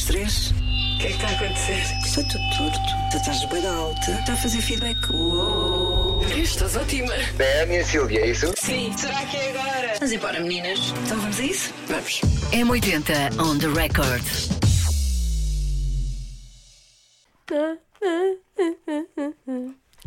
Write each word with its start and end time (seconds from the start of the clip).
das 0.00 0.04
três? 0.04 0.50
O 0.50 0.98
que 0.98 1.06
é 1.06 1.08
que 1.08 1.14
está 1.14 1.28
a 1.28 1.30
acontecer? 1.32 1.82
Estou 2.04 2.24
tudo 2.24 2.44
torto. 2.56 2.78
Tu 3.10 3.16
estás 3.16 3.44
bem 3.46 3.66
alta. 3.66 4.10
Está 4.12 4.32
a 4.32 4.36
fazer 4.36 4.60
feedback. 4.60 5.10
Uou. 5.12 6.22
Estás 6.36 6.76
ótima. 6.76 7.12
É 7.38 7.62
a 7.62 7.66
minha 7.66 7.84
Silvia, 7.84 8.20
é 8.20 8.30
isso? 8.30 8.52
Sim. 8.56 8.92
Será 8.96 9.24
que 9.26 9.36
é 9.36 9.50
agora? 9.50 9.94
Vamos 9.98 10.12
embora, 10.12 10.40
meninas. 10.40 10.78
Então 11.04 11.18
vamos 11.20 11.38
a 11.38 11.42
isso? 11.42 11.74
Vamos. 11.88 12.20
M80 12.52 13.40
on 13.40 13.58
the 13.58 13.68
record. 13.68 14.22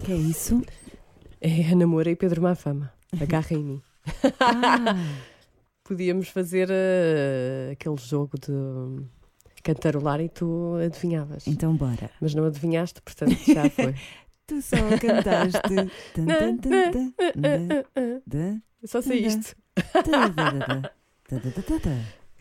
Que 0.04 0.12
é 0.12 0.16
isso? 0.16 0.62
É 1.42 1.72
a 1.72 1.76
Namora 1.76 2.10
e 2.10 2.16
Pedro 2.16 2.42
Mafama. 2.42 2.92
Agarra 3.22 3.48
em 3.52 3.64
mim. 3.64 3.82
Ah, 4.40 4.96
Podíamos 5.84 6.30
fazer 6.30 6.70
eh, 6.72 7.72
aquele 7.74 7.98
jogo 7.98 8.38
de 8.40 8.52
cantarolar 9.64 10.22
e 10.22 10.30
tu 10.30 10.76
adivinhavas. 10.86 11.48
então 11.48 11.76
bora. 11.76 12.10
Mas 12.22 12.36
não 12.36 12.46
adivinhaste, 12.46 13.02
portanto 13.02 13.38
já 13.48 13.70
foi. 13.70 13.96
Tu 14.46 14.62
só 14.62 14.76
cantaste. 15.00 15.62
Tan, 16.14 16.58
tan, 16.58 16.58
tan, 18.30 18.62
Só 18.84 19.02
sei 19.02 19.26
isto. 19.26 19.56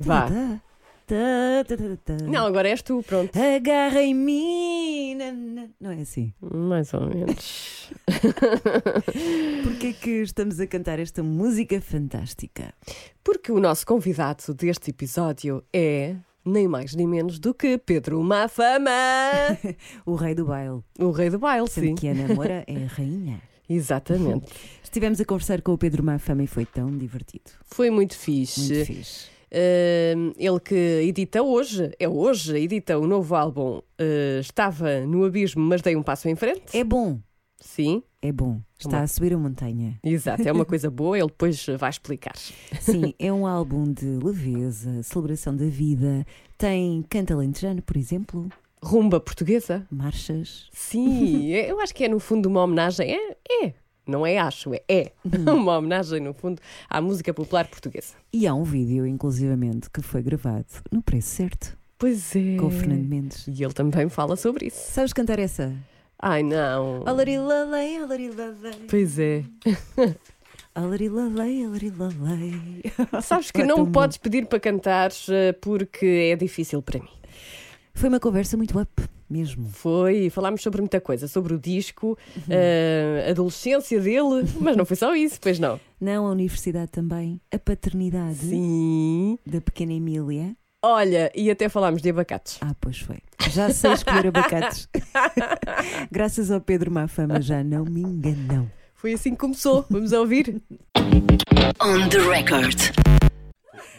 Vá. 0.00 0.28
Não, 2.28 2.47
agora 2.47 2.69
és 2.69 2.83
tu, 2.83 3.02
pronto. 3.02 3.30
Agarra 3.39 4.02
em 4.02 4.14
mim. 4.14 5.14
Não 5.80 5.91
é 5.91 6.00
assim. 6.00 6.33
Mais 6.41 6.92
ou 6.95 7.02
menos. 7.06 7.91
Porquê 9.62 9.89
é 9.89 9.92
que 9.92 10.11
estamos 10.23 10.59
a 10.59 10.66
cantar 10.66 10.98
esta 10.98 11.23
música 11.23 11.80
fantástica? 11.80 12.73
Porque 13.23 13.52
o 13.52 13.61
nosso 13.61 13.86
convidado 13.86 14.55
deste 14.55 14.91
episódio 14.91 15.62
é 15.73 16.16
nem 16.45 16.66
mais 16.69 16.95
nem 16.95 17.06
menos 17.06 17.38
do 17.38 17.52
que 17.55 17.78
Pedro 17.78 18.23
Mafama, 18.23 18.91
O 20.06 20.14
rei 20.14 20.34
do 20.34 20.45
baile. 20.45 20.80
o 20.98 21.11
rei 21.11 21.30
do 21.30 21.39
baile, 21.39 21.69
Sendo 21.69 21.86
sim. 21.89 21.94
que 21.94 22.08
a 22.08 22.14
namora 22.14 22.64
é 22.67 22.84
a 22.84 22.86
rainha. 22.86 23.41
Exatamente. 23.69 24.52
Estivemos 24.83 25.20
a 25.20 25.25
conversar 25.25 25.62
com 25.62 25.72
o 25.72 25.78
Pedro 25.78 26.02
Mafama 26.05 26.42
e 26.42 26.47
foi 26.47 26.67
tão 26.67 26.97
divertido. 26.97 27.50
Foi 27.64 27.91
muito 27.91 28.17
fixe. 28.17 28.61
Muito 28.75 28.86
fixe. 28.86 29.33
Uh, 29.55 30.33
ele 30.39 30.61
que 30.61 30.75
edita 30.75 31.42
hoje, 31.42 31.91
é 31.98 32.08
hoje, 32.08 32.56
edita 32.58 32.98
o 32.98 33.06
novo 33.06 33.34
álbum. 33.34 33.78
uh, 33.78 34.41
estava 34.41 35.00
no 35.06 35.24
abismo, 35.24 35.62
mas 35.62 35.80
dei 35.83 35.95
um 35.95 36.02
passo 36.02 36.28
em 36.28 36.34
frente. 36.34 36.77
É 36.77 36.83
bom. 36.83 37.19
Sim, 37.64 38.02
É 38.20 38.30
bom. 38.30 38.60
Está 38.78 38.98
Uma- 38.98 39.02
a 39.02 39.06
subir 39.06 39.32
a 39.34 39.38
montanha. 39.38 39.98
exato, 40.02 40.46
é 40.46 40.52
uma 40.52 40.64
coisa 40.64 40.91
boa. 40.91 41.16
Ele 41.18 41.27
depois 41.27 41.64
vai 41.78 41.91
explicar. 41.91 42.36
Sim, 42.36 43.14
é 43.18 43.32
um 43.32 43.46
álbum 43.46 43.92
de 43.92 44.05
leveza, 44.06 45.02
celebração 45.02 45.56
da 45.56 45.66
vida. 45.66 46.24
Tem 46.58 47.02
canta 47.08 47.34
lentejano, 47.36 47.83
por 47.83 47.96
exemplo, 47.96 48.48
Rumba 48.83 49.18
portuguesa? 49.20 49.86
marchas. 49.90 50.68
Sim, 50.72 51.52
é- 51.52 51.70
eu 51.70 51.80
acho 51.80 51.94
que 51.94 52.05
é 52.05 52.08
no 52.08 52.18
fundo 52.20 52.46
uma 52.48 52.62
homenagem. 52.62 53.10
É, 53.12 53.36
é. 53.66 53.74
Não 54.06 54.27
é 54.27 54.36
acho, 54.38 54.74
é, 54.74 54.83
é. 54.88 55.12
Uma 55.64 55.78
homenagem, 55.78 56.18
no 56.20 56.34
fundo, 56.34 56.60
à 56.90 57.00
música 57.00 57.33
popular 57.33 57.68
portuguesa. 57.68 58.14
E 58.33 58.48
há 58.48 58.52
um 58.55 58.64
vídeo, 58.64 59.06
inclusivamente, 59.06 59.88
que 59.88 60.02
foi 60.02 60.20
gravado 60.22 60.66
no 60.90 61.00
preço 61.00 61.28
certo, 61.28 61.78
Pois 61.98 62.34
é. 62.34 62.56
com 62.56 62.66
o 62.66 62.70
Fernando 62.70 63.06
Mendes. 63.06 63.46
E 63.46 63.62
ele 63.62 63.72
também 63.72 64.08
fala 64.08 64.34
sobre 64.34 64.66
isso. 64.66 64.90
Sabes 64.92 65.12
cantar 65.12 65.38
essa? 65.38 65.72
Ai, 66.25 66.42
não. 66.45 67.03
Alarilalei, 67.05 67.97
alarilalei. 67.98 68.87
Pois 68.89 69.19
é. 69.19 69.42
Alarilalei, 70.75 71.64
alarilalei. 71.67 72.83
Sabes 73.23 73.51
que 73.51 73.62
não 73.62 73.84
me 73.84 73.92
podes 73.92 74.17
pedir 74.17 74.47
para 74.47 74.59
cantares 74.59 75.27
eh, 75.29 75.53
porque 75.53 76.31
é 76.33 76.37
difícil 76.37 76.81
para 76.81 76.98
mim. 77.01 77.09
Foi 77.92 78.09
uma 78.09 78.19
conversa 78.19 78.56
muito 78.56 78.81
up, 78.81 78.91
mesmo. 79.29 79.69
Foi, 79.69 80.31
falámos 80.31 80.62
sobre 80.62 80.81
muita 80.81 80.98
coisa, 80.98 81.29
sobre 81.29 81.53
o 81.53 81.59
disco, 81.59 82.17
Uhum. 82.36 82.42
eh, 82.48 83.25
a 83.29 83.31
adolescência 83.33 84.01
dele, 84.01 84.45
mas 84.61 84.75
não 84.75 84.86
foi 84.86 84.97
só 84.97 85.14
isso, 85.14 85.39
pois 85.42 85.58
não. 85.58 85.79
Não, 86.01 86.27
a 86.27 86.30
universidade 86.30 86.91
também, 86.91 87.39
a 87.52 87.58
paternidade 87.58 88.36
Sim. 88.36 89.39
da 89.46 89.61
pequena 89.61 89.92
Emília. 89.92 90.57
Olha, 90.85 91.31
e 91.33 91.48
até 91.48 91.69
falámos 91.69 92.03
de 92.03 92.11
abacates. 92.11 92.59
Ah, 92.61 92.75
pois 92.81 92.98
foi. 92.98 93.19
Já 93.51 93.70
sei 93.70 93.93
escolher 93.93 94.27
abacates. 94.27 94.89
Graças 96.11 96.51
ao 96.51 96.61
Pedro 96.61 96.91
Mafama 96.91 97.41
já 97.41 97.63
não 97.63 97.85
me 97.85 98.01
enganam. 98.01 98.69
Foi 98.97 99.13
assim 99.13 99.31
que 99.31 99.37
começou. 99.37 99.87
Vamos 99.89 100.11
ouvir? 100.11 100.61
On 101.81 102.09
the 102.09 102.19
record. 102.19 103.21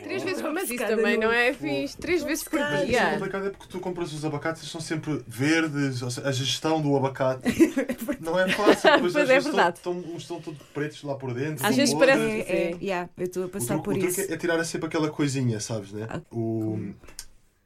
Três 0.03 0.23
vezes, 0.23 0.41
mas 0.41 0.63
isso 0.63 0.73
Pescada 0.73 0.95
também 0.97 1.17
não 1.17 1.31
é 1.31 1.53
fixe. 1.53 1.97
Três 1.97 2.23
vezes 2.23 2.43
por 2.43 2.59
é 2.59 2.85
dia. 2.85 3.11
complicado 3.11 3.47
é 3.47 3.49
porque 3.51 3.67
tu 3.69 3.79
compras 3.79 4.11
os 4.13 4.25
abacates 4.25 4.63
e 4.63 4.65
são 4.65 4.81
sempre 4.81 5.21
verdes, 5.27 6.01
ou 6.01 6.11
seja, 6.11 6.27
a 6.27 6.31
gestão 6.31 6.81
do 6.81 6.95
abacate 6.97 7.43
não 8.19 8.37
é 8.39 8.49
fácil. 8.49 8.89
Pois 8.99 9.15
às 9.15 9.29
é 9.29 9.39
verdade. 9.39 9.77
Estão, 9.77 9.97
estão, 9.99 10.13
uns 10.13 10.21
estão 10.23 10.41
todos 10.41 10.61
pretos 10.73 11.03
lá 11.03 11.15
por 11.15 11.33
dentro. 11.33 11.65
Às 11.65 11.75
vezes 11.75 11.93
parece- 11.93 12.21
É, 12.21 12.71
é, 12.71 12.77
yeah, 12.81 13.09
eu 13.17 13.23
estou 13.25 13.43
a 13.43 13.45
O 13.45 13.49
passar 13.49 13.67
truque, 13.75 13.83
por 13.83 13.93
o 13.95 13.99
truque 13.99 14.21
isso. 14.21 14.33
é 14.33 14.37
tirar 14.37 14.63
sempre 14.65 14.87
aquela 14.87 15.09
coisinha, 15.09 15.59
sabes, 15.59 15.91
né? 15.93 16.05
Ah. 16.09 16.21
O, 16.31 16.93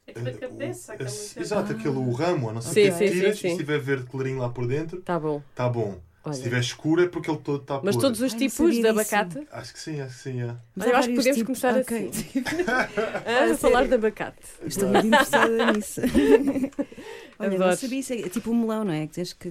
Aquela 0.08 0.32
cabeça, 0.32 0.96
exato, 1.38 1.74
aquele 1.74 1.90
o 1.98 2.12
ramo, 2.12 2.50
a 2.50 2.54
não 2.54 2.62
Sim, 2.62 2.72
ser 2.74 2.94
o 2.94 2.98
que 2.98 3.08
sim, 3.10 3.14
tiras, 3.14 3.40
se 3.40 3.58
tiver 3.58 3.78
verde 3.80 4.06
clarinho 4.06 4.40
lá 4.40 4.48
por 4.50 4.66
dentro, 4.66 5.02
Tá 5.02 5.20
bom. 5.20 5.42
está 5.52 5.68
bom. 5.68 6.00
Olha. 6.24 6.34
Se 6.34 6.44
tiver 6.44 6.60
escuro 6.60 7.04
é 7.04 7.08
porque 7.08 7.32
ele 7.32 7.40
todo 7.40 7.62
está 7.62 7.80
Mas 7.82 7.96
todos 7.96 8.20
os 8.20 8.34
Ai, 8.34 8.40
não 8.40 8.48
tipos 8.48 8.76
de 8.76 8.88
abacate. 8.88 9.48
Acho 9.50 9.74
que 9.74 9.80
sim, 9.80 10.02
acho 10.02 10.16
que 10.18 10.24
sim. 10.24 10.42
É. 10.42 10.56
Mas 10.76 10.88
eu 10.90 10.96
acho 10.98 11.08
que 11.10 11.16
podemos 11.16 11.38
tipos- 11.38 11.60
começar 11.62 11.78
Ok. 11.80 12.10
assim. 12.10 12.44
A 13.54 13.58
falar 13.58 13.88
de 13.88 13.94
abacate. 13.96 14.38
Estou 14.66 14.90
muito 14.90 15.08
interessada 15.08 15.72
nisso. 15.72 16.02
Olha, 17.40 17.50
não 17.52 17.56
Adoro. 17.58 17.78
sabia 17.78 18.00
isso. 18.00 18.14
É 18.14 18.30
tipo 18.30 18.52
um 18.52 18.60
melão, 18.60 18.84
não 18.84 18.94
é? 18.94 19.08
Que 19.08 19.14
tens 19.14 19.32
que 19.34 19.50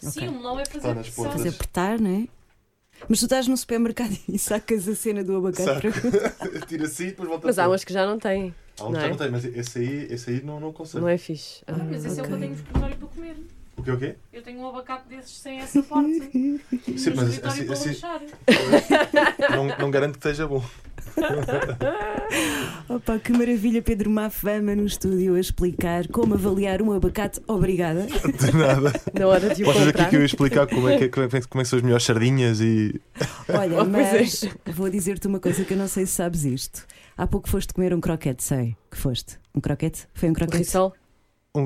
Sim, 0.00 0.28
o 0.28 0.32
melão 0.32 0.60
é 0.60 0.64
fazer 0.66 0.94
pressão. 0.94 1.14
pontas. 1.14 1.32
fazer 1.34 1.48
apertar, 1.50 1.98
não 1.98 2.10
é? 2.10 2.28
Mas 3.08 3.18
tu 3.20 3.24
estás 3.24 3.48
no 3.48 3.56
supermercado 3.56 4.16
e 4.28 4.38
sacas 4.38 4.86
a 4.88 4.94
cena 4.94 5.24
do 5.24 5.36
abacate. 5.36 5.90
Para- 5.90 6.60
Tira 6.66 6.84
assim 6.84 7.04
e 7.04 7.06
depois 7.08 7.28
volta 7.28 7.46
Mas 7.46 7.58
há 7.58 7.66
umas 7.66 7.82
que 7.84 7.92
já 7.92 8.06
não 8.06 8.18
têm. 8.18 8.54
Há 8.78 8.84
uns 8.84 8.92
não 8.92 8.92
que 8.94 9.00
já 9.00 9.06
é? 9.06 9.10
não 9.10 9.16
tem, 9.16 9.30
mas 9.30 9.44
esse 9.44 9.78
aí, 9.78 10.06
esse 10.10 10.30
aí 10.30 10.42
não, 10.42 10.60
não 10.60 10.72
consegue. 10.72 11.00
Não 11.00 11.08
é 11.08 11.16
fixe. 11.16 11.62
Ah, 11.66 11.72
Mas 11.72 12.04
esse 12.04 12.20
é 12.20 12.22
o 12.22 12.26
que 12.26 12.32
eu 12.32 12.38
tenho 12.38 12.50
no 12.50 12.56
escritório 12.56 12.96
para 12.96 13.08
comer. 13.08 13.36
O 13.76 13.82
quê, 13.82 13.90
o 13.90 13.98
quê? 13.98 14.14
Eu 14.32 14.42
tenho 14.42 14.60
um 14.60 14.68
abacate 14.68 15.08
desses 15.08 15.36
sem 15.38 15.58
essa 15.60 15.82
parte. 15.82 16.30
Sim, 16.96 17.12
mas 17.16 17.44
assim, 17.44 17.70
assim, 17.70 17.88
lixar. 17.90 18.20
não, 19.50 19.66
não 19.78 19.90
garanto 19.90 20.12
que 20.18 20.18
esteja 20.26 20.46
bom. 20.46 20.62
Opa, 22.88 23.18
que 23.18 23.32
maravilha, 23.32 23.82
Pedro 23.82 24.10
Mafama 24.10 24.74
no 24.74 24.84
estúdio 24.86 25.34
a 25.34 25.40
explicar 25.40 26.06
como 26.08 26.34
avaliar 26.34 26.80
um 26.82 26.92
abacate. 26.92 27.40
Obrigada. 27.46 28.06
De 28.06 28.56
nada. 28.56 28.92
Na 29.18 29.26
hora 29.26 29.54
de 29.54 29.62
o 29.62 29.66
Vocês 29.66 29.88
aqui 29.88 30.06
que 30.06 30.16
eu 30.16 30.20
ia 30.20 30.26
explicar 30.26 30.66
como 30.66 30.88
é 30.88 30.98
que, 30.98 31.08
como 31.08 31.26
é, 31.26 31.28
que- 31.28 31.48
como 31.48 31.60
é 31.60 31.64
que 31.64 31.68
são 31.68 31.76
as 31.78 31.82
melhores 31.82 32.04
sardinhas 32.04 32.60
e. 32.60 33.00
Olha, 33.48 33.82
Oh, 33.82 33.86
pois 33.86 34.42
é. 34.42 34.50
mas 34.66 34.74
vou 34.76 34.88
dizer-te 34.90 35.26
uma 35.26 35.40
coisa 35.40 35.64
que 35.64 35.72
eu 35.74 35.78
não 35.78 35.88
sei 35.88 36.06
se 36.06 36.12
sabes 36.12 36.44
isto. 36.44 36.86
Há 37.16 37.26
pouco 37.26 37.48
foste 37.48 37.72
comer 37.72 37.94
um 37.94 38.00
croquete, 38.00 38.42
sei 38.42 38.76
que 38.90 38.96
foste. 38.96 39.38
Um 39.54 39.60
croquete? 39.60 40.06
Foi 40.14 40.28
um 40.30 40.32
croquete? 40.32 40.76
Um, 40.76 40.90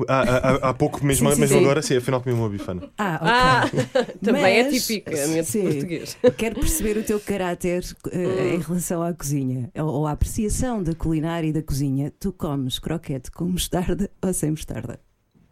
há, 0.07 0.69
há, 0.69 0.73
pouco, 0.73 1.03
mesmo, 1.03 1.27
Sim, 1.29 1.35
sim, 1.35 1.41
mesmo 1.41 1.57
sim. 1.57 1.63
agora, 1.63 1.81
sim, 1.81 1.97
afinal 1.97 2.21
comi 2.21 2.35
uma 2.35 2.47
bifana. 2.49 2.83
Ah, 2.97 3.15
ok. 3.15 3.29
Ah, 3.31 4.05
também 4.23 4.41
Mas- 4.63 4.75
é 4.75 4.79
tipicamente 4.79 5.43
Sim. 5.45 5.63
português. 5.63 6.17
Quero 6.37 6.55
perceber 6.59 6.97
o 6.97 7.03
teu 7.03 7.19
caráter 7.19 7.83
eh, 8.11 8.55
em 8.55 8.59
relação 8.59 9.01
à 9.01 9.13
cozinha 9.13 9.71
ou, 9.75 9.85
ou 9.87 10.07
à 10.07 10.11
apreciação 10.11 10.83
da 10.83 10.93
culinária 10.93 11.47
e 11.47 11.53
da 11.53 11.63
cozinha. 11.63 12.13
Tu 12.19 12.31
comes 12.31 12.77
croquete 12.77 13.31
com 13.31 13.45
mostarda 13.45 14.09
ou 14.21 14.31
sem 14.33 14.51
mostarda? 14.51 14.99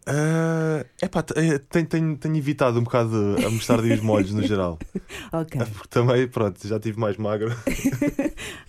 Ah, 0.06 0.57
epá, 1.02 1.22
t- 1.24 1.34
eh, 1.38 1.60
tenho, 1.70 1.86
tenho, 1.88 2.18
tenho 2.18 2.36
evitado 2.36 2.80
um 2.80 2.84
bocado 2.84 3.36
a 3.46 3.50
mostarda 3.50 3.88
e 3.88 3.94
os 3.94 4.02
molhos 4.02 4.32
no 4.32 4.42
geral. 4.46 4.78
Ok. 5.32 5.60
Ah, 5.62 5.66
Porque 5.66 5.88
também, 5.90 6.28
pronto, 6.28 6.68
já 6.68 6.76
estive 6.78 7.00
mais 7.00 7.18
magro. 7.18 7.56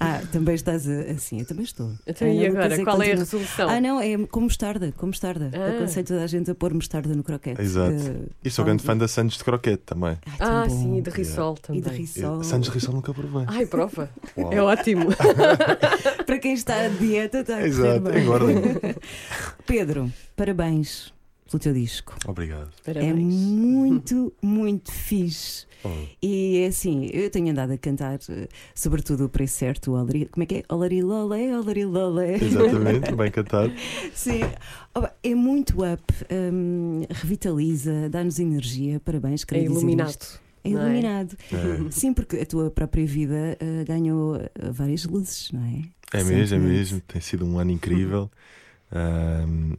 Ah, 0.00 0.22
também 0.32 0.54
estás 0.54 0.88
assim, 0.88 1.40
eu 1.40 1.46
também 1.46 1.64
estou. 1.64 1.92
Então, 2.06 2.26
Ana 2.28 2.40
e 2.40 2.46
agora? 2.46 2.84
Qual 2.84 3.02
é 3.02 3.12
a 3.12 3.16
resolução? 3.16 3.68
Ah, 3.68 3.80
não, 3.80 4.00
é 4.00 4.16
com 4.26 4.40
mostarda, 4.40 4.92
com 4.96 5.06
mostarda. 5.06 5.50
Ah. 5.52 5.76
Aconselho 5.76 6.06
toda 6.06 6.22
a 6.24 6.26
gente 6.26 6.50
a 6.50 6.54
pôr 6.54 6.72
mostarda 6.72 7.14
no 7.14 7.22
croquete. 7.24 7.60
Exato. 7.60 7.92
Eh, 7.94 8.28
E 8.44 8.50
sou 8.50 8.64
grande 8.64 8.80
de- 8.80 8.86
fã 8.86 8.96
da 8.96 9.08
Santos 9.08 9.36
de 9.38 9.44
croquete 9.44 9.82
também. 9.84 10.16
Ai, 10.24 10.36
Ah, 10.38 10.64
bom. 10.68 10.70
sim, 10.82 10.98
e 10.98 11.02
de 11.02 11.10
Rissol 11.10 11.56
E 11.58 11.60
também. 11.60 11.82
de 11.82 11.88
rissol. 11.90 12.42
Santos 12.44 12.68
de 12.70 12.74
Rissol 12.74 12.94
nunca 12.94 13.12
provei. 13.12 13.44
Ai, 13.48 13.66
prova. 13.66 14.08
Uau. 14.36 14.52
É 14.52 14.62
ótimo. 14.62 15.06
Para 16.24 16.38
quem 16.38 16.54
está 16.54 16.80
à 16.84 16.88
dieta, 16.88 17.40
está 17.40 17.56
a 17.56 17.66
Exato, 17.66 18.16
engordem. 18.16 18.56
Pedro, 19.66 20.12
parabéns 20.36 21.12
pelo 21.50 21.60
teu 21.60 21.72
disco. 21.72 22.14
Obrigado. 22.26 22.70
É 22.84 22.92
Parabéns. 22.94 23.34
muito, 23.34 24.32
muito 24.42 24.92
fixe. 24.92 25.66
Oh. 25.84 25.88
E 26.20 26.58
é 26.58 26.66
assim, 26.66 27.08
eu 27.12 27.30
tenho 27.30 27.50
andado 27.50 27.72
a 27.72 27.78
cantar, 27.78 28.18
eh, 28.28 28.48
sobretudo 28.74 29.26
o 29.26 29.28
preço 29.28 29.54
certo, 29.58 29.92
o 29.92 29.96
Alari, 29.96 30.26
como 30.26 30.42
é 30.42 30.46
que 30.46 30.54
é? 30.56 30.64
Olarilolé, 30.68 31.56
olarilolé. 31.56 32.34
Exatamente, 32.34 33.14
bem 33.14 33.30
cantado. 33.30 33.72
Sim, 34.12 34.40
Opa, 34.94 35.14
é 35.22 35.34
muito 35.34 35.84
up, 35.84 36.02
hum, 36.52 37.02
revitaliza, 37.08 38.08
dá-nos 38.10 38.38
energia. 38.40 39.00
Parabéns, 39.00 39.42
É 39.42 39.46
queria 39.46 39.68
dizer 39.68 39.78
iluminado. 39.78 40.10
isto. 40.10 40.40
É 40.64 40.68
é? 40.68 40.72
iluminado. 40.72 41.36
É, 41.52 41.90
Sim, 41.90 42.12
porque 42.12 42.36
a 42.36 42.46
tua 42.46 42.70
própria 42.70 43.06
vida 43.06 43.56
eh, 43.60 43.84
ganhou 43.86 44.36
eh, 44.36 44.50
várias 44.72 45.04
luzes, 45.04 45.52
não 45.52 45.62
é? 45.64 45.82
é 46.18 46.24
mesmo, 46.24 46.56
é 46.56 46.58
mesmo. 46.58 47.00
Tem 47.02 47.20
sido 47.20 47.46
um 47.46 47.58
ano 47.58 47.70
incrível. 47.70 48.28
Ahm, 48.90 49.76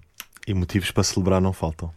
e 0.50 0.54
motivos 0.54 0.92
para 0.92 1.04
celebrar 1.04 1.40
não 1.42 1.54
faltam. 1.54 1.92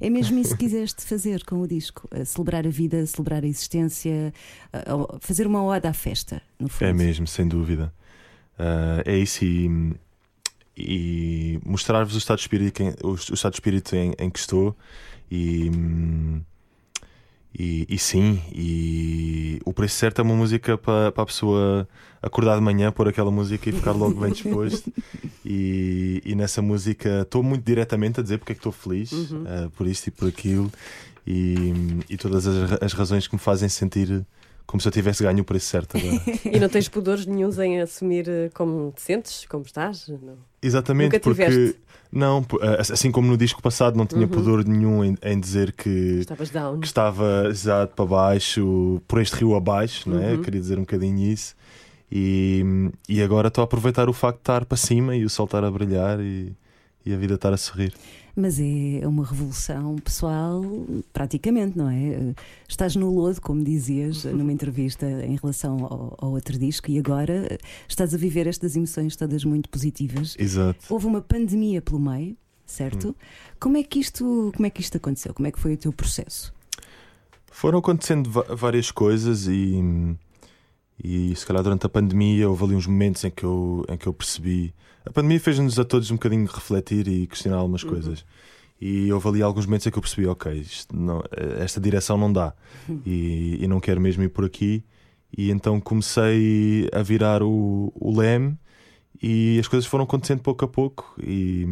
É 0.00 0.10
mesmo 0.10 0.38
isso 0.38 0.56
que 0.56 0.64
quiseste 0.64 1.02
fazer 1.04 1.44
com 1.44 1.60
o 1.60 1.66
disco? 1.66 2.08
A 2.10 2.24
celebrar 2.24 2.66
a 2.66 2.70
vida, 2.70 3.04
celebrar 3.06 3.44
a 3.44 3.46
existência, 3.46 4.32
a- 4.72 5.18
fazer 5.20 5.46
uma 5.46 5.62
ode 5.62 5.86
à 5.86 5.92
festa, 5.92 6.42
no 6.58 6.68
fundo. 6.68 6.88
É 6.88 6.92
mesmo, 6.92 7.26
sem 7.26 7.46
dúvida. 7.46 7.92
Ah, 8.58 9.02
é 9.04 9.16
isso 9.16 9.44
e, 9.44 9.94
e 10.76 11.60
mostrar-vos 11.64 12.14
o 12.14 12.18
estado 12.18 12.38
de 12.38 12.42
espírito, 12.42 12.82
em, 12.82 12.90
o, 13.02 13.10
o 13.10 13.14
estado 13.14 13.52
de 13.52 13.56
espírito 13.56 13.94
em, 13.94 14.12
em 14.18 14.30
que 14.30 14.38
estou 14.38 14.76
e, 15.30 15.70
hum, 15.70 16.40
e, 17.58 17.86
e 17.88 17.98
sim, 17.98 18.42
e 18.52 19.60
o 19.64 19.72
preço 19.72 19.96
certo 19.96 20.20
é 20.20 20.22
uma 20.22 20.34
música 20.34 20.78
para, 20.78 21.12
para 21.12 21.22
a 21.22 21.26
pessoa 21.26 21.86
acordar 22.22 22.56
de 22.56 22.62
manhã, 22.62 22.90
pôr 22.90 23.08
aquela 23.08 23.30
música 23.30 23.68
e 23.68 23.72
ficar 23.72 23.92
logo 23.92 24.20
bem 24.20 24.32
disposto. 24.32 24.92
E, 25.44 26.22
e 26.24 26.36
nessa 26.36 26.62
música 26.62 27.22
estou 27.22 27.42
muito 27.42 27.64
diretamente 27.64 28.20
a 28.20 28.22
dizer 28.22 28.38
porque 28.38 28.52
é 28.52 28.54
que 28.54 28.60
estou 28.60 28.70
feliz 28.70 29.10
ah, 29.44 29.68
por 29.76 29.88
isto 29.88 30.06
e 30.06 30.10
por 30.12 30.28
aquilo 30.28 30.72
e, 31.26 31.72
e 32.08 32.16
todas 32.16 32.46
as, 32.46 32.80
as 32.80 32.92
razões 32.92 33.26
que 33.26 33.34
me 33.34 33.40
fazem 33.40 33.68
sentir 33.68 34.24
como 34.66 34.80
se 34.80 34.88
eu 34.88 34.92
tivesse 34.92 35.22
ganho 35.22 35.40
o 35.40 35.44
preço 35.44 35.66
certo 35.66 35.96
agora. 35.96 36.20
E 36.50 36.58
não 36.58 36.68
tens 36.68 36.88
pudores 36.88 37.26
nenhuns 37.26 37.58
em 37.58 37.80
assumir 37.80 38.28
eh, 38.28 38.50
como 38.54 38.92
te 38.92 39.02
sentes, 39.02 39.44
como 39.46 39.64
estás? 39.64 40.08
Não. 40.08 40.36
Exatamente, 40.62 41.14
Nunca 41.14 41.20
porque 41.20 41.44
tiveste? 41.44 41.80
não, 42.10 42.44
ah, 42.60 42.80
assim 42.80 43.10
como 43.10 43.26
no 43.28 43.36
disco 43.36 43.60
passado 43.60 43.96
não 43.96 44.06
tinha 44.06 44.22
Uhum. 44.22 44.28
pudor 44.28 44.64
nenhum 44.64 45.04
em, 45.04 45.16
em 45.22 45.38
dizer 45.40 45.72
que, 45.72 45.88
Estavas 46.20 46.50
down. 46.50 46.78
que 46.80 46.86
estava 46.86 47.46
exato 47.50 47.94
para 47.94 48.06
baixo, 48.06 49.00
por 49.08 49.20
este 49.20 49.36
rio 49.36 49.54
abaixo, 49.54 50.08
não 50.08 50.22
é? 50.22 50.32
Uhum. 50.32 50.42
Queria 50.42 50.60
dizer 50.60 50.78
um 50.78 50.82
bocadinho 50.82 51.18
isso. 51.32 51.54
E, 52.10 52.62
e 53.08 53.22
agora 53.22 53.48
estou 53.48 53.62
a 53.62 53.64
aproveitar 53.64 54.08
o 54.08 54.12
facto 54.12 54.36
de 54.36 54.42
estar 54.42 54.64
para 54.66 54.76
cima 54.76 55.16
e 55.16 55.24
o 55.24 55.30
sol 55.30 55.46
estar 55.46 55.64
a 55.64 55.70
brilhar 55.70 56.20
e, 56.20 56.54
e 57.06 57.12
a 57.12 57.16
vida 57.16 57.34
estar 57.34 57.52
a 57.52 57.56
sorrir. 57.56 57.92
Mas 58.34 58.58
é 58.58 59.06
uma 59.06 59.24
revolução 59.24 59.96
pessoal, 59.96 60.62
praticamente, 61.12 61.76
não 61.76 61.88
é? 61.88 62.34
Estás 62.66 62.96
no 62.96 63.14
lodo, 63.14 63.40
como 63.40 63.62
dizias 63.62 64.24
numa 64.32 64.52
entrevista 64.52 65.06
em 65.06 65.36
relação 65.36 65.84
ao, 65.84 66.16
ao 66.18 66.30
outro 66.32 66.58
disco, 66.58 66.90
e 66.90 66.98
agora 66.98 67.46
eh, 67.50 67.58
estás 67.86 68.14
a 68.14 68.16
viver 68.16 68.46
estas 68.46 68.74
emoções 68.74 69.16
todas 69.16 69.44
muito 69.44 69.68
positivas. 69.68 70.34
Exato. 70.38 70.78
Houve 70.88 71.06
uma 71.06 71.20
pandemia 71.20 71.82
pelo 71.82 72.00
meio, 72.00 72.36
certo? 72.64 73.10
Hum. 73.10 73.14
Como 73.60 73.76
é 73.76 73.82
que 73.82 73.98
isto, 73.98 74.50
como 74.56 74.66
é 74.66 74.70
que 74.70 74.80
isto 74.80 74.96
aconteceu? 74.96 75.34
Como 75.34 75.46
é 75.46 75.52
que 75.52 75.60
foi 75.60 75.74
o 75.74 75.76
teu 75.76 75.92
processo? 75.92 76.54
Foram 77.50 77.80
acontecendo 77.80 78.30
várias 78.56 78.90
coisas 78.90 79.46
e, 79.46 80.16
e 81.04 81.36
se 81.36 81.46
calhar 81.46 81.62
durante 81.62 81.84
a 81.84 81.88
pandemia 81.88 82.48
houve 82.48 82.64
ali 82.64 82.74
uns 82.74 82.86
momentos 82.86 83.22
em 83.24 83.30
que 83.30 83.44
eu, 83.44 83.84
em 83.88 83.96
que 83.96 84.06
eu 84.06 84.12
percebi. 84.14 84.74
A 85.04 85.10
pandemia 85.10 85.40
fez-nos 85.40 85.78
a 85.78 85.84
todos 85.84 86.10
um 86.10 86.14
bocadinho 86.14 86.46
refletir 86.46 87.08
e 87.08 87.26
questionar 87.26 87.56
algumas 87.58 87.82
coisas. 87.82 88.24
E 88.80 89.12
houve 89.12 89.28
ali 89.28 89.42
alguns 89.42 89.66
momentos 89.66 89.86
em 89.86 89.90
que 89.90 89.98
eu 89.98 90.02
percebi, 90.02 90.26
ok, 90.26 90.52
isto 90.52 90.94
não- 90.96 91.22
esta 91.60 91.80
direção 91.80 92.16
não 92.16 92.32
dá 92.32 92.52
e, 93.06 93.58
e 93.60 93.66
não 93.68 93.78
quero 93.80 94.00
mesmo 94.00 94.22
ir 94.22 94.28
por 94.28 94.44
aqui. 94.44 94.82
E 95.36 95.50
então 95.50 95.80
comecei 95.80 96.88
a 96.92 97.02
virar 97.02 97.42
o, 97.42 97.92
o 97.94 98.16
leme 98.16 98.58
e 99.22 99.58
as 99.60 99.68
coisas 99.68 99.86
foram 99.88 100.04
acontecendo 100.04 100.40
pouco 100.40 100.64
a 100.64 100.68
pouco. 100.68 101.14
E 101.22 101.66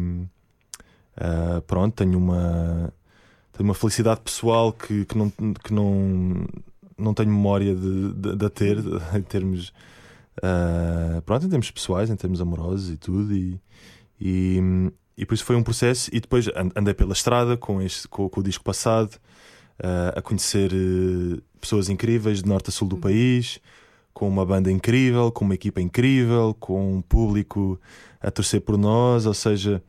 ah, 1.17 1.61
pronto, 1.67 1.93
tenho 1.95 2.17
uma, 2.17 2.93
tenho 3.53 3.67
uma 3.69 3.73
felicidade 3.75 4.21
pessoal 4.21 4.71
que, 4.73 5.05
que, 5.05 5.17
não, 5.17 5.29
que 5.29 5.73
não, 5.73 6.45
não 6.97 7.13
tenho 7.13 7.29
memória 7.29 7.75
de, 7.75 8.13
de, 8.13 8.35
de 8.35 8.49
ter 8.49 8.77
em 9.15 9.21
termos 9.21 9.73
ah, 10.41 11.21
pronto, 11.25 11.45
em 11.45 11.49
termos 11.49 11.71
pessoais, 11.71 12.09
em 12.09 12.15
termos 12.15 12.41
amorosos 12.41 12.89
e 12.89 12.97
tudo 12.97 13.33
e, 13.33 13.59
e, 14.19 14.59
e 15.17 15.25
por 15.25 15.33
isso 15.33 15.43
foi 15.43 15.55
um 15.55 15.63
processo 15.63 16.09
e 16.13 16.19
depois 16.19 16.47
and- 16.49 16.71
andei 16.75 16.93
pela 16.93 17.13
estrada 17.13 17.57
com, 17.57 17.81
este, 17.81 18.07
com, 18.07 18.29
com 18.29 18.39
o 18.39 18.43
disco 18.43 18.63
passado 18.63 19.17
ah, 19.81 20.13
a 20.17 20.21
conhecer 20.21 20.71
eh, 20.73 21.41
pessoas 21.59 21.89
incríveis 21.89 22.41
de 22.41 22.47
norte 22.49 22.69
a 22.69 22.71
sul 22.71 22.87
do 22.87 22.97
país 22.97 23.59
com 24.13 24.27
uma 24.27 24.45
banda 24.45 24.71
incrível, 24.71 25.31
com 25.31 25.45
uma 25.45 25.55
equipa 25.55 25.81
incrível, 25.81 26.55
com 26.59 26.97
um 26.97 27.01
público 27.01 27.79
a 28.19 28.29
torcer 28.29 28.61
por 28.61 28.77
nós, 28.77 29.25
ou 29.25 29.33
seja, 29.33 29.81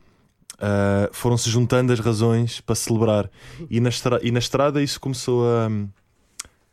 Uh, 0.55 1.09
foram-se 1.11 1.49
juntando 1.49 1.91
as 1.91 1.99
razões 1.99 2.61
para 2.61 2.75
celebrar. 2.75 3.29
E 3.69 3.81
na, 3.81 3.89
e 4.21 4.31
na 4.31 4.39
estrada 4.39 4.81
isso 4.81 4.97
começou 4.97 5.43
a, 5.45 5.67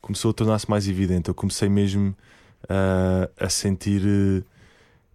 começou 0.00 0.30
a 0.30 0.34
tornar-se 0.34 0.70
mais 0.70 0.86
evidente. 0.86 1.28
Eu 1.28 1.34
comecei 1.34 1.68
mesmo 1.68 2.14
uh, 2.64 3.30
a 3.38 3.48
sentir 3.48 4.02
uh, 4.02 4.44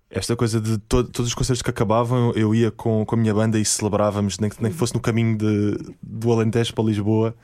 esta 0.09 0.35
coisa 0.35 0.61
de 0.61 0.77
to- 0.77 1.03
todos 1.03 1.27
os 1.29 1.35
concertos 1.35 1.61
que 1.61 1.69
acabavam, 1.69 2.31
eu 2.35 2.55
ia 2.55 2.71
com, 2.71 3.05
com 3.05 3.15
a 3.15 3.17
minha 3.17 3.33
banda 3.33 3.59
e 3.59 3.65
celebrávamos, 3.65 4.39
nem 4.39 4.49
que, 4.49 4.61
nem 4.61 4.71
que 4.71 4.77
fosse 4.77 4.93
no 4.93 4.99
caminho 4.99 5.37
de, 5.37 5.77
do 6.01 6.31
Alentejo 6.31 6.73
para 6.73 6.85
Lisboa. 6.85 7.35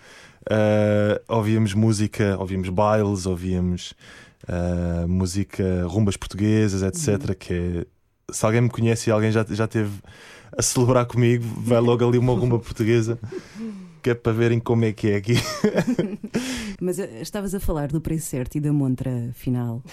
Uh, 0.44 1.22
ouvíamos 1.28 1.74
música, 1.74 2.36
ouvíamos 2.40 2.70
bailes, 2.70 3.26
ouvíamos 3.26 3.94
uh, 4.48 5.08
música, 5.08 5.86
rumbas 5.86 6.18
portuguesas, 6.18 6.82
etc. 6.82 7.36
Que 7.36 7.54
é, 7.54 7.86
se 8.32 8.46
alguém 8.46 8.62
me 8.62 8.70
conhece 8.70 9.10
e 9.10 9.14
alguém 9.14 9.32
já, 9.32 9.46
já 9.50 9.68
teve 9.68 9.92
a 10.58 10.62
celebrar 10.62 11.06
comigo, 11.06 11.46
vai 11.58 11.80
logo 11.80 12.08
ali 12.08 12.18
uma 12.18 12.34
rumba 12.34 12.58
portuguesa 12.60 13.20
que 14.02 14.10
é 14.10 14.14
para 14.16 14.32
verem 14.32 14.60
como 14.60 14.86
é 14.86 14.92
que 14.92 15.10
é 15.10 15.16
aqui. 15.18 15.36
Mas 16.82 17.00
eh, 17.00 17.22
estavas 17.22 17.54
a 17.54 17.60
falar 17.60 17.90
do 17.90 18.02
preço 18.02 18.28
certo 18.28 18.56
e 18.56 18.60
da 18.60 18.74
montra 18.74 19.30
final 19.34 19.84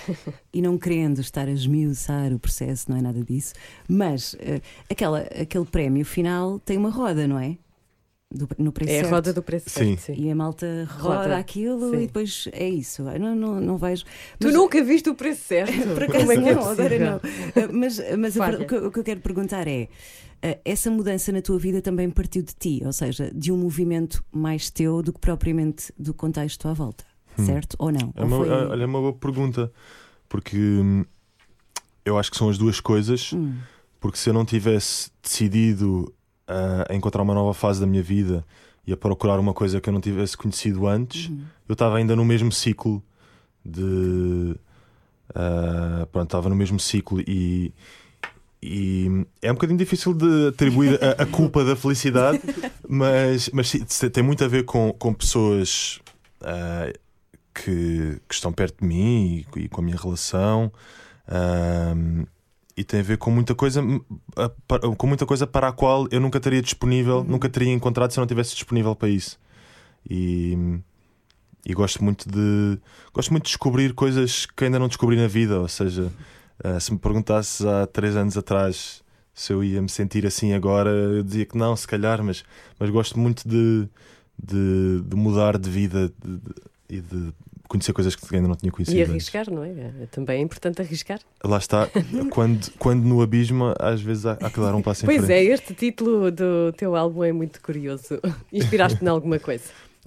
e 0.53 0.63
não 0.63 0.79
querendo 0.79 1.21
estar 1.21 1.47
a 1.47 1.51
esmiuçar 1.51 2.33
o 2.33 2.39
processo, 2.39 2.91
não 2.91 2.97
é 2.97 3.03
nada 3.03 3.23
disso, 3.23 3.53
mas 3.87 4.35
eh, 4.39 4.61
aquela, 4.91 5.21
aquele 5.21 5.67
prémio 5.67 6.05
final 6.05 6.59
tem 6.61 6.79
uma 6.79 6.91
roda, 6.91 7.29
não 7.29 7.39
é? 7.39 7.59
Do- 8.31 8.47
no 8.59 8.71
preço 8.73 8.93
É 8.93 9.01
a 9.01 9.09
roda 9.09 9.33
do 9.33 9.43
preço 9.43 9.71
Sim. 9.71 9.97
certo, 9.97 10.01
sim. 10.19 10.27
E 10.27 10.31
a 10.31 10.35
malta 10.35 10.87
roda, 10.99 11.23
Roda, 11.23 11.37
aquilo 11.39 11.91
sim. 11.93 11.97
e 12.03 12.07
depois 12.07 12.47
é 12.53 12.69
isso. 12.69 13.01
Eu 13.09 13.19
Não, 13.19 13.35
não, 13.35 13.59
não 13.61 13.77
vejo. 13.79 14.05
Tu 14.39 14.49
Mas- 14.49 14.55
nunca 14.55 14.85
viste 14.85 15.09
o 15.09 15.15
preço 15.15 15.45
certo? 15.45 15.73
Por 15.95 16.03
acaso 16.05 16.19
Como 16.27 16.33
é 16.33 16.37
que 16.43 16.49
é 16.51 16.55
não, 16.55 16.69
agora 16.69 16.99
não. 16.99 17.21
Eh, 17.57 17.69
Mas, 17.73 17.99
mas 18.19 18.37
a 18.37 18.45
Falha. 18.45 18.59
ver- 18.59 18.65
o, 18.65 18.67
que, 18.67 18.75
eu- 18.75 18.87
o 18.89 18.91
que 18.93 18.99
eu 19.01 19.05
quero 19.05 19.21
perguntar 19.21 19.67
é: 19.67 19.89
eh, 20.43 20.59
essa 20.63 20.91
mudança 20.91 21.33
na 21.33 21.41
tua 21.41 21.59
vida 21.59 21.81
também 21.81 22.11
partiu 22.11 22.43
de 22.43 22.53
ti, 22.55 22.83
ou 22.85 22.93
seja, 22.93 23.31
de 23.35 23.51
um 23.51 23.57
movimento 23.57 24.23
mais 24.31 24.69
teu 24.69 25.01
do 25.03 25.11
que 25.11 25.21
propriamente 25.21 25.91
do 25.99 26.13
contexto 26.13 26.69
à 26.69 26.75
volta, 26.75 27.05
certo? 27.47 27.77
Ou 27.79 27.91
não? 27.91 28.13
É 28.15 28.21
Ou 28.21 28.27
uma, 28.27 28.37
foi- 28.37 28.51
olha, 28.51 28.83
é 28.83 28.87
uma 28.87 29.01
boa 29.01 29.15
pergunta, 29.15 29.73
porque 30.29 30.59
hum, 30.59 31.03
eu 32.05 32.19
acho 32.19 32.31
que 32.31 32.37
são 32.37 32.51
as 32.51 32.59
duas 32.59 32.79
coisas. 32.79 33.33
Hum, 33.33 33.55
Porque 34.01 34.17
se 34.19 34.29
eu 34.31 34.35
não 34.35 34.45
tivesse 34.45 35.11
decidido 35.23 36.15
a 36.49 36.95
encontrar 36.95 37.23
uma 37.23 37.35
nova 37.35 37.53
fase 37.53 37.81
da 37.81 37.87
minha 37.87 38.03
vida 38.03 38.45
e 38.87 38.93
a 38.93 38.97
procurar 38.97 39.39
uma 39.39 39.53
coisa 39.53 39.81
que 39.81 39.89
eu 39.89 39.93
não 39.93 40.01
tivesse 40.01 40.37
conhecido 40.37 40.87
antes, 40.87 41.29
uhum. 41.29 41.43
eu 41.69 41.75
estava 41.75 41.99
ainda 41.99 42.17
no 42.17 42.25
mesmo 42.25 42.51
ciclo 42.51 43.03
de. 43.65 44.57
ah, 45.35 46.07
pronto, 46.11 46.27
estava 46.27 46.49
no 46.49 46.57
mesmo 46.57 46.81
ciclo 46.81 47.21
e. 47.21 47.73
E 48.61 49.25
é 49.41 49.53
um 49.53 49.55
bocadinho 49.55 49.79
difícil 49.79 50.13
de 50.13 50.49
atribuir 50.49 50.99
a, 51.01 51.23
a 51.23 51.27
culpa 51.27 51.63
da 51.65 51.77
felicidade, 51.77 52.41
mas, 52.89 53.49
mas 53.51 53.71
tem 54.13 54.21
muito 54.21 54.43
a 54.43 54.49
ver 54.49 54.65
com, 54.65 54.93
com 54.99 55.15
pessoas 55.15 56.01
ah, 56.41 56.93
que, 57.55 58.21
que 58.27 58.35
estão 58.35 58.53
perto 58.53 58.81
de 58.81 58.87
mim 58.87 59.45
e, 59.57 59.61
e 59.61 59.69
com 59.69 59.81
a 59.81 59.85
minha 59.85 59.97
relação. 59.97 60.73
Ahm, 61.29 62.25
e 62.79 62.85
tem 62.85 63.01
a 63.01 63.03
ver 63.03 63.19
com 63.19 63.31
muita 63.31 63.55
coisa 63.57 63.83
hum, 63.83 64.01
com 64.97 65.07
muita 65.07 65.27
coisa 65.27 65.47
para 65.47 65.69
a 65.69 65.73
qual 65.73 66.07
eu 66.13 66.21
nunca 66.21 66.39
teria 66.39 66.63
disponível, 66.63 67.25
nunca 67.25 67.49
teria 67.49 67.73
encontrado 67.73 68.13
se 68.13 68.19
eu 68.19 68.23
não 68.23 68.27
tivesse 68.29 68.55
disponível 68.55 68.95
para 68.95 69.09
isso. 69.09 69.39
E, 70.09 70.57
e 71.67 71.75
gosto 71.75 72.03
muito 72.05 72.29
de 72.31 72.79
gosto 73.13 73.31
muito 73.33 73.45
de 73.45 73.51
descobrir 73.51 73.93
coisas 73.95 74.47
que 74.47 74.65
ainda 74.65 74.79
não 74.79 74.89
descobri 74.89 75.17
na 75.17 75.27
vida. 75.27 75.61
Ou 75.61 75.69
seja, 75.69 76.11
ah, 76.63 76.79
se 76.79 76.93
me 76.93 76.99
perguntasses 76.99 77.67
há 77.67 77.87
três 77.87 78.17
anos 78.17 78.37
atrás 78.37 79.03
se 79.35 79.53
eu 79.53 79.63
ia 79.63 79.81
me 79.83 79.89
sentir 79.89 80.27
assim 80.27 80.53
agora, 80.53 80.91
eu 80.91 81.23
dizia 81.23 81.47
que 81.47 81.57
não, 81.57 81.77
se 81.77 81.87
calhar, 81.87 82.23
mas, 82.25 82.45
mas 82.79 82.91
gosto 82.91 83.19
muito 83.19 83.49
de, 83.49 83.89
de, 84.39 85.01
de 85.05 85.17
mudar 85.17 85.57
de 85.59 85.71
vida 85.71 86.13
de- 86.25 86.39
de- 86.39 86.55
e 86.91 87.01
de 87.01 87.33
conhecer 87.69 87.93
coisas 87.93 88.17
que 88.17 88.35
ainda 88.35 88.49
não 88.49 88.57
tinha 88.57 88.73
conhecido. 88.73 88.97
E 88.97 89.03
antes. 89.03 89.11
arriscar, 89.13 89.51
não 89.51 89.63
é? 89.63 89.73
Também 90.11 90.39
é 90.39 90.43
importante 90.43 90.81
arriscar. 90.83 91.21
Lá 91.45 91.59
está, 91.59 91.89
quando, 92.33 92.71
quando 92.79 93.05
no 93.05 93.21
abismo, 93.23 93.75
às 93.79 94.01
vezes 94.01 94.27
há, 94.27 94.33
há 94.33 94.51
que 94.51 94.59
dar 94.59 94.75
um 94.75 94.83
passo 94.83 95.05
em 95.05 95.07
Pois 95.07 95.25
frente. 95.25 95.33
é, 95.33 95.45
este 95.45 95.75
título 95.75 96.31
do 96.31 96.73
teu 96.77 96.97
álbum 96.97 97.23
é 97.23 97.31
muito 97.33 97.61
curioso. 97.61 98.19
Inspiraste-te 98.53 99.05
em 99.05 99.09
alguma 99.09 99.39
coisa? 99.39 99.65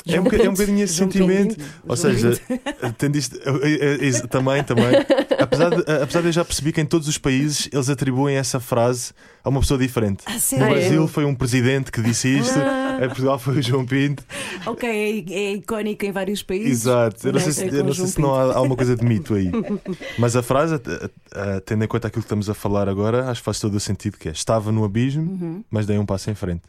É 0.07 0.13
um, 0.13 0.15
é 0.15 0.49
um 0.49 0.53
bocadinho 0.53 0.83
esse 0.83 0.95
sentimento. 0.95 1.55
Ou 1.87 1.95
seja, 1.95 2.31
Pinto. 2.47 2.61
tendo 2.97 3.15
isto, 3.17 4.27
também, 4.27 4.63
também. 4.63 4.85
Apesar 5.39 5.69
de, 5.69 5.91
apesar 5.91 6.21
de 6.21 6.27
eu 6.27 6.31
já 6.31 6.45
percebi 6.45 6.71
que 6.71 6.79
em 6.81 6.85
todos 6.85 7.07
os 7.07 7.17
países 7.17 7.67
eles 7.71 7.89
atribuem 7.89 8.35
essa 8.35 8.59
frase 8.59 9.11
a 9.43 9.49
uma 9.49 9.59
pessoa 9.59 9.77
diferente. 9.79 10.23
Ah, 10.27 10.33
No? 10.57 10.69
Brasil 10.69 11.07
foi 11.07 11.25
um 11.25 11.33
presidente 11.33 11.91
que 11.91 11.99
disse 12.01 12.27
isto, 12.39 12.57
Ah. 12.59 12.99
em 13.03 13.07
Portugal 13.07 13.39
foi 13.39 13.57
o 13.57 13.61
João 13.61 13.85
Pinto. 13.85 14.23
Ok, 14.67 14.87
é, 14.87 15.33
é 15.33 15.53
icónico 15.55 16.05
em 16.05 16.11
vários 16.11 16.43
países. 16.43 16.81
Exato. 16.81 17.27
Eu 17.27 17.33
não 17.33 17.39
sei 17.39 17.51
se, 17.51 17.63
é 17.63 17.67
eu 17.79 17.83
não, 17.83 17.93
sei 17.93 18.05
se 18.07 18.21
não 18.21 18.35
há 18.35 18.53
alguma 18.55 18.75
coisa 18.75 18.95
de 18.95 19.03
mito 19.03 19.33
aí. 19.33 19.49
Mas 20.19 20.35
a 20.35 20.43
frase, 20.43 20.75
a- 20.75 21.61
tendo 21.65 21.83
em 21.83 21.87
conta 21.87 22.07
aquilo 22.07 22.21
que 22.21 22.25
estamos 22.27 22.49
a 22.49 22.53
falar 22.53 22.87
agora, 22.87 23.29
acho 23.29 23.41
que 23.41 23.45
faz 23.45 23.59
todo 23.59 23.75
o 23.75 23.79
sentido 23.79 24.17
que 24.17 24.29
é 24.29 24.31
estava 24.31 24.71
no 24.71 24.83
abismo, 24.83 25.23
Uhum. 25.23 25.63
mas 25.71 25.85
dei 25.87 25.97
um 25.97 26.05
passo 26.05 26.29
em 26.29 26.35
frente. 26.35 26.61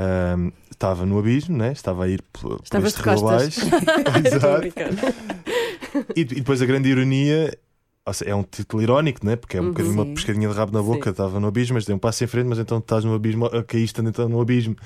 Ahm, 0.00 0.50
estava 0.70 1.04
no 1.04 1.18
abismo, 1.18 1.56
né? 1.56 1.72
estava 1.72 2.04
a 2.04 2.08
ir 2.08 2.22
por 2.32 2.60
Estavas 2.62 2.92
este 2.94 3.02
rio 3.02 3.18
abaixo. 3.18 3.60
Exato. 4.24 4.68
E, 6.14 6.20
e 6.20 6.24
depois 6.24 6.62
a 6.62 6.66
grande 6.66 6.88
ironia, 6.88 7.52
seja, 8.06 8.30
é 8.30 8.34
um 8.34 8.44
título 8.44 8.80
irónico, 8.82 9.26
né? 9.26 9.34
porque 9.34 9.56
é 9.56 9.60
um 9.60 9.64
Uhum. 9.64 9.70
bocadinho 9.70 9.94
uma 9.94 10.06
pescadinha 10.06 10.48
de 10.48 10.54
rabo 10.54 10.72
na 10.72 10.82
boca. 10.82 11.04
Sim. 11.04 11.10
Estava 11.10 11.40
no 11.40 11.48
abismo, 11.48 11.74
mas 11.74 11.84
dei 11.84 11.94
um 11.96 11.98
passo 11.98 12.22
em 12.22 12.26
frente, 12.28 12.46
mas 12.46 12.58
então 12.60 12.78
estás 12.78 13.04
no 13.04 13.12
abismo, 13.14 13.48
caíste 13.66 14.00
então 14.00 14.28
no 14.28 14.40
abismo. 14.40 14.76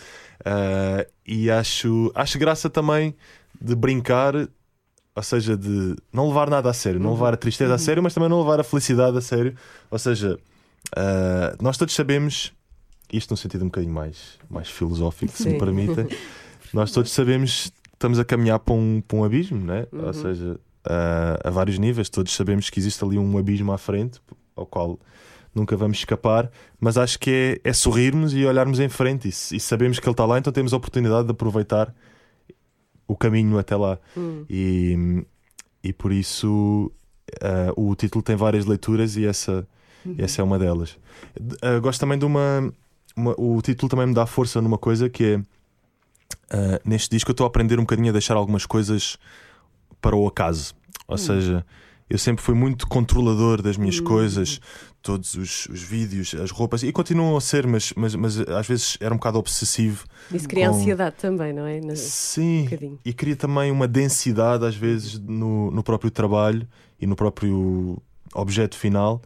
Ah, 0.45 1.07
e 1.27 1.51
acho, 1.51 2.11
acho 2.15 2.39
graça 2.39 2.71
também 2.71 3.15
de 3.61 3.75
brincar, 3.75 4.35
ou 4.35 5.23
seja, 5.23 5.57
de 5.59 5.95
não 6.11 6.29
levar 6.29 6.49
nada 6.49 6.71
a 6.71 6.73
sério, 6.73 6.99
não 6.99 7.11
Uhum. 7.11 7.15
levar 7.17 7.35
a 7.35 7.37
tristeza 7.37 7.75
a 7.75 7.79
sério, 7.79 8.03
mas 8.03 8.15
também 8.15 8.31
não 8.31 8.41
levar 8.41 8.59
a 8.61 8.65
felicidade 8.65 9.17
a 9.19 9.21
sério. 9.21 9.55
Ou 9.91 9.99
seja, 9.99 10.39
ah, 10.97 11.55
nós 11.61 11.77
todos 11.77 11.95
sabemos, 11.95 12.53
isto 13.13 13.31
num 13.31 13.37
sentido 13.37 13.63
um 13.63 13.69
bocadinho 13.69 13.93
mais, 13.93 14.39
mais 14.49 14.69
filosófico, 14.69 15.33
se 15.33 15.45
me 15.45 15.53
Sim. 15.53 15.59
permitem, 15.59 16.07
nós 16.73 16.91
todos 16.91 17.11
sabemos 17.13 17.71
que 17.71 17.91
estamos 17.95 18.19
a 18.19 18.25
caminhar 18.25 18.59
para 18.59 18.75
um, 18.75 19.03
para 19.07 19.17
um 19.19 19.25
abismo, 19.25 19.65
né? 19.65 19.87
Uhum. 19.93 20.07
ou 20.07 20.13
seja, 20.13 20.61
a, 20.85 21.49
a 21.49 21.51
vários 21.51 21.79
níveis, 21.79 22.09
todos 22.09 22.33
sabemos 22.33 22.71
que 22.71 22.79
existe 22.79 23.05
ali 23.05 23.19
um 23.19 23.39
abismo 23.39 23.73
à 23.73 23.79
frente 23.79 24.21
ao 24.57 24.67
qual 24.67 24.99
nunca 25.55 25.77
vamos 25.77 25.99
escapar, 25.99 26.51
mas 26.81 26.97
acho 26.97 27.19
que 27.19 27.61
é, 27.65 27.71
é 27.71 27.73
sorrirmos 27.73 28.35
e 28.35 28.45
olharmos 28.45 28.81
em 28.81 28.89
frente 28.89 29.27
e, 29.27 29.57
e 29.57 29.61
sabemos 29.61 29.99
que 29.99 30.07
ele 30.07 30.13
está 30.13 30.25
lá, 30.25 30.39
então 30.39 30.53
temos 30.53 30.73
a 30.73 30.77
oportunidade 30.77 31.27
de 31.27 31.33
aproveitar 31.33 31.95
o 33.07 33.17
caminho 33.17 33.59
até 33.59 33.77
lá. 33.77 33.99
Hum. 34.17 34.45
E, 34.49 35.25
e 35.85 35.93
por 35.93 36.11
isso 36.11 36.91
ah, 37.41 37.73
o 37.77 37.95
título 37.95 38.23
tem 38.23 38.37
várias 38.37 38.67
leituras 38.67 39.17
e 39.17 39.27
essa, 39.27 39.67
essa 40.19 40.41
é 40.41 40.45
uma 40.45 40.59
delas. 40.59 40.99
Ah, 41.61 41.79
gosto 41.79 42.01
também 42.01 42.19
de 42.19 42.25
uma, 42.25 42.73
uma- 43.17 43.35
O 43.39 43.61
título 43.63 43.89
também 43.89 44.07
me 44.07 44.15
dá 44.15 44.27
força 44.27 44.61
numa 44.61 44.79
coisa 44.79 45.09
que 45.09 45.25
é. 45.25 45.41
ah, 46.51 46.81
neste 46.85 47.11
disco 47.11 47.31
eu 47.31 47.33
estou 47.33 47.45
a 47.45 47.49
aprender 47.49 47.79
um 47.79 47.83
bocadinho 47.83 48.09
a 48.09 48.13
deixar 48.13 48.37
algumas 48.37 48.67
coisas 48.67 49.17
para 50.01 50.17
o 50.17 50.27
acaso. 50.27 50.75
Ou 51.09 51.19
seja, 51.19 51.65
eu 52.09 52.19
sempre 52.19 52.43
fui 52.43 52.55
muito 52.55 52.87
controlador 52.87 53.61
das 53.63 53.77
minhas 53.77 54.01
coisas, 54.01 54.61
todos 55.03 55.35
os, 55.35 55.67
os 55.67 55.83
vídeos, 55.83 56.35
as 56.35 56.51
roupas, 56.51 56.83
e 56.83 56.93
continuam 56.93 57.37
a 57.37 57.41
ser, 57.41 57.67
mas, 57.67 57.93
mas, 57.97 58.15
mas 58.15 58.39
às 58.41 58.67
vezes 58.67 58.97
era 59.01 59.13
um 59.13 59.17
bocado 59.19 59.39
obsessivo. 59.39 60.05
Isso 60.33 60.49
cria 60.49 60.69
Com- 60.71 60.77
ansiedade 60.77 61.17
também, 61.17 61.53
não 61.53 61.67
é? 61.67 61.81
Na- 61.81 61.97
Sim, 61.97 62.65
bocadinho. 62.65 62.99
e 63.05 63.13
cria 63.13 63.37
também 63.37 63.71
uma 63.71 63.87
densidade, 63.89 64.65
às 64.65 64.75
vezes, 64.77 65.19
no, 65.19 65.71
no 65.71 65.83
próprio 65.83 66.11
trabalho 66.11 66.67
e 67.01 67.07
no 67.07 67.17
próprio 67.17 68.01
objeto 68.35 68.77
final. 68.77 69.21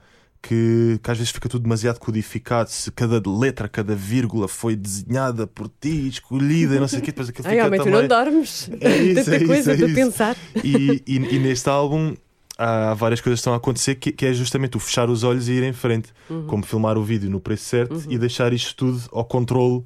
Que, 0.49 1.01
que 1.03 1.11
às 1.11 1.19
vezes 1.19 1.33
fica 1.33 1.49
tudo 1.49 1.63
demasiado 1.63 1.99
codificado. 1.99 2.71
Se 2.71 2.91
cada 2.93 3.21
letra, 3.29 3.69
cada 3.69 3.97
vírgula 3.97 4.47
foi 4.47 4.77
desenhada 4.77 5.45
por 5.45 5.69
ti, 5.81 6.07
escolhida, 6.09 6.79
não 6.79 6.87
sei 6.87 7.01
o 7.01 7.03
quê, 7.03 7.11
depois 7.11 7.29
aquilo 7.29 7.49
Ai, 7.49 7.57
fica 7.57 7.71
tu 7.71 7.85
também. 7.85 7.93
não 8.03 8.07
dormes. 8.09 8.71
É 8.81 8.97
isso, 8.97 9.25
Tanta 9.25 9.35
é 9.35 9.39
isso, 9.39 9.47
coisa 9.47 9.73
é 9.73 9.77
para 9.77 9.87
isso. 9.87 9.95
pensar. 9.95 10.37
E, 10.63 11.03
e, 11.07 11.17
e 11.17 11.39
neste 11.41 11.69
álbum 11.69 12.15
há 12.59 12.95
várias 12.95 13.21
coisas 13.21 13.39
que 13.39 13.41
estão 13.43 13.53
a 13.53 13.57
acontecer 13.57 13.97
que, 13.97 14.11
que 14.13 14.25
é 14.27 14.33
justamente 14.33 14.77
o 14.77 14.81
fechar 14.81 15.11
os 15.11 15.23
olhos 15.23 15.49
e 15.49 15.53
ir 15.53 15.63
em 15.63 15.73
frente, 15.73 16.13
Uhum. 16.31 16.47
como 16.47 16.65
filmar 16.65 16.97
o 16.99 17.03
vídeo 17.05 17.29
no 17.31 17.39
preço 17.41 17.65
certo 17.65 18.03
e 18.09 18.17
deixar 18.19 18.53
isto 18.53 18.75
tudo 18.75 19.01
ao 19.13 19.25
controle 19.25 19.85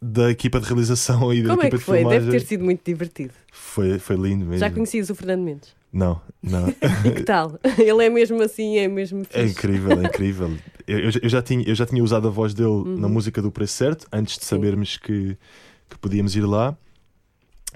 da 0.00 0.30
equipa 0.30 0.58
de 0.60 0.66
realização 0.66 1.32
e 1.32 1.42
da 1.42 1.50
Como 1.50 1.62
é 1.62 1.66
equipa 1.66 1.76
que 1.76 1.80
de 1.80 1.84
foi? 1.84 1.98
filmagem. 1.98 2.20
Deve 2.26 2.38
ter 2.40 2.46
sido 2.46 2.64
muito 2.64 2.80
divertido. 2.84 3.32
Foi, 3.52 3.98
foi 3.98 4.16
lindo 4.16 4.44
mesmo. 4.44 4.58
Já 4.58 4.70
conhecias 4.70 5.10
o 5.10 5.14
Fernando 5.14 5.42
Mendes? 5.42 5.76
Não, 5.92 6.20
não. 6.42 6.68
E 7.04 7.10
que 7.12 7.22
tal? 7.24 7.58
Ele 7.78 8.04
é 8.04 8.10
mesmo 8.10 8.42
assim, 8.42 8.76
é 8.78 8.88
mesmo 8.88 9.20
É 9.32 9.42
fixe. 9.42 9.52
incrível, 9.52 10.00
é 10.00 10.04
incrível. 10.04 10.56
Eu, 10.86 10.98
eu 11.00 11.10
já- 11.10 11.20
eu 11.22 11.28
já 11.28 11.42
tinha, 11.42 11.62
eu 11.68 11.74
já 11.74 11.86
tinha 11.86 12.02
usado 12.02 12.26
a 12.28 12.30
voz 12.30 12.52
dele 12.54 12.84
na 12.98 13.08
música 13.08 13.40
do 13.42 13.50
Preço 13.50 13.74
Certo, 13.74 14.06
antes 14.12 14.36
de 14.38 14.44
Sim. 14.44 14.50
sabermos 14.56 14.96
que, 14.96 15.36
que 15.88 15.98
podíamos 15.98 16.34
ir 16.36 16.42
lá. 16.46 16.76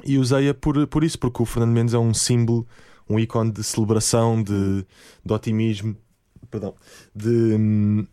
E 0.04 0.16
usei-a 0.18 0.54
por, 0.54 0.86
por 0.86 1.04
isso, 1.04 1.18
porque 1.18 1.42
o 1.42 1.46
Fernando 1.46 1.72
Mendes 1.74 1.92
é 1.94 1.98
um 1.98 2.14
símbolo, 2.14 2.66
um 3.12 3.19
ícone 3.19 3.50
de 3.52 3.62
celebração, 3.62 4.42
de, 4.42 4.85
de 5.25 5.33
otimismo, 5.33 5.97
perdão, 6.50 6.75
de, 7.14 8.07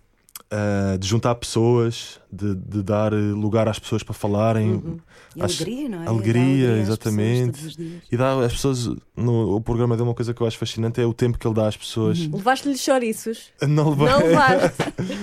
ah, 0.51 0.97
de 0.99 1.07
juntar 1.07 1.35
pessoas, 1.35 2.19
de, 2.31 2.55
de 2.55 2.81
dar 2.83 3.13
lugar 3.13 3.67
às 3.67 3.77
pessoas 3.79 4.01
para 4.03 4.13
falarem. 4.13 4.71
Uhum. 4.71 4.97
E 5.35 5.43
Acho- 5.43 5.61
alegria, 5.63 5.89
não 5.89 6.03
é? 6.03 6.07
alegria, 6.07 6.77
exatamente. 6.79 7.77
E 8.11 8.17
dá 8.17 8.33
às 8.43 8.53
pessoas, 8.53 8.89
no 9.15 9.55
o 9.55 9.61
programa 9.61 9.95
dele, 9.95 10.09
uma 10.09 10.15
coisa 10.15 10.33
que 10.33 10.41
eu 10.41 10.47
acho 10.47 10.57
fascinante 10.57 10.99
é 10.99 11.05
o 11.05 11.13
tempo 11.13 11.37
que 11.37 11.45
ele 11.47 11.53
dá 11.53 11.67
às 11.67 11.77
pessoas. 11.77 12.17
Levaste-lhe 12.27 12.75
chouriços? 12.77 13.51
Não 13.61 13.91
levei, 13.91 14.07
Não 14.07 14.19
levaste. 14.23 14.77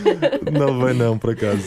não 0.52 0.78
levei, 0.78 0.94
não, 0.94 1.18
por 1.18 1.30
acaso. 1.30 1.62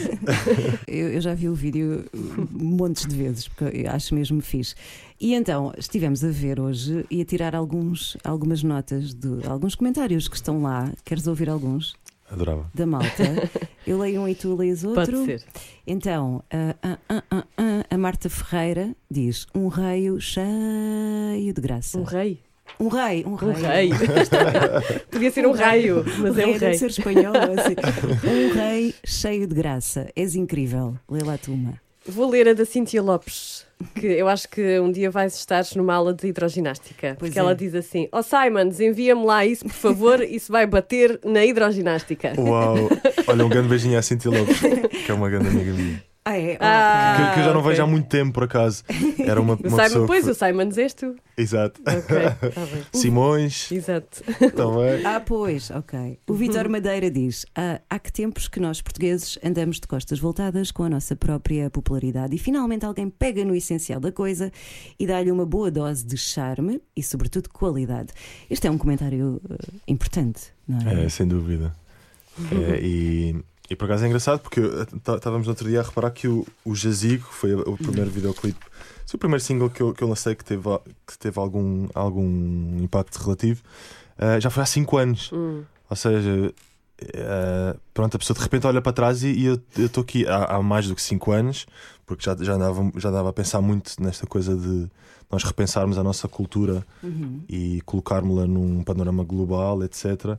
Eu, 0.88 1.08
eu 1.10 1.20
já 1.20 1.34
vi 1.34 1.48
o 1.50 1.54
vídeo 1.54 2.06
uh, 2.14 2.48
montes 2.50 3.04
de 3.06 3.14
vezes, 3.14 3.46
porque 3.48 3.64
eu 3.76 3.90
acho 3.90 4.14
mesmo 4.14 4.40
fixe. 4.40 4.74
E 5.20 5.34
então, 5.34 5.72
estivemos 5.76 6.24
a 6.24 6.28
ver 6.30 6.58
hoje 6.58 7.04
e 7.10 7.20
a 7.20 7.24
tirar 7.24 7.54
alguns, 7.54 8.16
algumas 8.24 8.62
notas, 8.62 9.12
de 9.12 9.46
alguns 9.46 9.74
comentários 9.74 10.26
que 10.28 10.34
estão 10.36 10.62
lá. 10.62 10.90
Queres 11.04 11.26
ouvir 11.26 11.50
alguns? 11.50 11.94
Adorava. 12.30 12.70
Da 12.74 12.86
malta. 12.86 13.08
Eu 13.86 13.98
leio 13.98 14.22
um 14.22 14.28
e 14.28 14.34
tu 14.34 14.54
lês 14.56 14.82
outro. 14.84 15.04
Pode 15.04 15.24
ser. 15.26 15.44
Então, 15.86 16.42
a, 16.50 16.74
a- 16.88 16.98
a- 17.08 17.22
a- 17.30 17.44
a- 17.58 17.84
a 17.90 17.98
Marta 17.98 18.30
Ferreira 18.30 18.94
diz: 19.10 19.46
um 19.54 19.66
raio 19.68 20.18
cheio 20.20 21.52
de 21.52 21.60
graça. 21.60 21.98
Um 21.98 22.04
rei. 22.04 22.38
Um 22.78 22.88
rei, 22.88 23.24
um 23.26 23.34
rei. 23.34 23.50
Um 23.50 23.52
rei. 23.52 23.90
Podia 25.10 25.30
ser 25.32 25.46
um 25.46 25.52
raio, 25.52 26.04
mas 26.18 26.38
é 26.38 26.46
um 26.46 26.52
deve 26.52 26.66
rei. 26.68 26.74
ser 26.78 26.90
espanhol. 26.90 27.34
Assim. 27.34 27.74
um 28.26 28.54
rei 28.54 28.94
cheio 29.04 29.46
de 29.46 29.54
graça. 29.54 30.08
És 30.16 30.34
incrível. 30.36 30.96
Lê 31.10 31.20
lá 31.22 31.36
tu 31.36 31.52
uma. 31.52 31.74
Vou 32.06 32.28
ler 32.28 32.48
a 32.48 32.54
da 32.54 32.64
Cíntia 32.64 33.02
Lopes, 33.02 33.66
que 33.94 34.06
eu 34.06 34.26
acho 34.26 34.48
que 34.48 34.80
um 34.80 34.90
dia 34.90 35.10
vais 35.10 35.34
estar 35.34 35.64
numa 35.76 35.94
aula 35.94 36.14
de 36.14 36.28
hidroginástica. 36.28 37.16
Pois 37.18 37.30
porque 37.30 37.38
é. 37.38 37.42
ela 37.42 37.54
diz 37.54 37.74
assim: 37.74 38.08
Ó 38.10 38.22
Simons, 38.22 38.80
envia-me 38.80 39.24
lá 39.24 39.44
isso, 39.44 39.64
por 39.64 39.74
favor, 39.74 40.20
isso 40.24 40.50
vai 40.50 40.66
bater 40.66 41.20
na 41.24 41.44
hidroginástica. 41.44 42.32
Uau! 42.38 42.88
Olha, 43.26 43.44
um 43.44 43.48
grande 43.48 43.68
beijinho 43.68 43.98
à 43.98 44.02
Cintia 44.02 44.30
Lopes, 44.30 44.60
que 45.04 45.10
é 45.10 45.14
uma 45.14 45.28
grande 45.28 45.48
amiga 45.48 45.72
minha. 45.72 46.09
Ah, 46.30 46.38
é? 46.38 46.56
Ah, 46.60 47.14
Que, 47.28 47.34
que 47.34 47.40
eu 47.40 47.44
já 47.44 47.52
não 47.52 47.60
ok. 47.60 47.70
vejo 47.70 47.82
há 47.82 47.86
muito 47.86 48.08
tempo, 48.08 48.32
por 48.32 48.44
acaso. 48.44 48.84
Era 49.18 49.40
uma, 49.40 49.54
uma 49.62 49.68
Simon, 49.68 49.76
pessoa. 49.78 50.06
pois, 50.06 50.24
que 50.24 50.30
o 50.30 50.34
Simons 50.34 50.78
és 50.78 50.94
tu. 50.94 51.16
Exato. 51.36 51.80
Ok, 51.80 52.48
está 52.48 52.66
bem. 52.66 52.82
Simões, 52.92 53.72
Exato. 53.72 54.22
também. 54.54 55.04
Ah, 55.04 55.20
pois, 55.20 55.70
ok. 55.70 56.18
O 56.28 56.34
Vitor 56.34 56.68
Madeira 56.68 57.10
diz: 57.10 57.46
"Ah, 57.54 57.80
há 57.90 57.98
que 57.98 58.12
tempos 58.12 58.46
que 58.48 58.60
nós 58.60 58.80
portugueses 58.80 59.38
andamos 59.44 59.80
de 59.80 59.86
costas 59.88 60.18
voltadas 60.20 60.70
com 60.70 60.84
a 60.84 60.88
nossa 60.88 61.16
própria 61.16 61.68
popularidade 61.70 62.34
e 62.34 62.38
finalmente 62.38 62.84
alguém 62.84 63.08
pega 63.10 63.44
no 63.44 63.54
essencial 63.54 63.98
da 64.00 64.12
coisa 64.12 64.52
e 64.98 65.06
dá-lhe 65.06 65.30
uma 65.32 65.46
boa 65.46 65.70
dose 65.70 66.04
de 66.06 66.16
charme 66.16 66.80
e, 66.96 67.02
sobretudo, 67.02 67.48
qualidade. 67.48 68.12
Este 68.48 68.66
é 68.66 68.70
um 68.70 68.78
comentário 68.78 69.40
eh, 69.50 69.56
importante, 69.88 70.42
não 70.68 70.78
é? 70.90 71.04
É, 71.04 71.08
sem 71.08 71.26
dúvida. 71.26 71.74
É, 72.52 72.80
e, 72.80 73.36
e 73.70 73.76
por 73.76 73.84
acaso 73.86 74.04
é 74.04 74.08
engraçado 74.08 74.40
porque 74.40 74.60
eu- 74.60 74.84
tá- 75.02 75.14
estávamos 75.16 75.46
no 75.46 75.52
outro 75.52 75.66
dia 75.68 75.80
a 75.80 75.82
reparar 75.84 76.10
que 76.10 76.26
o, 76.28 76.44
o 76.64 76.74
Jazigo, 76.74 77.26
que 77.28 77.34
foi 77.34 77.54
o 77.54 77.76
primeiro 77.76 78.10
videoclipe, 78.10 78.58
foi 79.06 79.16
o 79.16 79.18
primeiro 79.18 79.42
single 79.42 79.70
que 79.70 79.80
eu, 79.82 79.94
que 79.94 80.02
eu 80.02 80.08
lancei 80.08 80.34
que 80.34 80.44
teve, 80.44 80.62
que 81.06 81.18
teve 81.18 81.38
algum, 81.38 81.88
algum 81.94 82.78
impacto 82.82 83.16
relativo, 83.22 83.62
eh, 84.18 84.40
já 84.40 84.50
foi 84.50 84.62
há 84.62 84.66
5 84.66 84.96
anos. 84.98 85.30
Hum. 85.32 85.62
Ou 85.88 85.96
seja, 85.96 86.52
eh, 87.00 87.76
pronto, 87.94 88.14
a 88.16 88.18
pessoa 88.18 88.36
de 88.36 88.42
repente 88.42 88.66
olha 88.66 88.80
para 88.82 88.92
trás 88.92 89.22
e, 89.24 89.28
e 89.32 89.44
eu 89.46 89.60
estou 89.78 90.02
aqui 90.02 90.26
há, 90.26 90.56
há 90.56 90.62
mais 90.62 90.86
do 90.86 90.94
que 90.94 91.02
5 91.02 91.32
anos, 91.32 91.66
porque 92.06 92.24
já, 92.24 92.36
já, 92.40 92.54
andava, 92.54 92.90
já 92.96 93.08
andava 93.08 93.30
a 93.30 93.32
pensar 93.32 93.60
muito 93.60 93.92
nesta 94.00 94.26
coisa 94.26 94.56
de 94.56 94.88
nós 95.30 95.44
repensarmos 95.44 95.96
a 95.96 96.02
nossa 96.02 96.26
cultura 96.28 96.84
Uhum. 97.02 97.40
e 97.48 97.80
colocarmos-la 97.86 98.46
num 98.46 98.82
panorama 98.82 99.22
global, 99.24 99.82
etc. 99.84 100.36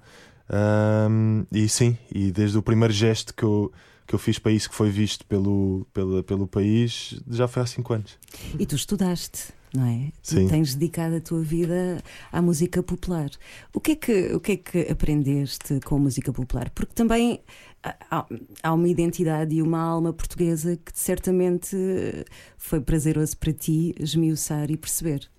Ahm, 0.54 1.46
e 1.52 1.68
sim, 1.70 1.98
e 2.14 2.32
desde 2.32 2.58
o 2.58 2.62
primeiro 2.62 2.94
gesto 2.94 3.34
que 3.34 3.44
eu, 3.44 3.72
que 4.06 4.14
eu 4.14 4.20
fiz 4.20 4.38
para 4.38 4.52
isso, 4.52 4.70
que 4.70 4.76
foi 4.76 4.90
visto 4.90 5.26
pelo, 5.26 5.88
pelo, 5.94 6.22
pelo 6.24 6.46
país, 6.48 7.20
já 7.30 7.48
foi 7.48 7.62
há 7.64 7.66
5 7.66 7.94
anos. 7.94 8.18
E 8.60 8.66
tu 8.66 8.76
estudaste. 8.76 9.54
não 9.74 9.86
é? 9.86 10.12
Sim. 10.22 10.46
Tu 10.46 10.50
tens 10.50 10.76
dedicado 10.76 11.16
a 11.16 11.22
tua 11.22 11.42
vida 11.42 12.04
à 12.34 12.42
música 12.42 12.84
popular. 12.84 13.30
O 13.74 13.80
que 13.80 13.92
é 13.94 13.96
que, 13.96 14.34
o 14.34 14.40
que, 14.42 14.52
é 14.52 14.58
que 14.58 14.92
aprendeste 14.92 15.80
com 15.86 15.96
a 15.96 16.00
música 16.00 16.34
popular? 16.34 16.70
Porque 16.72 16.94
também 16.94 17.40
há- 17.82 18.26
há, 18.62 18.74
uma 18.74 18.90
identidade 18.90 19.56
e 19.56 19.62
uma 19.62 19.80
alma 19.80 20.12
portuguesa 20.12 20.76
que 20.76 20.92
certamente 20.94 21.78
foi 22.58 22.82
prazeroso 22.82 23.38
para 23.38 23.54
ti 23.54 23.96
esmiuçar 23.98 24.70
e 24.70 24.76
perceber. 24.76 25.30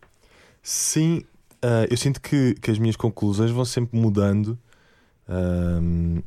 Sim, 0.62 1.22
ah, 1.60 1.86
eu 1.90 1.96
sinto 1.98 2.18
que, 2.18 2.54
que 2.54 2.70
as 2.70 2.78
minhas 2.78 2.96
conclusões 2.96 3.50
vão 3.50 3.66
sempre 3.66 3.98
mudando. 4.00 4.58
Ahm, 5.28 6.20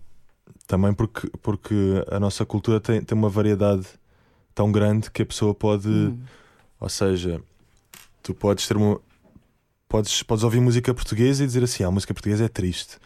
também 0.67 0.93
porque, 0.93 1.29
porque 1.41 2.03
a 2.09 2.19
nossa 2.19 2.45
cultura 2.45 2.79
tem, 2.79 3.01
tem 3.01 3.17
uma 3.17 3.29
variedade 3.29 3.85
tão 4.53 4.71
grande 4.71 5.11
que 5.11 5.21
a 5.21 5.25
pessoa 5.25 5.53
pode. 5.53 5.87
Hum. 5.87 6.17
Ou 6.79 6.89
seja, 6.89 7.41
tu 8.23 8.33
podes 8.33 8.67
ter 8.67 8.77
uma. 8.77 8.99
Podes, 9.87 10.23
podes 10.23 10.43
ouvir 10.43 10.59
música 10.59 10.93
portuguesa 10.93 11.43
e 11.43 11.47
dizer 11.47 11.63
assim: 11.63 11.83
ah, 11.83 11.87
a 11.87 11.91
música 11.91 12.13
portuguesa 12.13 12.45
é 12.45 12.47
triste. 12.47 12.97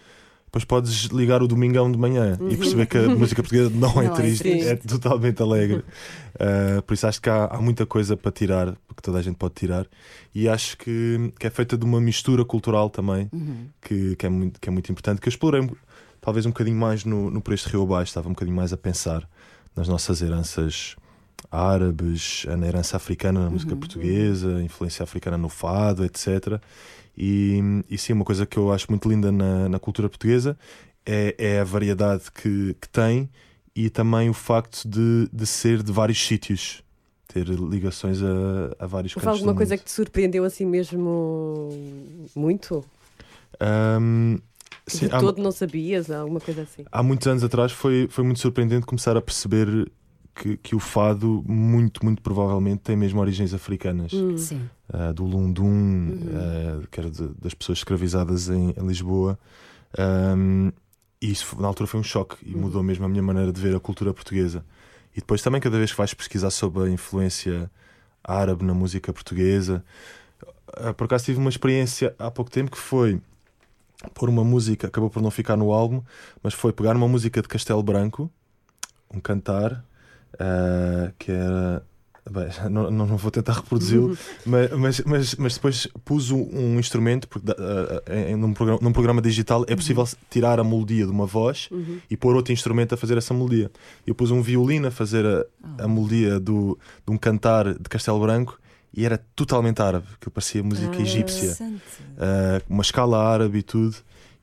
Depois 0.49 0.65
podes 0.65 1.03
ligar 1.05 1.43
o 1.43 1.47
domingão 1.47 1.91
de 1.91 1.97
manhã 1.97 2.35
e 2.49 2.57
perceber 2.57 2.87
que 2.87 2.97
a 2.97 3.07
música 3.15 3.43
portuguesa 3.43 3.69
não, 3.69 3.91
é 4.01 4.07
Não 4.07 4.13
é 4.13 4.15
triste, 4.15 4.41
triste. 4.41 4.67
é 4.67 4.75
totalmente 4.75 5.39
alegre. 5.43 5.83
Uh, 6.35 6.81
por 6.81 6.95
isso 6.95 7.05
acho 7.05 7.21
que 7.21 7.29
há, 7.29 7.45
há 7.45 7.61
muita 7.61 7.85
coisa 7.85 8.17
para 8.17 8.31
tirar, 8.31 8.71
que 8.95 9.01
toda 9.03 9.19
a 9.19 9.21
gente 9.21 9.35
pode 9.35 9.53
tirar. 9.53 9.85
E 10.33 10.49
acho 10.49 10.75
que, 10.77 11.31
que 11.39 11.45
é 11.45 11.49
feita 11.51 11.77
de 11.77 11.85
uma 11.85 12.01
mistura 12.01 12.43
cultural 12.43 12.89
também, 12.89 13.29
Uhum. 13.31 13.67
que, 13.79 14.15
que, 14.15 14.25
é, 14.25 14.29
muito, 14.29 14.59
que 14.59 14.67
é 14.67 14.71
muito 14.71 14.91
importante. 14.91 15.21
Que 15.21 15.27
eu 15.27 15.31
explorei 15.31 15.69
talvez 16.19 16.45
um 16.47 16.49
bocadinho 16.49 16.77
mais 16.77 17.05
no, 17.05 17.29
no 17.29 17.41
Por 17.41 17.53
Este 17.53 17.69
Rio 17.69 17.83
Abaixo, 17.83 18.09
estava 18.09 18.27
um 18.27 18.31
bocadinho 18.33 18.57
mais 18.57 18.73
a 18.73 18.77
pensar 18.77 19.29
nas 19.75 19.87
nossas 19.87 20.21
heranças 20.21 20.95
árabes, 21.51 22.45
na 22.57 22.67
herança 22.67 22.97
africana 22.97 23.43
na 23.45 23.49
música 23.49 23.75
portuguesa, 23.75 24.57
a 24.57 24.63
influência 24.63 25.03
africana 25.03 25.37
no 25.37 25.49
fado, 25.49 26.03
etc. 26.03 26.59
E, 27.19 27.83
e 27.89 27.97
sim, 27.97 28.13
uma 28.13 28.23
coisa 28.23 28.45
que 28.45 28.55
eu 28.55 28.71
acho 28.71 28.87
muito 28.89 29.09
linda 29.09 29.29
na, 29.29 29.67
na 29.67 29.77
cultura 29.77 30.07
portuguesa 30.07 30.57
é, 31.05 31.35
é 31.37 31.59
a 31.59 31.65
variedade 31.65 32.31
que, 32.31 32.75
que 32.79 32.87
tem 32.87 33.29
e 33.75 33.89
também 33.89 34.29
o 34.29 34.33
facto 34.33 34.87
de, 34.87 35.27
de 35.31 35.45
ser 35.45 35.83
de 35.83 35.91
vários 35.91 36.25
sítios, 36.25 36.81
ter 37.27 37.45
ligações 37.45 38.21
a, 38.23 38.75
a 38.79 38.87
vários 38.87 39.15
Houve 39.15 39.27
alguma 39.27 39.53
coisa 39.53 39.77
que 39.77 39.83
te 39.83 39.91
surpreendeu 39.91 40.45
assim 40.45 40.65
mesmo 40.65 41.69
muito? 42.33 42.85
Que 44.85 44.97
sim, 44.97 45.07
de 45.07 45.15
há, 45.15 45.19
todo 45.19 45.41
não 45.41 45.51
sabias? 45.51 46.09
Alguma 46.09 46.39
coisa 46.39 46.61
assim? 46.61 46.85
há 46.89 47.03
muitos 47.03 47.27
anos 47.27 47.43
atrás 47.43 47.71
foi, 47.71 48.07
foi 48.09 48.23
muito 48.23 48.39
surpreendente 48.39 48.85
começar 48.85 49.15
a 49.17 49.21
perceber 49.21 49.91
que, 50.39 50.57
que 50.57 50.75
o 50.75 50.79
fado, 50.79 51.43
muito, 51.45 52.03
muito 52.05 52.21
provavelmente, 52.21 52.79
tem 52.79 52.95
mesmo 52.95 53.19
origens 53.19 53.53
africanas. 53.53 54.13
Hum. 54.13 54.37
Sim. 54.37 54.69
uh, 54.93 55.13
do 55.13 55.25
Lundum, 55.25 56.11
uh, 56.13 56.87
que 56.89 56.99
era 56.99 57.11
de- 57.11 57.29
das 57.39 57.53
pessoas 57.53 57.79
escravizadas 57.79 58.49
em, 58.49 58.69
em 58.75 58.87
Lisboa. 58.87 59.37
Um, 59.97 60.71
e 61.21 61.31
isso 61.31 61.59
na 61.59 61.67
altura 61.67 61.87
foi 61.87 61.99
um 61.99 62.03
choque 62.03 62.37
e 62.43 62.55
mudou 62.55 62.81
mesmo 62.81 63.05
a 63.05 63.09
minha 63.09 63.21
maneira 63.21 63.51
de 63.51 63.59
ver 63.59 63.75
a 63.75 63.79
cultura 63.79 64.13
portuguesa. 64.13 64.63
E 65.15 65.19
depois 65.19 65.41
também, 65.41 65.59
cada 65.59 65.77
vez 65.77 65.91
que 65.91 65.97
vais 65.97 66.13
pesquisar 66.13 66.49
sobre 66.51 66.83
a 66.83 66.89
influência 66.89 67.69
árabe 68.23 68.63
na 68.63 68.73
música 68.73 69.11
portuguesa, 69.11 69.83
uh, 70.79 70.93
por 70.93 71.05
acaso 71.05 71.25
tive 71.25 71.39
uma 71.39 71.49
experiência 71.49 72.15
há 72.17 72.31
pouco 72.31 72.49
tempo 72.49 72.71
que 72.71 72.77
foi 72.77 73.19
pôr 74.13 74.29
uma 74.29 74.43
música, 74.45 74.87
acabou 74.87 75.09
por 75.09 75.21
não 75.21 75.29
ficar 75.29 75.57
no 75.57 75.73
álbum, 75.73 76.01
mas 76.41 76.53
foi 76.53 76.71
pegar 76.71 76.95
uma 76.95 77.07
música 77.07 77.41
de 77.41 77.47
Castelo 77.49 77.83
Branco, 77.83 78.31
um 79.13 79.19
cantar, 79.19 79.83
uh, 80.35 81.13
que 81.17 81.31
era. 81.31 81.83
Bem, 82.31 82.47
não, 82.69 82.91
não, 82.91 83.17
vou 83.17 83.31
tentar 83.31 83.53
reproduzi-lo, 83.53 84.15
mas, 84.45 84.69
mas, 84.71 84.99
mas, 85.01 85.35
mas 85.35 85.53
depois 85.55 85.87
pus 86.05 86.29
um, 86.29 86.47
um 86.53 86.79
instrumento, 86.79 87.27
porque 87.27 87.49
uh, 87.49 88.13
em, 88.13 88.35
num, 88.35 88.53
programa, 88.53 88.79
num 88.83 88.93
programa 88.93 89.19
digital 89.19 89.65
é 89.67 89.75
possível 89.75 90.07
tirar 90.29 90.59
a 90.59 90.63
melodia 90.63 91.05
de 91.05 91.11
uma 91.11 91.25
voz 91.25 91.69
e 92.07 92.15
pôr 92.15 92.35
outro 92.35 92.53
instrumento 92.53 92.93
a 92.93 92.97
fazer 92.97 93.17
essa 93.17 93.33
melodia. 93.33 93.71
Eu 94.05 94.13
pus 94.13 94.29
um 94.29 94.43
violino 94.43 94.89
a 94.89 94.91
fazer 94.91 95.25
a, 95.25 95.83
a 95.83 95.87
melodia 95.87 96.39
do, 96.39 96.77
de 97.03 97.11
um 97.11 97.17
cantar 97.17 97.73
de 97.73 97.89
Castelo 97.89 98.19
Branco 98.19 98.59
e 98.93 99.05
era 99.05 99.17
totalmente 99.35 99.81
árabe, 99.81 100.07
que 100.19 100.29
parecia 100.29 100.63
música 100.63 100.97
Ah. 100.97 101.01
egípcia 101.01 101.57
uh, 101.61 102.63
uma 102.69 102.81
escala 102.81 103.23
árabe 103.23 103.59
e 103.59 103.63
tudo. 103.63 103.95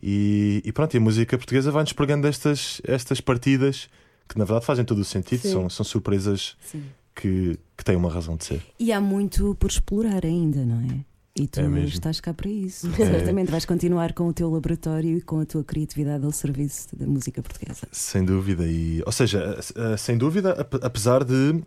E, 0.02 0.62
e 0.64 0.72
pronto, 0.72 0.94
e 0.94 0.98
a 0.98 1.00
música 1.00 1.36
portuguesa 1.36 1.70
vai-nos 1.70 1.92
pregando 1.92 2.26
estas, 2.26 2.80
estas 2.84 3.20
partidas 3.20 3.88
que 4.28 4.38
na 4.38 4.44
verdade 4.44 4.64
fazem 4.66 4.84
todo 4.84 4.98
o 4.98 5.04
sentido, 5.04 5.40
Sim. 5.42 5.52
são, 5.52 5.70
são 5.70 5.84
surpresas 5.84 6.56
Sim. 6.60 6.82
que, 7.14 7.58
que 7.76 7.84
têm 7.84 7.96
uma 7.96 8.10
razão 8.10 8.36
de 8.36 8.44
ser. 8.44 8.62
E 8.78 8.92
há 8.92 9.00
muito 9.00 9.54
por 9.58 9.70
explorar 9.70 10.24
ainda, 10.24 10.64
não 10.64 10.80
é? 10.80 11.04
E 11.38 11.46
tu 11.46 11.60
É 11.60 11.84
estás 11.84 12.18
cá 12.18 12.32
para 12.32 12.48
isso. 12.48 12.86
É. 12.88 12.96
Certamente 12.96 13.50
vais 13.50 13.64
continuar 13.66 14.14
com 14.14 14.26
o 14.26 14.32
teu 14.32 14.50
laboratório 14.50 15.18
e 15.18 15.20
com 15.20 15.40
a 15.40 15.44
tua 15.44 15.62
criatividade 15.62 16.24
ao 16.24 16.32
serviço 16.32 16.96
da 16.96 17.06
música 17.06 17.42
portuguesa. 17.42 17.86
Sem 17.92 18.24
dúvida. 18.24 18.66
E, 18.66 19.02
ou 19.04 19.12
seja, 19.12 19.58
uh, 19.60 19.98
sem 19.98 20.16
dúvida, 20.16 20.52
ap- 20.52 20.82
apesar 20.82 21.22
de 21.24 21.62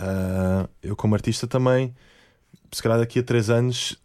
uh, 0.00 0.68
eu, 0.82 0.96
como 0.96 1.14
artista, 1.14 1.46
também, 1.46 1.94
se 2.72 2.82
calhar 2.82 2.98
daqui 2.98 3.20
a 3.20 3.22
três 3.22 3.48
anos. 3.50 3.96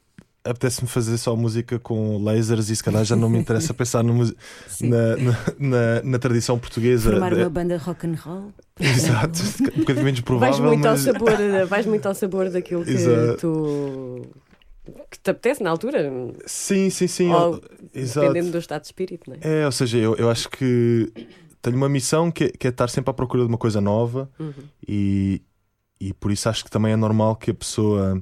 Apetece-me 0.44 0.88
fazer 0.88 1.18
só 1.20 1.36
música 1.36 1.78
com 1.78 2.18
lasers 2.24 2.70
e 2.72 2.76
se 2.76 2.84
calhar 2.84 3.06
já 3.06 3.16
não 3.16 3.30
me 3.30 3.38
interessa 3.38 3.74
pensar 3.76 4.04
no 4.04 4.14
na, 4.82 5.16
na, 5.18 5.38
na, 5.60 6.02
na 6.04 6.20
tradição 6.20 6.58
portuguesa. 6.58 7.12
Formar 7.12 7.36
de- 7.36 7.42
uma 7.42 7.50
banda 7.50 7.78
rock 7.78 8.08
and 8.08 8.16
roll. 8.16 8.52
Exato, 8.80 9.40
um 9.76 9.80
bocadinho 9.82 10.06
menos 10.06 10.20
Vais 10.20 10.22
provável. 10.22 10.64
muito, 10.66 10.86
ao 10.88 10.94
mas... 10.94 11.02
sabor, 11.02 11.32
vais 11.70 11.86
muito 11.86 12.06
ao 12.08 12.16
sabor 12.16 12.50
daquilo 12.50 12.84
que 12.84 12.90
Exato. 12.90 13.38
tu. 13.40 14.28
que 15.12 15.20
te 15.20 15.30
apetece 15.30 15.62
na 15.62 15.70
altura, 15.70 16.12
Sim, 16.48 16.90
sim, 16.90 17.06
sim. 17.08 17.32
Ou 17.32 17.62
Exato. 17.94 18.28
dependendo 18.28 18.52
do 18.54 18.58
estado 18.58 18.82
de 18.82 18.88
espírito, 18.88 19.30
não 19.30 19.38
é? 19.40 19.62
É, 19.62 19.66
ou 19.68 19.72
seja, 19.72 20.00
eu, 20.00 20.16
eu 20.16 20.28
acho 20.32 20.50
que 20.50 21.12
tenho 21.62 21.78
uma 21.78 21.88
missão 21.88 22.32
que 22.32 22.46
é, 22.46 22.50
que 22.50 22.66
é 22.66 22.72
estar 22.72 22.90
sempre 22.90 23.12
à 23.12 23.14
procura 23.14 23.44
de 23.44 23.48
uma 23.50 23.60
coisa 23.60 23.80
nova 23.80 24.28
Uhum. 24.40 24.54
e, 24.88 25.44
e 26.00 26.12
por 26.16 26.32
isso 26.32 26.50
acho 26.50 26.64
que 26.64 26.72
também 26.72 26.94
é 26.94 26.96
normal 26.96 27.36
que 27.36 27.52
a 27.52 27.54
pessoa 27.54 28.20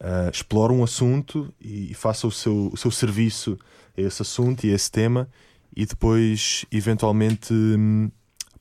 ah, 0.00 0.30
explore 0.32 0.72
um 0.72 0.84
assunto 0.84 1.52
e, 1.60 1.90
e 1.90 1.94
faça 1.94 2.26
o 2.26 2.30
seu, 2.30 2.70
o 2.72 2.76
seu 2.76 2.90
serviço 2.90 3.58
a 3.96 4.00
esse 4.00 4.22
assunto 4.22 4.64
e 4.64 4.72
a 4.72 4.74
esse 4.74 4.90
tema 4.90 5.28
e 5.74 5.86
depois, 5.86 6.64
eventualmente, 6.72 7.52
hum, 7.52 8.10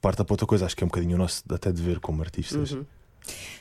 parta 0.02 0.24
para 0.24 0.34
outra 0.34 0.46
coisa. 0.46 0.66
Acho 0.66 0.76
que 0.76 0.84
é 0.84 0.86
um 0.86 0.90
bocadinho 0.90 1.16
o 1.16 1.18
nosso 1.18 1.44
até 1.50 1.72
dever 1.72 2.00
como 2.00 2.22
artistas. 2.22 2.72
Uhum. 2.72 2.86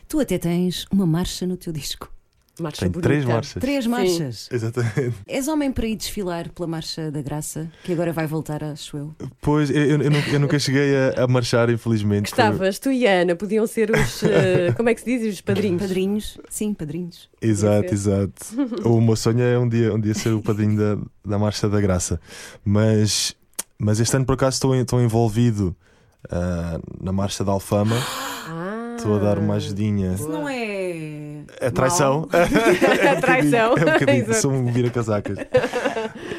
Tu 0.08 0.20
até 0.20 0.38
tens 0.38 0.86
uma 0.90 1.06
marcha 1.06 1.46
no 1.46 1.56
teu 1.56 1.72
disco. 1.72 2.12
Marcha 2.58 2.80
Tenho 2.80 2.92
bonita. 2.92 3.08
três 3.08 3.24
marchas. 3.24 3.60
Três 3.60 3.86
marchas. 3.86 4.48
Exatamente. 4.50 5.14
És 5.26 5.46
homem 5.48 5.70
para 5.70 5.86
ir 5.86 5.96
desfilar 5.96 6.48
pela 6.50 6.66
Marcha 6.66 7.10
da 7.10 7.20
Graça, 7.20 7.70
que 7.84 7.92
agora 7.92 8.12
vai 8.12 8.26
voltar, 8.26 8.64
acho 8.64 8.96
eu. 8.96 9.14
Pois, 9.40 9.70
eu, 9.70 9.76
eu, 9.76 10.02
eu 10.02 10.10
nunca, 10.10 10.30
eu 10.30 10.40
nunca 10.40 10.58
cheguei 10.58 10.94
a, 10.96 11.24
a 11.24 11.26
marchar, 11.26 11.68
infelizmente. 11.70 12.30
Gostavas, 12.30 12.78
tu 12.78 12.90
e 12.90 13.06
a 13.06 13.20
Ana 13.22 13.36
podiam 13.36 13.66
ser 13.66 13.90
os. 13.90 14.22
eh, 14.24 14.72
como 14.76 14.88
é 14.88 14.94
que 14.94 15.00
se 15.02 15.18
diz? 15.18 15.34
Os 15.34 15.40
padrinhos. 15.40 15.82
Padrinhos, 15.82 16.38
sim, 16.48 16.72
padrinhos. 16.72 17.28
Exato, 17.40 17.92
exato. 17.92 18.32
o 18.84 19.00
meu 19.00 19.16
sonho 19.16 19.42
é 19.42 19.58
um 19.58 19.68
dia, 19.68 19.94
um 19.94 20.00
dia 20.00 20.14
ser 20.14 20.32
o 20.32 20.40
padrinho 20.40 20.76
da, 20.76 20.98
da 21.24 21.38
Marcha 21.38 21.68
da 21.68 21.80
Graça. 21.80 22.20
Mas, 22.64 23.36
mas 23.78 24.00
este 24.00 24.16
ano, 24.16 24.24
por 24.24 24.34
acaso, 24.34 24.54
estou, 24.54 24.74
estou 24.74 25.00
envolvido 25.02 25.76
ah, 26.30 26.80
na 27.00 27.12
Marcha 27.12 27.44
da 27.44 27.52
Alfama. 27.52 27.96
Ah, 28.48 28.94
Estou 28.96 29.16
a 29.16 29.18
dar 29.18 29.38
uma 29.38 29.54
ajudinha. 29.54 30.14
Isso 30.14 30.28
não 30.28 30.48
é. 30.48 31.25
É 31.60 31.70
traição. 31.70 32.28
A 32.32 33.16
traição. 33.20 33.76
É 33.76 33.80
um 33.80 33.92
bocadinho, 33.98 34.34
sou 34.34 34.52
um 34.52 34.72
vira-casacas. 34.72 35.38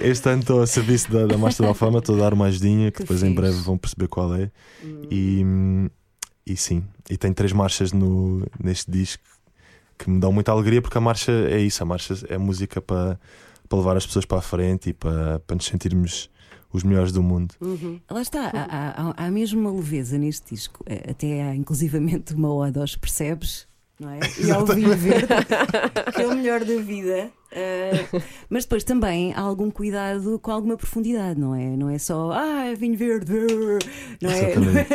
Este 0.01 0.29
ano 0.29 0.41
estou 0.41 0.61
a 0.61 0.67
serviço 0.67 1.11
da, 1.11 1.25
da 1.25 1.37
Marcha 1.37 1.63
da 1.63 1.69
Alfama, 1.69 1.99
estou 1.99 2.15
a 2.15 2.19
dar 2.19 2.33
uma 2.33 2.45
ajudinha 2.45 2.91
que 2.91 2.97
Que 2.97 3.03
depois 3.03 3.23
em 3.23 3.27
fixe. 3.27 3.35
breve 3.41 3.57
vão 3.61 3.77
perceber 3.77 4.07
qual 4.07 4.33
é. 4.35 4.51
Hum. 4.83 5.01
E, 5.11 6.51
e 6.53 6.57
sim, 6.57 6.83
e 7.09 7.17
tem 7.17 7.33
três 7.33 7.51
marchas 7.53 7.91
no, 7.91 8.45
neste 8.63 8.89
disco 8.91 9.23
que 9.97 10.09
me 10.09 10.19
dão 10.19 10.31
muita 10.31 10.51
alegria 10.51 10.81
porque 10.81 10.97
a 10.97 11.01
marcha 11.01 11.31
é 11.31 11.59
isso, 11.59 11.81
a 11.81 11.85
marcha 11.85 12.13
é 12.29 12.37
música 12.37 12.79
para, 12.79 13.19
para 13.67 13.77
levar 13.79 13.97
as 13.97 14.05
pessoas 14.05 14.25
para 14.25 14.37
a 14.37 14.41
frente 14.41 14.89
e 14.89 14.93
para, 14.93 15.39
para 15.39 15.55
nos 15.55 15.65
sentirmos 15.65 16.29
os 16.71 16.83
melhores 16.83 17.11
do 17.11 17.23
mundo. 17.23 17.55
Uhum. 17.59 17.99
Lá 18.11 18.21
está, 18.21 18.51
há, 18.53 19.13
há, 19.15 19.25
há 19.25 19.31
mesmo 19.31 19.59
uma 19.59 19.71
leveza 19.71 20.17
neste 20.17 20.53
disco. 20.53 20.83
Até 21.09 21.41
há 21.41 21.55
inclusivamente 21.55 22.33
uma 22.35 22.53
ode 22.53 22.77
aos 22.77 22.95
percebes, 22.95 23.65
não 23.99 24.09
é? 24.11 24.19
E 24.39 24.51
ao 24.51 24.65
vinho 24.65 24.95
verde, 24.95 25.27
que 26.15 26.21
é 26.21 26.27
o 26.27 26.35
melhor 26.35 26.63
da 26.63 26.75
vida. 26.77 27.29
Eh, 27.51 28.05
mas 28.49 28.65
depois 28.65 28.83
também 28.83 29.33
há 29.33 29.39
algum 29.39 29.71
cuidado 29.71 30.37
com 30.39 30.51
alguma 30.51 30.75
profundidade, 30.77 31.39
não 31.39 31.55
é? 31.55 31.75
Não 31.77 31.89
é 31.89 31.97
só, 31.97 32.31
ah, 32.33 32.65
é 32.65 32.75
vinho 32.75 32.97
verde, 32.97 33.25
brrr", 33.25 33.79
não 34.21 34.29
é? 34.29 34.55
Não 34.57 34.71
é, 34.79 34.85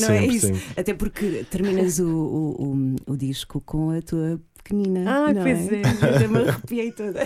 não 0.00 0.10
é 0.10 0.26
isso. 0.26 0.46
sempre. 0.48 0.62
Até 0.76 0.94
porque 0.94 1.44
terminas 1.50 1.98
o, 1.98 2.06
o, 2.08 2.96
o, 3.08 3.12
o 3.12 3.16
disco 3.16 3.60
com 3.60 3.90
a 3.90 4.02
tua 4.02 4.40
pequenina. 4.62 5.00
Ah, 5.28 5.32
não 5.32 5.42
pois 5.42 5.72
é. 5.72 5.82
Eu 5.82 6.16
até 6.16 6.26
me 6.28 6.38
arrepiei 6.48 6.92
toda. 6.92 7.20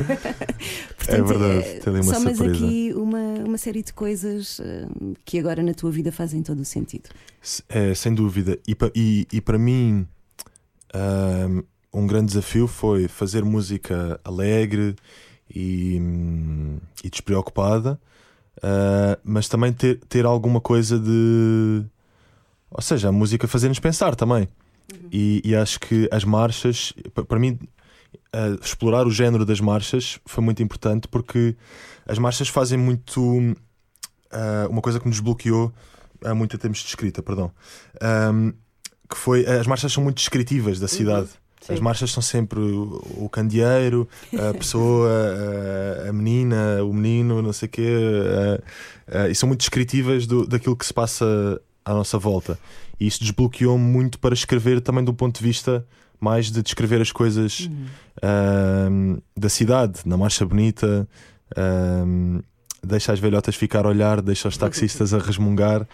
Portanto, 0.96 1.24
verdade, 1.26 1.58
eh, 1.68 1.80
tem 1.82 1.92
uma 1.94 2.02
somas 2.02 2.36
surpresa. 2.36 2.64
aqui 2.66 2.92
uma, 2.94 3.18
uma 3.46 3.58
série 3.58 3.82
de 3.82 3.92
coisas 3.92 4.60
eh, 4.60 4.86
que 5.24 5.38
agora 5.38 5.62
na 5.62 5.74
tua 5.74 5.90
vida 5.90 6.10
fazem 6.12 6.42
todo 6.42 6.60
o 6.60 6.64
sentido. 6.64 7.08
É, 7.68 7.94
sem 7.94 8.14
dúvida. 8.14 8.58
E, 8.66 8.74
pa- 8.74 8.90
e, 8.94 9.26
e 9.32 9.40
para 9.40 9.58
mim, 9.58 10.06
um 11.92 12.06
grande 12.06 12.26
desafio 12.26 12.66
foi 12.66 13.08
fazer 13.08 13.44
música 13.44 14.20
alegre 14.24 14.94
e, 15.54 16.00
e 17.02 17.10
despreocupada, 17.10 18.00
ah, 18.62 19.18
mas 19.24 19.48
também 19.48 19.72
ter, 19.72 20.00
ter 20.08 20.24
alguma 20.24 20.60
coisa 20.60 20.98
de. 20.98 21.84
Ou 22.70 22.82
seja, 22.82 23.08
a 23.08 23.12
música 23.12 23.46
fazer-nos 23.46 23.78
pensar 23.78 24.14
também. 24.16 24.48
E, 25.10 25.40
e 25.44 25.54
acho 25.54 25.80
que 25.80 26.08
as 26.12 26.24
marchas, 26.24 26.92
pa- 27.14 27.24
para 27.24 27.38
mim, 27.38 27.58
ah, 28.32 28.56
explorar 28.62 29.06
o 29.06 29.10
género 29.10 29.44
das 29.44 29.60
marchas 29.60 30.18
foi 30.26 30.42
muito 30.42 30.62
importante 30.62 31.08
porque 31.08 31.56
as 32.06 32.18
marchas 32.18 32.48
fazem 32.48 32.78
muito. 32.78 33.54
ah, 34.30 34.66
uma 34.68 34.80
coisa 34.82 34.98
que 35.00 35.08
nos 35.08 35.20
bloqueou 35.20 35.72
há 36.24 36.34
muito 36.34 36.56
termos 36.58 36.78
de 36.78 36.86
escrita, 36.86 37.22
perdão. 37.22 37.50
Ahm, 38.00 38.52
que 39.08 39.16
foi. 39.16 39.44
As 39.46 39.66
marchas 39.66 39.92
são 39.92 40.02
muito 40.02 40.16
descritivas 40.16 40.78
da 40.80 40.88
cidade. 40.88 41.28
As 41.68 41.78
Sim. 41.78 41.82
marchas 41.82 42.10
são 42.12 42.22
sempre 42.22 42.60
o 42.60 43.02
o 43.24 43.28
candeeiro, 43.28 44.06
a 44.38 44.52
pessoa, 44.58 45.08
a, 46.04 46.10
a 46.10 46.12
menina, 46.12 46.84
o 46.84 46.92
menino, 46.92 47.40
não 47.40 47.52
sei 47.54 47.66
o 47.68 47.70
quê, 47.70 47.88
a- 49.10 49.20
a- 49.24 49.28
e 49.30 49.34
são 49.34 49.46
muito 49.46 49.60
descritivas 49.60 50.26
do, 50.26 50.46
daquilo 50.46 50.76
que 50.76 50.84
se 50.84 50.92
passa 50.92 51.24
à 51.84 51.94
nossa 51.94 52.18
volta. 52.18 52.58
E 53.00 53.06
isso 53.06 53.20
desbloqueou-me 53.20 53.82
muito 53.84 54.18
para 54.18 54.34
escrever 54.34 54.80
também 54.82 55.02
do 55.02 55.14
ponto 55.14 55.38
de 55.38 55.42
vista 55.44 55.86
mais 56.20 56.50
de 56.50 56.62
descrever 56.62 57.00
as 57.00 57.10
coisas 57.12 57.68
ahm, 58.22 59.18
da 59.36 59.48
cidade, 59.48 60.00
na 60.04 60.16
marcha 60.16 60.44
bonita. 60.46 61.08
ahm, 61.56 62.40
deixa 62.86 63.12
as 63.14 63.18
velhotas 63.18 63.54
ficar 63.56 63.86
a 63.86 63.88
olhar, 63.88 64.20
deixa 64.20 64.48
os 64.48 64.56
taxistas 64.58 65.14
a 65.14 65.18
resmungar. 65.18 65.86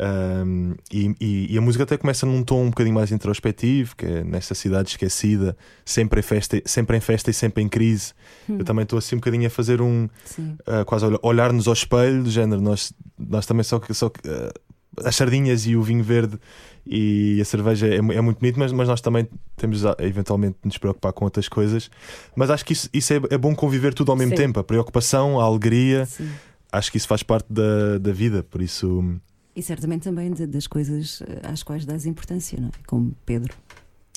Um, 0.00 0.74
e, 0.92 1.14
e- 1.20 1.54
e 1.54 1.58
a 1.58 1.60
música 1.60 1.84
até 1.84 1.96
começa 1.96 2.26
num 2.26 2.42
tom 2.42 2.62
um 2.64 2.70
bocadinho 2.70 2.94
mais 2.94 3.12
introspectivo, 3.12 3.94
que 3.96 4.04
é 4.04 4.24
nesta 4.24 4.54
cidade 4.54 4.88
esquecida, 4.90 5.56
sempre 5.84 6.20
em 6.20 6.22
festa, 6.22 6.60
sempre 6.64 6.96
em 6.96 7.00
festa 7.00 7.30
e 7.30 7.34
sempre 7.34 7.62
em 7.62 7.68
crise. 7.68 8.12
Eu 8.48 8.64
também 8.64 8.82
estou 8.82 8.98
assim 8.98 9.14
um 9.16 9.18
bocadinho 9.18 9.46
a 9.46 9.50
fazer 9.50 9.80
um 9.80 10.04
uh, 10.06 10.84
quase 10.86 11.04
olha- 11.04 11.18
olhar-nos 11.22 11.66
ao 11.68 11.72
espelho, 11.74 12.24
do 12.24 12.30
género, 12.30 12.60
nós, 12.60 12.92
nós 13.18 13.46
também 13.46 13.62
só 13.62 13.78
que 13.78 13.94
só 13.94 14.08
uh, 14.08 15.04
as 15.04 15.14
sardinhas 15.16 15.66
e 15.66 15.76
o 15.76 15.82
vinho 15.82 16.02
verde 16.04 16.38
e 16.86 17.38
a 17.40 17.44
cerveja 17.44 17.86
é, 17.88 17.96
é 17.96 18.20
muito 18.20 18.38
bonito, 18.40 18.58
mas, 18.58 18.72
mas 18.72 18.88
nós 18.88 19.00
também 19.00 19.28
temos 19.56 19.84
a, 19.86 19.96
eventualmente 20.00 20.56
de 20.62 20.66
nos 20.68 20.78
preocupar 20.78 21.12
com 21.12 21.24
outras 21.24 21.48
coisas. 21.48 21.90
Mas 22.36 22.50
acho 22.50 22.64
que 22.64 22.72
isso, 22.72 22.88
isso 22.92 23.12
é, 23.12 23.20
é 23.30 23.38
bom 23.38 23.54
conviver 23.54 23.94
tudo 23.94 24.10
ao 24.12 24.16
mesmo 24.18 24.30
Sim. 24.30 24.36
tempo, 24.42 24.58
a 24.60 24.64
preocupação, 24.64 25.40
a 25.40 25.44
alegria, 25.44 26.04
Sim. 26.06 26.28
acho 26.72 26.90
que 26.90 26.96
isso 26.98 27.06
faz 27.08 27.22
parte 27.22 27.46
da, 27.50 27.98
da 27.98 28.12
vida, 28.12 28.42
por 28.42 28.60
isso. 28.60 29.16
E 29.56 29.62
certamente 29.62 30.02
também 30.02 30.32
de- 30.32 30.46
das 30.46 30.66
coisas 30.66 31.22
eh, 31.22 31.40
às 31.44 31.62
quais 31.62 31.84
dás 31.84 32.06
importância, 32.06 32.58
não 32.60 32.68
é? 32.68 32.72
Como 32.86 33.14
Pedro, 33.24 33.54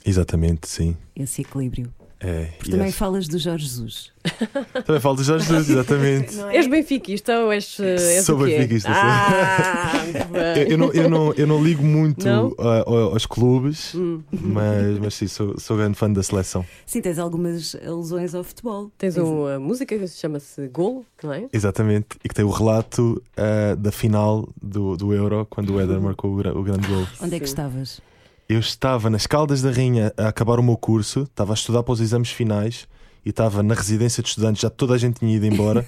Exatamente, 0.05 0.67
sim. 0.67 0.95
esse 1.15 1.41
equilíbrio. 1.41 1.93
É, 2.19 2.45
Porque 2.57 2.71
também 2.71 2.87
acho- 2.87 2.97
falas 2.97 3.27
do 3.27 3.37
Jorge 3.37 3.65
Jesus. 3.65 4.11
também 4.85 4.99
falo 4.99 5.17
de 5.17 5.23
Jorge 5.23 5.45
Jesus, 5.47 5.69
exatamente. 5.69 6.35
És 6.51 6.65
benfiquista 6.67 7.39
ou 7.41 7.51
és, 7.53 7.79
eh, 7.79 8.15
és 8.15 8.25
Sou 8.25 8.37
benfiquista. 8.37 8.89
Ah. 8.91 9.93
Eu, 10.57 10.63
eu 10.69 10.77
não, 10.77 10.91
eu, 10.93 11.09
não, 11.09 11.33
eu 11.33 11.47
não 11.47 11.63
ligo 11.63 11.83
muito 11.83 12.25
Não? 12.25 12.53
a- 12.59 12.83
aos 13.13 13.25
clubes, 13.25 13.93
Hum. 13.95 14.21
mas, 14.31 14.97
mas 14.99 15.13
sim, 15.13 15.27
sou, 15.27 15.59
sou 15.59 15.77
grande 15.77 15.95
fã 15.97 16.11
da 16.11 16.21
seleção. 16.23 16.65
Sim, 16.85 17.01
tens 17.01 17.19
algumas 17.19 17.75
alusões 17.85 18.33
ao 18.33 18.43
futebol. 18.43 18.91
Tens 18.97 19.15
uma 19.17 19.59
música 19.59 19.97
que 19.97 20.07
chama-se 20.07 20.67
Golo, 20.69 21.05
não 21.23 21.33
é? 21.33 21.45
Exatamente, 21.53 22.07
e 22.23 22.29
que 22.29 22.33
tem 22.35 22.43
o 22.45 22.49
relato 22.49 23.21
ah, 23.35 23.75
da 23.75 23.91
final 23.91 24.47
do, 24.61 24.95
do 24.97 25.13
Euro, 25.13 25.45
quando 25.49 25.73
o 25.75 25.79
Éder 25.79 25.99
marcou 26.01 26.31
o, 26.31 26.39
o 26.39 26.63
grande 26.63 26.87
gol. 26.87 27.05
Onde 27.21 27.35
é 27.35 27.39
que 27.39 27.45
Sim. 27.45 27.51
estavas? 27.53 28.01
Eu 28.49 28.59
estava 28.59 29.09
nas 29.09 29.27
Caldas 29.27 29.61
da 29.61 29.71
Rainha 29.71 30.13
a 30.15 30.29
acabar 30.29 30.57
o 30.57 30.63
meu 30.63 30.77
curso, 30.77 31.23
estava 31.23 31.51
a 31.51 31.55
estudar 31.55 31.83
para 31.83 31.91
os 31.91 31.99
exames 31.99 32.29
finais 32.31 32.87
e 33.25 33.29
estava 33.29 33.61
na 33.61 33.73
residência 33.73 34.23
de 34.23 34.29
estudantes, 34.29 34.61
já 34.61 34.69
toda 34.69 34.93
a 34.93 34.97
gente 34.97 35.19
tinha 35.19 35.35
ido 35.35 35.45
embora, 35.45 35.85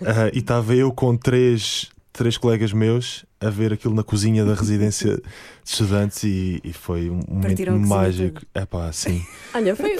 Ah, 0.00 0.28
e 0.32 0.38
estava 0.38 0.74
eu 0.74 0.90
com 0.90 1.14
três, 1.14 1.90
três 2.10 2.38
colegas 2.38 2.72
meus 2.72 3.26
a 3.38 3.50
ver 3.50 3.74
aquilo 3.74 3.94
na 3.94 4.02
cozinha 4.02 4.42
da 4.42 4.54
residência 4.54 5.16
de 5.16 5.22
estudantes 5.70 6.22
e, 6.24 6.60
e 6.64 6.72
foi 6.72 7.10
um 7.10 7.20
momento 7.28 7.42
Partiram 7.42 7.78
cozinha 7.78 7.96
mágico. 7.96 8.40
É 8.54 8.64
pá, 8.64 8.90
sim. 8.90 9.22
Olha, 9.52 9.76
foi, 9.76 9.96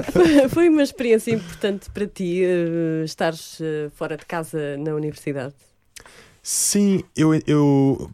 foi 0.48 0.68
uma 0.70 0.82
experiência 0.82 1.30
importante 1.30 1.90
para 1.90 2.06
ti 2.06 2.42
eh, 2.42 3.04
estares 3.04 3.58
eh, 3.60 3.90
fora 3.94 4.16
de 4.16 4.24
casa 4.24 4.78
na 4.78 4.94
universidade. 4.94 5.54
Sim, 6.42 7.02
eu. 7.14 7.34
eu 7.46 8.10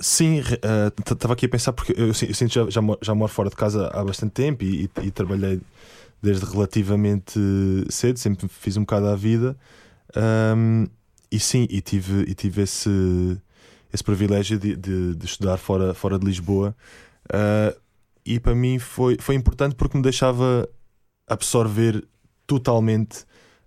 sim, 0.00 0.40
estava 1.10 1.34
aqui 1.34 1.46
a 1.46 1.48
pensar 1.48 1.72
porque 1.72 1.94
eu, 1.96 2.12
sin- 2.14 2.26
eu 2.26 2.34
sinto 2.34 2.52
já, 2.52 2.68
já, 2.70 2.80
já 3.02 3.14
moro 3.14 3.32
fora 3.32 3.48
de 3.50 3.56
casa 3.56 3.88
há 3.88 4.04
bastante 4.04 4.32
tempo 4.32 4.64
e, 4.64 4.84
e- 4.84 5.06
e 5.06 5.10
trabalhei 5.10 5.60
desde 6.22 6.44
relativamente 6.46 7.38
cedo, 7.90 8.18
sempre 8.18 8.48
fiz 8.48 8.76
um 8.76 8.80
bocado 8.82 9.08
à 9.08 9.16
vida. 9.16 9.56
Ahm, 10.16 10.86
e 11.30 11.38
sim, 11.40 11.66
e 11.70 11.80
tive, 11.80 12.22
e 12.28 12.34
tive 12.34 12.62
esse, 12.62 12.88
esse 13.92 14.04
privilégio 14.04 14.58
de, 14.58 14.76
de- 14.76 15.14
de 15.14 15.26
estudar 15.26 15.56
fora, 15.58 15.94
fora 15.94 16.18
de 16.18 16.26
Lisboa. 16.26 16.74
Ah, 17.32 17.74
e 18.26 18.40
para 18.40 18.54
mim 18.54 18.78
foi, 18.78 19.16
foi 19.20 19.34
importante 19.34 19.74
porque 19.74 19.96
me 19.96 20.02
deixava 20.02 20.68
absorver 21.28 22.06
totalmente 22.46 23.24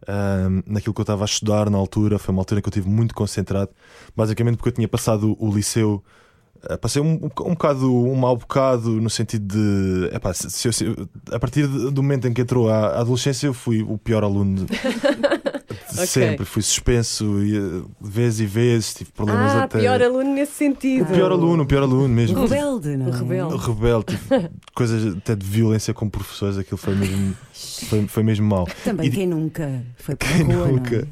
ahm, 0.08 0.62
naquilo 0.68 0.94
que 0.94 1.00
eu 1.02 1.04
estava 1.04 1.24
a 1.24 1.26
estudar 1.26 1.70
na 1.70 1.78
altura. 1.78 2.20
Foi 2.20 2.34
uma 2.34 2.42
altura 2.42 2.60
em 2.60 2.62
que 2.62 2.68
eu 2.68 2.72
estive 2.72 2.90
muito 2.90 3.16
concentrado, 3.16 3.70
basicamente 4.16 4.58
porque 4.58 4.70
eu 4.70 4.74
tinha 4.74 4.88
passado 4.88 5.36
o 5.40 5.50
liceu. 5.54 6.04
ah, 6.70 6.78
Passei 6.78 7.02
um, 7.02 7.14
um, 7.14 7.30
um 7.46 7.52
bocado, 7.54 7.94
um 7.94 8.16
mau 8.16 8.36
bocado 8.36 8.90
no 9.02 9.10
sentido 9.10 9.46
de. 9.56 10.16
epá, 10.16 10.34
se- 10.34 10.50
se 10.74 10.86
a 11.32 11.40
partir 11.40 11.68
do 11.68 12.04
momento 12.04 12.28
em 12.28 12.34
que 12.34 12.42
entrou 12.42 12.70
a 12.70 13.00
adolescência, 13.00 13.48
eu 13.48 13.54
fui 13.54 13.82
o 13.82 13.98
pior 13.98 14.24
aluno 14.24 14.66
de, 14.66 14.74
de 15.92 15.96
Ok. 15.96 16.08
sempre. 16.08 16.46
Fui 16.46 16.62
suspenso 16.62 17.42
e, 17.44 17.58
eh, 17.58 17.82
vezes 18.02 18.40
e 18.42 18.46
vezes, 18.46 18.94
tive 18.94 19.12
problemas 19.12 19.52
ah, 19.54 19.64
até. 19.64 19.80
pior 19.80 20.02
aluno 20.02 20.34
nesse 20.34 20.54
sentido. 20.54 21.04
O 21.04 21.14
pior 21.14 21.32
aluno, 21.32 21.64
o 21.64 21.66
pior 21.66 21.84
aluno 21.84 22.08
mesmo. 22.10 22.42
Rebelde, 22.42 22.98
não 22.98 23.08
é? 23.08 23.18
Rebelde. 23.18 23.54
O 23.54 23.58
rebelde, 23.58 24.06
tive 24.08 24.50
coisas 24.76 25.16
até 25.18 25.36
de 25.36 25.46
violência 25.46 25.94
com 25.94 26.10
professores, 26.10 26.58
aquilo 26.58 26.78
foi 26.78 26.96
mesmo, 26.96 27.36
foi, 27.54 28.08
foi 28.08 28.24
mesmo 28.24 28.48
mau. 28.48 28.68
Também 28.84 29.08
E- 29.08 29.12
quem 29.12 29.28
nunca 29.28 29.84
foi 29.98 30.16
para 30.16 30.28
Quem 30.28 30.44
rua, 30.44 30.68
nunca? 30.68 30.96
não 30.98 31.02
é? 31.02 31.08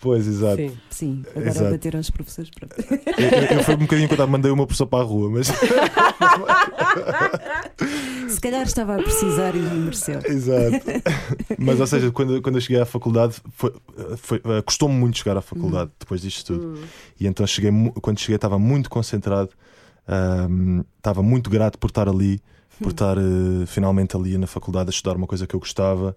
Pois, 0.00 0.26
exato. 0.26 0.56
Sim. 0.56 0.78
Sim, 0.90 1.24
agora 1.30 1.48
Exato. 1.48 1.70
bater 1.70 1.96
aos 1.96 2.10
professores. 2.10 2.50
pronto. 2.50 2.74
Eu, 2.78 3.28
eu, 3.28 3.58
eu 3.58 3.64
fui 3.64 3.74
um 3.74 3.78
bocadinho 3.78 4.08
quando 4.08 4.28
mandei 4.28 4.50
uma 4.50 4.66
pessoa 4.66 4.86
para 4.88 5.00
a 5.00 5.06
rua, 5.06 5.30
mas. 5.30 5.48
Se 8.28 8.40
calhar 8.40 8.62
estava 8.62 8.96
a 8.96 9.02
precisar 9.02 9.54
e 9.54 9.58
mereceu. 9.58 10.20
Exato. 10.24 10.86
Mas, 11.58 11.80
ou 11.80 11.86
seja, 11.86 12.10
quando, 12.10 12.42
quando 12.42 12.56
eu 12.56 12.60
cheguei 12.60 12.80
à 12.80 12.84
faculdade, 12.84 13.36
foi, 13.52 13.72
foi, 14.16 14.40
eh, 14.44 14.62
custou-me 14.62 14.94
muito 14.94 15.18
chegar 15.18 15.36
à 15.36 15.40
faculdade 15.40 15.90
depois 15.98 16.20
disto 16.20 16.54
tudo. 16.54 16.78
Hum. 16.78 16.82
E 17.18 17.26
então 17.26 17.46
cheguei, 17.46 17.70
quando 18.00 18.18
cheguei 18.20 18.36
estava 18.36 18.58
muito 18.58 18.90
concentrado, 18.90 19.50
estava 20.98 21.22
muito 21.22 21.48
grato 21.50 21.78
por 21.78 21.88
estar 21.88 22.08
ali, 22.08 22.40
por 22.80 22.90
estar 22.90 23.16
eh, 23.16 23.66
finalmente 23.66 24.16
ali 24.16 24.36
na 24.38 24.46
faculdade 24.46 24.88
a 24.88 24.90
estudar 24.90 25.16
uma 25.16 25.26
coisa 25.26 25.46
que 25.46 25.54
eu 25.54 25.60
gostava. 25.60 26.16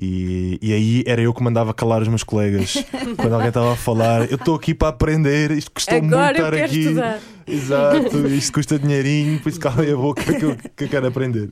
E, 0.00 0.58
e 0.60 0.72
aí 0.74 1.02
era 1.06 1.22
eu 1.22 1.32
que 1.32 1.42
mandava 1.42 1.72
calar 1.72 2.02
os 2.02 2.08
meus 2.08 2.22
colegas 2.22 2.74
quando 3.16 3.32
alguém 3.32 3.48
estava 3.48 3.72
a 3.72 3.76
falar. 3.76 4.30
Eu 4.30 4.36
estou 4.36 4.54
aqui 4.54 4.74
para 4.74 4.88
aprender, 4.88 5.50
isto 5.52 5.70
custou 5.70 6.00
muito 6.02 6.14
Agora 6.14 6.38
eu 6.38 6.44
estar 6.54 6.64
aqui. 6.64 6.80
estudar. 6.80 7.20
Exato, 7.48 8.26
isto 8.28 8.52
custa 8.52 8.78
dinheirinho, 8.78 9.40
por 9.40 9.48
isso 9.48 9.60
calem 9.60 9.92
a 9.92 9.96
boca 9.96 10.22
que 10.22 10.44
eu, 10.44 10.56
que 10.76 10.84
eu 10.84 10.88
quero 10.88 11.06
aprender. 11.06 11.48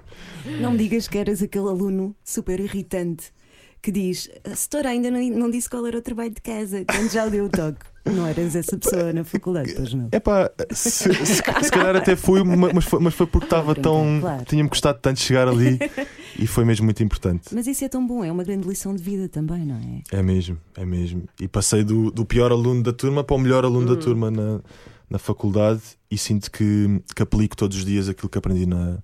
Não 0.61 0.73
me 0.73 0.79
digas 0.79 1.07
que 1.09 1.17
eras 1.17 1.41
aquele 1.43 1.69
aluno 1.69 2.15
super 2.25 2.59
irritante 2.61 3.33
que 3.81 3.93
diz: 3.93 4.29
a 4.45 4.55
setora 4.57 4.89
ainda 4.91 5.11
não, 5.11 5.23
não 5.31 5.51
disse 5.51 5.71
qual 5.71 5.87
era 5.87 5.97
o 5.97 6.03
trabalho 6.03 6.31
de 6.35 6.41
casa, 6.43 6.85
quando 6.85 7.11
já 7.11 7.27
deu 7.29 7.45
o 7.45 7.49
toque. 7.49 7.79
Não 8.07 8.27
eras 8.27 8.55
essa 8.55 8.77
pessoa 8.77 9.13
na 9.15 9.25
faculdade, 9.25 9.73
pois 9.75 9.95
não. 9.95 10.09
É 10.13 10.21
pá, 10.21 10.51
se, 10.71 10.91
se, 10.91 11.37
se 11.37 11.43
calhar 11.71 11.97
até 11.97 12.15
fui, 12.17 12.43
ma- 12.45 12.71
mas 12.75 12.85
foi, 12.85 13.01
mas 13.01 13.15
foi 13.15 13.27
porque 13.27 13.47
estava 13.47 13.75
tão. 13.75 14.19
claro. 14.21 14.45
Tinha-me 14.45 14.69
custado 14.69 14.99
tanto 15.01 15.21
chegar 15.21 15.49
ali 15.49 15.79
e 16.39 16.47
foi 16.47 16.65
mesmo 16.65 16.85
muito 16.85 17.03
importante. 17.03 17.55
Mas 17.55 17.67
isso 17.67 17.85
é 17.85 17.89
tão 17.89 18.07
bom, 18.07 18.25
é 18.25 18.31
uma 18.33 18.45
grande 18.45 18.67
lição 18.69 18.95
de 18.95 19.03
vida 19.03 19.29
também, 19.29 19.65
não 19.65 19.77
é? 19.77 20.03
É 20.19 20.23
mesmo, 20.23 20.59
é 20.77 20.85
mesmo. 20.85 21.29
E 21.41 21.47
passei 21.49 21.83
do, 21.85 22.11
do 22.11 22.25
pior 22.25 22.51
aluno 22.53 22.83
da 22.83 22.93
turma 22.93 23.23
para 23.25 23.37
o 23.37 23.39
melhor 23.39 23.65
aluno 23.65 23.91
Hum. 23.91 23.95
da 23.95 24.01
turma 24.01 24.31
na, 24.31 24.61
na 25.09 25.19
faculdade 25.19 25.83
e 26.11 26.17
sinto 26.19 26.51
que, 26.51 27.01
que 27.15 27.23
aplico 27.23 27.57
todos 27.57 27.77
os 27.79 27.85
dias 27.85 28.09
aquilo 28.09 28.29
que 28.29 28.39
aprendi 28.39 28.67
na, 28.67 28.99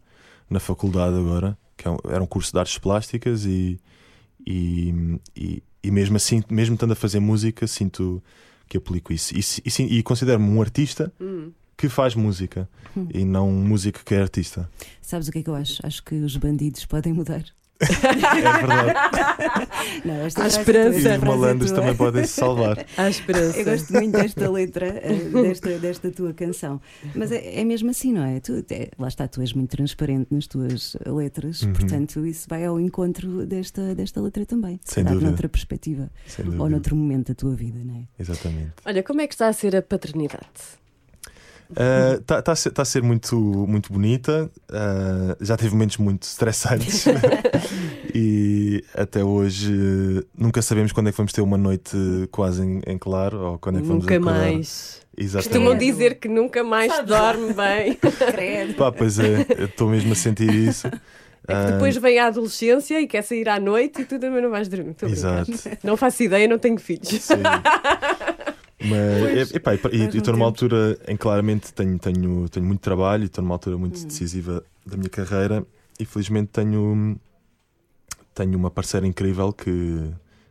na 0.48 0.60
faculdade 0.60 1.16
agora, 1.16 1.56
que 1.76 1.86
é 1.86 1.90
um- 1.90 1.98
era 2.08 2.22
um 2.22 2.26
curso 2.26 2.52
de 2.52 2.58
artes 2.58 2.78
plásticas 2.78 3.44
e, 3.46 3.78
e, 4.46 4.94
e, 5.36 5.62
e 5.82 5.90
mesmo 5.90 6.16
assim, 6.16 6.42
mesmo 6.50 6.74
estando 6.74 6.92
a 6.92 6.96
fazer 6.96 7.20
música, 7.20 7.66
sinto 7.66 8.22
que 8.68 8.76
aplico 8.76 9.12
isso. 9.12 9.34
E, 9.36 9.40
e, 9.66 9.98
e 9.98 10.02
considero-me 10.02 10.48
um 10.48 10.60
artista 10.60 11.12
Hum. 11.20 11.50
Que 11.80 11.88
faz 11.88 12.14
música 12.14 12.68
Hum. 12.96 13.06
e 13.14 13.24
não 13.24 13.48
um 13.48 13.64
músico 13.64 14.00
que 14.04 14.14
é 14.14 14.20
artista. 14.20 14.68
Sabes 15.00 15.28
o 15.28 15.32
que 15.32 15.38
é 15.38 15.42
que 15.42 15.48
eu 15.50 15.54
acho? 15.54 15.80
Acho 15.86 16.02
que 16.04 16.14
os 16.16 16.36
bandidos 16.36 16.84
podem 16.84 17.12
mudar. 17.12 17.42
É 17.80 18.52
verdade. 18.58 18.92
Não, 20.04 20.14
esta 20.26 20.42
Há 20.42 20.44
é 20.44 20.48
esperança. 20.48 20.90
tua, 20.90 20.98
E 20.98 21.00
os 21.00 21.06
é 21.06 21.18
malandros 21.18 21.70
também 21.70 21.96
podem 21.96 22.24
se 22.24 22.32
salvar. 22.34 22.84
Há 22.96 23.08
esperança. 23.08 23.58
Eu 23.58 23.64
gosto 23.64 23.92
muito 23.94 24.12
desta 24.12 24.50
letra, 24.50 24.86
eh, 24.86 25.30
desta, 25.42 25.78
desta 25.78 26.10
tua 26.10 26.34
canção. 26.34 26.78
Mas 27.14 27.32
é, 27.32 27.60
é 27.60 27.64
mesmo 27.64 27.88
assim, 27.90 28.12
não 28.12 28.22
é? 28.22 28.38
Tu, 28.40 28.64
é- 28.70 28.90
lá 28.98 29.08
está, 29.08 29.26
tu 29.26 29.40
és 29.40 29.54
muito 29.54 29.70
transparente 29.70 30.28
nas 30.30 30.46
tuas 30.46 30.94
letras, 31.06 31.62
Uhum. 31.62 31.72
portanto, 31.72 32.26
isso 32.26 32.46
vai 32.50 32.64
ao 32.66 32.78
encontro 32.78 33.46
desta, 33.46 33.94
desta 33.94 34.20
letra 34.20 34.44
também. 34.44 34.78
Se 34.84 34.94
Sem 34.96 35.04
dúvida. 35.04 35.26
noutra 35.28 35.48
perspectiva. 35.48 36.10
Sem 36.26 36.44
Ou 36.44 36.50
dúvida. 36.50 36.68
noutro 36.70 36.94
momento 36.96 37.28
da 37.28 37.34
tua 37.34 37.54
vida, 37.54 37.78
não 37.82 37.94
é? 37.96 38.02
Exatamente. 38.18 38.72
Olha, 38.84 39.02
como 39.02 39.22
é 39.22 39.26
que 39.26 39.32
está 39.34 39.48
a 39.48 39.52
ser 39.54 39.74
a 39.74 39.80
paternidade? 39.80 40.46
Está 42.20 42.42
tá 42.42 42.52
a, 42.52 42.56
ser- 42.56 42.70
tá 42.70 42.82
a 42.82 42.84
ser 42.84 43.02
muito, 43.02 43.36
muito 43.36 43.92
bonita. 43.92 44.50
ah, 44.72 45.36
já 45.40 45.56
teve 45.56 45.70
momentos 45.72 45.96
muito 45.98 46.22
estressantes. 46.24 47.04
e 48.14 48.84
até 48.94 49.22
hoje 49.24 49.72
eh, 49.72 50.24
nunca 50.36 50.60
sabemos 50.62 50.92
quando 50.92 51.08
é 51.08 51.12
que 51.12 51.16
vamos 51.16 51.32
ter 51.32 51.40
uma 51.42 51.58
noite 51.58 51.96
quase 52.30 52.62
em, 52.62 52.80
em 52.86 52.98
claro 52.98 53.38
ou 53.38 53.58
quando 53.58 53.78
é 53.78 53.82
que 53.82 53.86
vamos 53.86 54.04
Nunca 54.04 54.16
acordar. 54.16 54.40
mais. 54.52 55.00
Exatamente. 55.16 55.48
Costumam 55.52 55.78
dizer 55.78 56.14
que 56.18 56.28
nunca 56.28 56.64
mais 56.64 56.92
se 56.94 57.02
dorme 57.02 57.52
bem. 57.52 57.94
Credo. 57.94 58.74
Pá, 58.74 58.90
pois 58.90 59.18
é, 59.18 59.46
estou 59.64 59.88
mesmo 59.88 60.12
a 60.12 60.16
sentir 60.16 60.52
isso. 60.54 60.86
É 60.86 61.54
Ah, 61.54 61.66
que 61.66 61.72
depois 61.72 61.96
vem 61.96 62.18
a 62.18 62.26
adolescência 62.28 63.00
e 63.00 63.06
quer 63.06 63.22
sair 63.22 63.48
à 63.48 63.58
noite 63.58 64.02
e 64.02 64.04
tu 64.04 64.18
também 64.18 64.40
não 64.42 64.50
vais 64.50 64.68
dormir. 64.68 64.94
Exato. 65.02 65.50
Não 65.82 65.96
faço 65.96 66.22
ideia, 66.22 66.46
não 66.48 66.58
tenho 66.58 66.78
filhos. 66.78 67.08
Sim. 67.08 67.34
Mas, 68.82 69.52
epá, 69.54 69.74
e 69.74 70.16
estou 70.16 70.32
numa 70.32 70.46
altura 70.46 70.98
em 71.06 71.16
que 71.16 71.18
claramente 71.18 71.72
tenho, 71.72 71.98
tenho, 71.98 72.48
tenho 72.48 72.66
muito 72.66 72.80
trabalho 72.80 73.24
e 73.24 73.26
estou 73.26 73.42
numa 73.42 73.54
altura 73.54 73.76
muito 73.76 74.04
decisiva 74.04 74.64
da 74.86 74.96
minha 74.96 75.10
carreira. 75.10 75.64
E 75.98 76.04
felizmente 76.04 76.48
tenho, 76.48 77.18
tenho 78.34 78.56
uma 78.56 78.70
parceira 78.70 79.06
incrível 79.06 79.52
que, 79.52 80.10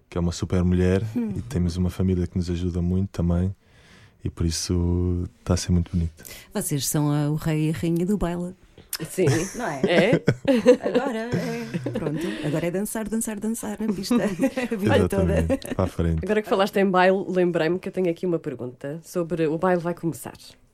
que 0.09 0.17
é 0.17 0.21
uma 0.21 0.31
super 0.31 0.63
mulher 0.63 1.03
e 1.35 1.41
temos 1.41 1.75
uma 1.75 1.89
família 1.89 2.27
que 2.27 2.37
nos 2.37 2.49
ajuda 2.49 2.81
muito 2.81 3.09
também. 3.09 3.53
E 4.23 4.29
por 4.29 4.45
isso 4.45 5.23
está 5.39 5.53
a 5.53 5.57
ser 5.57 5.71
muito 5.71 5.91
bonito. 5.91 6.23
Vocês 6.53 6.85
são 6.87 7.31
o 7.31 7.35
rei 7.35 7.69
e 7.69 7.69
a 7.69 7.73
rainha 7.73 8.05
do 8.05 8.17
baile, 8.17 8.53
Sim. 9.07 9.25
não 9.55 9.67
é? 9.67 9.81
É? 9.85 10.12
Agora 10.88 11.17
é. 11.17 11.89
Pronto, 11.89 12.27
agora 12.45 12.67
é 12.67 12.71
dançar, 12.71 13.07
dançar, 13.07 13.39
dançar 13.39 13.77
na 13.79 13.93
pista. 13.93 14.15
A 14.15 14.75
vida 14.75 15.09
toda. 15.09 15.45
Para 15.75 15.85
a 15.85 15.88
frente. 15.88 16.23
Agora 16.23 16.41
que 16.41 16.49
falaste 16.49 16.77
em 16.77 16.85
baile, 16.85 17.25
lembrei-me 17.27 17.79
que 17.79 17.88
eu 17.88 17.91
tenho 17.91 18.09
aqui 18.09 18.25
uma 18.25 18.39
pergunta 18.39 18.99
sobre 19.03 19.47
o 19.47 19.57
baile 19.57 19.81
vai 19.81 19.93
começar. 19.93 20.33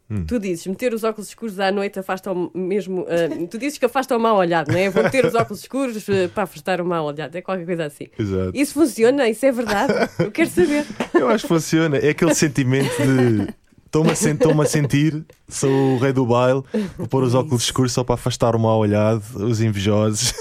Hum. 0.09 0.23
Tu 0.25 0.37
dizes, 0.39 0.67
meter 0.67 0.93
os 0.93 1.03
óculos 1.03 1.29
escuros 1.29 1.59
à 1.59 1.71
noite 1.71 1.97
afasta 1.97 2.31
o 2.31 2.51
mesmo. 2.53 3.07
ah, 3.09 3.47
tu 3.49 3.57
dizes 3.57 3.77
que 3.79 3.85
afasta 3.85 4.15
o 4.15 4.19
mau 4.19 4.37
olhado, 4.37 4.71
não 4.71 4.77
é? 4.77 4.89
Vou 4.89 5.03
meter 5.03 5.25
os 5.25 5.33
óculos 5.33 5.61
escuros 5.61 6.07
ah, 6.09 6.29
para 6.33 6.43
afastar 6.43 6.79
o 6.79 6.85
mau 6.85 7.05
olhado, 7.05 7.35
é 7.35 7.41
qualquer 7.41 7.65
coisa 7.65 7.85
assim. 7.85 8.07
Exato. 8.17 8.51
Isso 8.53 8.73
funciona? 8.73 9.27
Isso 9.27 9.45
é 9.45 9.51
verdade? 9.51 9.93
Eu 10.19 10.31
quero 10.31 10.49
saber. 10.49 10.85
Eu 11.13 11.27
acho 11.27 11.45
que 11.45 11.47
funciona. 11.47 11.97
É 11.97 12.09
aquele 12.09 12.35
sentimento 12.35 12.91
de 12.97 13.47
estou-me 13.95 14.11
a, 14.11 14.15
sen- 14.15 14.37
a 14.61 14.65
sentir, 14.65 15.25
sou 15.47 15.95
o 15.95 15.97
rei 15.97 16.11
do 16.11 16.25
baile, 16.25 16.61
vou 16.97 17.07
pôr 17.07 17.23
os 17.23 17.33
óculos 17.33 17.63
escuros 17.63 17.91
só 17.93 18.03
para 18.03 18.15
afastar 18.15 18.55
o 18.55 18.59
mal 18.59 18.77
olhado, 18.79 19.23
os 19.35 19.61
invejosos. 19.61 20.33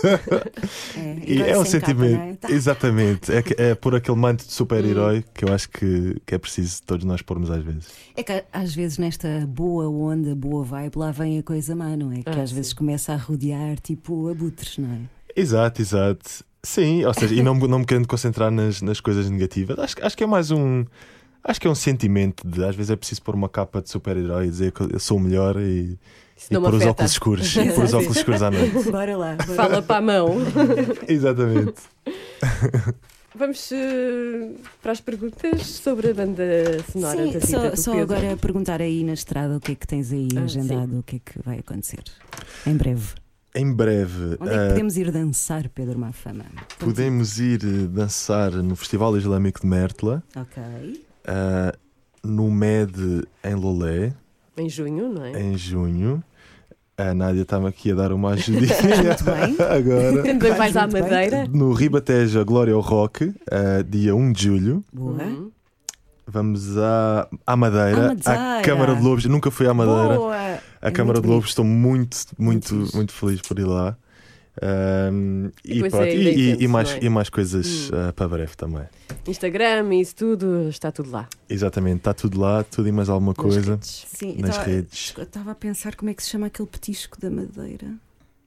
É, 0.96 1.14
E 1.26 1.34
herói 1.34 1.48
é 1.50 1.52
um 1.58 1.64
capa, 1.64 1.64
sentimento. 1.70 2.12
não 2.18 2.20
é? 2.22 2.34
Tá. 2.34 2.50
Exatamente. 2.50 3.32
É, 3.32 3.42
que- 3.42 3.54
é 3.60 3.74
por 3.74 3.94
aquele 3.94 4.16
manto 4.16 4.44
de 4.46 4.52
super-herói 4.52 5.24
que 5.32 5.44
eu 5.44 5.52
acho 5.52 5.68
que, 5.70 6.20
que 6.26 6.34
é 6.34 6.38
preciso 6.38 6.82
todos 6.84 7.04
nós 7.04 7.22
pormos 7.22 7.50
às 7.50 7.62
vezes. 7.62 7.86
É 8.16 8.22
que 8.22 8.44
às 8.52 8.74
vezes 8.74 8.98
nesta 8.98 9.46
boa 9.48 9.88
onda, 9.88 10.34
boa 10.34 10.64
vibe, 10.64 10.96
lá 10.98 11.10
vem 11.10 11.38
a 11.38 11.42
coisa 11.42 11.74
má, 11.76 11.96
não 11.96 12.12
é? 12.12 12.16
Que 12.22 12.30
Ah, 12.30 12.42
às 12.42 12.50
vezes 12.52 12.72
começa 12.72 13.12
a 13.12 13.16
rodear 13.16 13.78
tipo 13.80 14.28
abutres, 14.28 14.78
não 14.78 14.90
é? 14.92 14.98
Exato, 15.36 15.80
exato. 15.80 16.44
Sim, 16.62 17.04
ou 17.04 17.12
seja, 17.12 17.34
e 17.34 17.42
não, 17.42 17.54
me- 17.54 17.68
não 17.68 17.80
me 17.80 17.84
querendo 17.84 18.08
concentrar 18.08 18.50
nas, 18.50 18.80
nas 18.80 18.98
coisas 19.00 19.28
negativas. 19.28 19.78
Acho, 19.78 19.94
acho 20.02 20.16
que 20.16 20.24
é 20.24 20.26
mais 20.26 20.50
um. 20.50 20.84
Acho 21.46 21.60
que 21.60 21.66
é 21.66 21.70
um 21.70 21.74
sentimento 21.74 22.46
de 22.48 22.64
às 22.64 22.74
vezes 22.74 22.90
é 22.90 22.96
preciso 22.96 23.20
pôr 23.22 23.34
uma 23.34 23.48
capa 23.48 23.82
de 23.82 23.90
super-herói 23.90 24.46
e 24.46 24.50
dizer 24.50 24.72
que 24.72 24.80
eu 24.82 24.98
sou 24.98 25.18
o 25.18 25.20
melhor 25.20 25.56
e, 25.60 25.98
e 26.50 26.58
pôr 26.58 26.74
os 26.74 26.84
óculos 26.86 27.10
escuros. 27.12 27.56
e 27.56 27.70
pôr 27.72 27.84
os 27.84 27.92
óculos 27.94 28.16
escuros 28.16 28.42
à 28.42 28.50
noite. 28.50 28.72
Bora 28.90 29.16
lá. 29.16 29.34
bora 29.36 29.54
Fala 29.54 29.82
para 29.82 29.96
a 29.98 30.00
mão. 30.00 30.36
Exatamente. 31.06 31.74
Vamos 33.36 33.72
eh, 33.72 34.52
para 34.80 34.92
as 34.92 35.00
perguntas 35.00 35.66
sobre 35.66 36.10
a 36.10 36.14
banda 36.14 36.44
sonora 36.92 37.24
Sim, 37.26 37.32
da 37.32 37.40
Cita 37.40 37.60
só, 37.60 37.70
do 37.70 37.76
só 37.80 37.92
Pedro. 37.94 38.14
agora 38.14 38.36
perguntar 38.36 38.80
aí 38.80 39.02
na 39.02 39.12
estrada 39.12 39.56
o 39.56 39.60
que 39.60 39.72
é 39.72 39.74
que 39.74 39.86
tens 39.88 40.12
aí 40.12 40.28
Ah, 40.36 40.42
agendado, 40.42 41.00
o 41.00 41.02
que 41.02 41.16
é 41.16 41.18
que 41.18 41.42
vai 41.42 41.58
acontecer 41.58 42.02
em 42.64 42.76
breve. 42.76 43.08
Em 43.52 43.72
breve. 43.72 44.36
Onde 44.40 44.50
é 44.50 44.52
que 44.52 44.64
ah, 44.64 44.68
podemos 44.68 44.96
ir 44.96 45.10
dançar, 45.10 45.68
Pedro 45.68 45.98
Mafama? 45.98 46.44
Podemos 46.78 47.38
ir 47.40 47.60
eh, 47.64 47.86
dançar 47.88 48.52
no 48.52 48.76
Festival 48.76 49.16
Islâmico 49.16 49.60
de 49.60 49.66
Mértola, 49.66 50.22
Ok. 50.36 51.03
Ah, 51.26 51.72
no 52.22 52.50
MED 52.50 53.24
em 53.44 53.54
Lolé, 53.54 54.12
Em 54.56 54.68
junho, 54.68 55.08
não 55.12 55.24
é? 55.24 55.40
em 55.40 55.56
junho. 55.56 56.22
A 56.96 57.12
Nádia 57.12 57.42
está-me 57.42 57.66
aqui 57.66 57.90
a 57.90 57.94
dar 57.96 58.12
uma 58.12 58.30
ajudinha 58.34 58.68
Muito 59.02 59.24
bem. 59.24 59.56
agora. 59.66 60.22
Também 60.22 60.52
vais 60.52 60.76
à. 60.76 60.86
Madeira. 60.86 61.44
No 61.52 61.72
Ribateja 61.72 62.44
Glória 62.44 62.72
ao 62.72 62.80
Rock, 62.80 63.34
ah, 63.50 63.82
dia 63.88 64.14
1 64.14 64.32
de 64.32 64.42
julho. 64.44 64.84
Boa. 64.92 65.22
Uhum. 65.24 65.50
Vamos 66.26 66.78
à, 66.78 67.28
à 67.46 67.54
Madeira, 67.56 68.06
À 68.06 68.08
Madeira. 68.08 68.58
à 68.58 68.62
Câmara 68.62 68.94
de 68.94 69.02
Lobos. 69.02 69.24
Eu 69.24 69.30
nunca 69.30 69.50
fui 69.50 69.66
à 69.66 69.74
Madeira. 69.74 70.14
Boa. 70.16 70.34
A 70.80 70.88
É 70.88 70.90
Câmara 70.90 71.18
muito 71.18 71.22
de 71.28 71.34
Lobos, 71.34 71.48
estou 71.50 71.64
muito, 71.64 72.16
Muito 72.38 72.74
muito 72.94 73.12
feliz 73.12 73.40
por 73.42 73.58
ir 73.58 73.64
lá. 73.66 73.96
Ahm, 74.62 75.50
E 75.64 75.78
e, 75.78 75.80
pronto, 75.80 75.96
é 76.04 76.14
e- 76.14 76.52
e- 76.54 76.64
e 76.64 76.68
mais, 76.68 76.90
é? 76.92 76.98
e 77.02 77.08
mais 77.08 77.28
coisas 77.28 77.90
Hum. 77.90 77.96
ah, 78.08 78.12
para 78.12 78.28
breve 78.28 78.56
também. 78.56 78.84
Instagram, 79.26 79.94
isso 79.94 80.14
tudo, 80.14 80.68
está 80.68 80.92
tudo 80.92 81.10
lá. 81.10 81.28
Exatamente, 81.48 81.98
está 81.98 82.14
tudo 82.14 82.38
lá, 82.40 82.62
tudo 82.62 82.88
e 82.88 82.92
mais 82.92 83.08
alguma 83.08 83.32
nas 83.36 83.36
coisa 83.36 83.72
redes. 83.72 84.06
Sim, 84.08 84.36
nas 84.38 84.50
estava- 84.50 84.66
redes. 84.70 85.14
eu 85.16 85.22
estava 85.24 85.50
a 85.50 85.54
pensar 85.54 85.96
como 85.96 86.10
é 86.10 86.14
que 86.14 86.22
se 86.22 86.30
chama 86.30 86.46
aquele 86.46 86.68
petisco 86.68 87.20
da 87.20 87.30
madeira. 87.30 87.88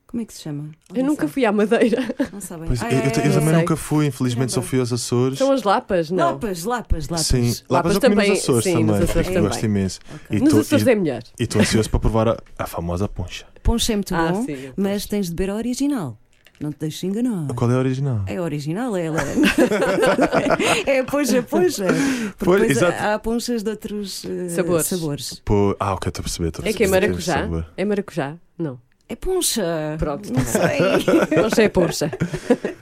Como 0.07 0.23
é 0.23 0.25
que 0.25 0.33
se 0.33 0.41
chama? 0.41 0.69
Eu 0.93 1.01
Não 1.03 1.09
nunca 1.11 1.23
sabe? 1.23 1.33
fui 1.33 1.45
à 1.45 1.51
Madeira. 1.51 2.01
Não 2.31 2.39
sabem. 2.39 2.67
Pois, 2.67 2.81
Ah, 2.81 2.85
eu, 2.89 2.97
eu- 2.99 3.03
eu 3.03 3.07
é, 3.07 3.11
também 3.11 3.31
sei. 3.49 3.51
nunca 3.57 3.75
fui, 3.75 4.05
infelizmente 4.05 4.53
só 4.53 4.61
fui 4.61 4.79
aos 4.79 4.93
Açores. 4.93 5.37
São 5.37 5.51
as 5.51 5.63
Lapas, 5.63 6.09
não. 6.09 6.31
Lapas, 6.31 6.63
lapas, 6.63 7.09
lapas. 7.09 7.25
Sim, 7.25 7.53
Lapas 7.69 7.95
eu 7.95 8.01
comi 8.01 8.15
também- 8.15 8.29
nos 8.29 8.39
Açores 8.39 8.63
sim, 8.63 8.71
também. 8.71 8.85
nos 8.85 8.95
Açores 9.01 9.27
eu 9.27 9.33
também. 9.33 9.49
gosto 9.49 9.65
imenso. 9.65 9.99
Ok. 10.15 10.37
E 10.37 10.39
Nos 10.41 10.53
tô- 10.53 10.59
Açores 10.61 10.87
e- 10.87 10.89
é 10.91 10.95
melhor. 10.95 11.21
E 11.37 11.43
estou 11.43 11.61
ansioso 11.61 11.89
para 11.89 11.99
provar 11.99 12.27
a, 12.29 12.37
a 12.57 12.65
famosa 12.65 13.07
poncha. 13.09 13.45
Poncha 13.61 13.91
é 13.91 13.95
muito 13.97 14.15
Ah, 14.15 14.31
bom, 14.31 14.45
sim. 14.45 14.71
mas 14.77 15.05
tens 15.05 15.25
de 15.27 15.33
beber 15.35 15.51
a 15.51 15.55
original. 15.55 16.17
Não 16.59 16.71
te 16.71 16.79
deixes 16.79 17.03
enganar. 17.03 17.53
Qual 17.53 17.69
é 17.69 17.75
a 17.75 17.77
original? 17.77 18.23
É 18.25 18.41
original, 18.41 18.95
é 18.97 19.05
ela. 19.05 19.19
é 20.87 20.99
a 20.99 21.03
poncha, 21.03 21.43
poncha. 21.43 21.85
Porque 21.85 22.45
Pois, 22.45 22.61
depois 22.61 22.77
exato. 22.77 23.03
há 23.03 23.19
ponchas 23.19 23.61
de 23.63 23.69
outros 23.69 24.25
eh, 24.25 24.49
Sabores. 24.49 24.85
sabores. 24.87 25.41
Pô, 25.45 25.75
ah, 25.79 25.93
ok, 25.93 26.09
estou 26.09 26.21
a 26.21 26.23
perceber. 26.23 26.47
estou 26.49 26.65
a 26.65 26.67
É 26.69 26.73
que 26.73 26.83
é 26.83 26.87
perceber, 26.87 27.07
maracujá? 27.07 27.65
É 27.75 27.85
maracujá? 27.85 28.35
Não. 28.57 28.79
É 29.09 29.15
poncha. 29.15 29.95
Pronto, 29.97 30.27
Não 30.33 30.43
tá 30.43 30.45
sei. 30.45 31.49
Sei, 31.55 31.65
é 31.65 31.69
Porsche. 31.69 32.05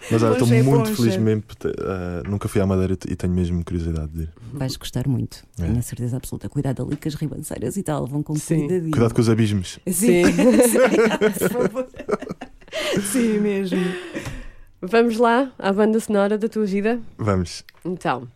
Mas 0.10 0.24
olha, 0.24 0.32
estou 0.34 0.48
Poncha 0.48 0.56
é 0.56 0.64
muito 0.64 0.90
poncha. 0.90 0.96
feliz 0.96 1.18
mesmo. 1.18 1.44
ah, 1.82 2.24
nunca 2.28 2.48
fui 2.48 2.62
à 2.62 2.66
Madeira 2.66 2.98
e 3.08 3.16
tenho 3.16 3.32
mesmo 3.34 3.64
curiosidade 3.64 4.08
de 4.12 4.24
ir. 4.24 4.30
Vais 4.54 4.76
gostar 4.76 5.08
muito, 5.08 5.44
É. 5.60 5.66
tenho 5.66 5.78
a 5.78 5.82
certeza 5.84 6.18
absoluta. 6.18 6.50
Cuidado 6.50 6.82
ali 6.84 6.96
com 6.98 7.08
as 7.08 7.14
ribanceiras 7.16 7.78
e 7.78 7.84
tal, 7.84 8.08
vão 8.08 8.24
com 8.24 8.36
Sim. 8.36 8.60
cuidadinho. 8.62 8.92
Cuidado 8.92 9.14
com 9.14 9.22
os 9.22 9.30
abismos. 9.30 9.80
Sim, 9.86 9.94
Sim. 9.94 10.24
Sim, 10.68 11.40
por 11.40 11.50
favor. 11.50 11.88
Sim 13.12 13.40
mesmo. 13.40 13.80
Vamos 14.82 15.18
lá 15.18 15.52
à 15.60 15.72
banda 15.72 16.00
sonora 16.00 16.38
da 16.38 16.48
tua 16.50 16.66
vida? 16.66 17.00
Vamos. 17.18 17.64
Então, 17.84 18.28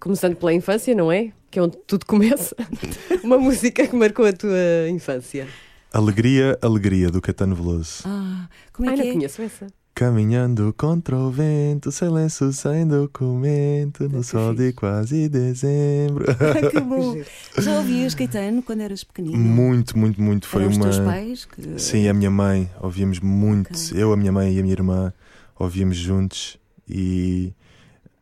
começando 0.00 0.36
pela 0.36 0.52
infância, 0.52 0.94
não 0.94 1.10
é? 1.10 1.32
Que 1.50 1.58
é 1.58 1.62
onde 1.62 1.76
tudo 1.86 2.06
começa. 2.06 2.54
Uma 3.22 3.38
música 3.38 3.86
que 3.86 3.94
marcou 3.96 4.26
a 4.26 4.32
tua 4.32 4.88
infância. 4.90 5.46
Alegria, 5.94 6.58
alegria 6.60 7.08
do 7.08 7.20
Caetano 7.20 7.54
Veloso. 7.54 8.02
Ah, 8.04 8.48
como 8.72 8.88
é 8.90 8.92
Ai, 8.92 8.96
que 8.98 9.02
não 9.04 9.10
é? 9.10 9.12
conheço 9.14 9.42
essa. 9.42 9.66
Caminhando 9.94 10.74
contra 10.76 11.16
o 11.16 11.30
vento, 11.30 11.92
sem 11.92 12.08
lenço, 12.08 12.52
sem 12.52 12.84
documento, 12.84 14.08
no 14.08 14.24
sol 14.24 14.52
de 14.52 14.72
quase 14.72 15.28
dezembro. 15.28 16.24
Ah, 16.34 16.68
que 16.68 16.80
bom. 16.80 17.16
Já 17.58 17.76
ouvias 17.76 18.12
Caetano 18.12 18.60
quando 18.60 18.80
eras 18.80 19.04
pequenino? 19.04 19.38
muito, 19.38 19.96
muito, 19.96 20.20
muito. 20.20 20.48
Foi 20.48 20.62
Eram 20.62 20.72
os 20.72 20.76
uma. 20.78 20.86
teus 20.86 20.98
pais? 20.98 21.44
Que... 21.44 21.78
Sim, 21.80 22.08
a 22.08 22.12
minha 22.12 22.30
mãe, 22.30 22.68
ouvíamos 22.80 23.20
muito. 23.20 23.70
Ok. 23.72 24.02
Eu, 24.02 24.12
a 24.12 24.16
minha 24.16 24.32
mãe 24.32 24.52
e 24.52 24.58
a 24.58 24.62
minha 24.62 24.74
irmã 24.74 25.12
ouvíamos 25.56 25.96
juntos 25.96 26.58
e. 26.88 27.52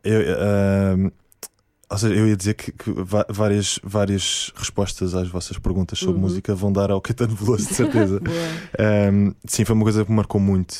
Eu, 0.04 0.20
ahm, 0.20 1.10
ou 1.92 1.98
seja, 1.98 2.14
eu 2.14 2.26
ia 2.26 2.36
dizer 2.36 2.54
que, 2.54 2.72
que 2.72 2.90
várias, 3.28 3.78
várias 3.84 4.50
respostas 4.56 5.14
às 5.14 5.28
vossas 5.28 5.58
perguntas 5.58 5.98
sobre 5.98 6.14
Uhum. 6.16 6.20
música 6.22 6.54
vão 6.54 6.72
dar 6.72 6.90
ao 6.90 7.00
Caetano 7.00 7.34
Veloso, 7.36 7.68
de 7.68 7.74
certeza. 7.74 8.20
Ahm, 8.78 9.32
sim, 9.46 9.64
foi 9.64 9.74
uma 9.74 9.84
coisa 9.84 10.04
que 10.04 10.10
me 10.10 10.16
marcou 10.16 10.40
muito 10.40 10.74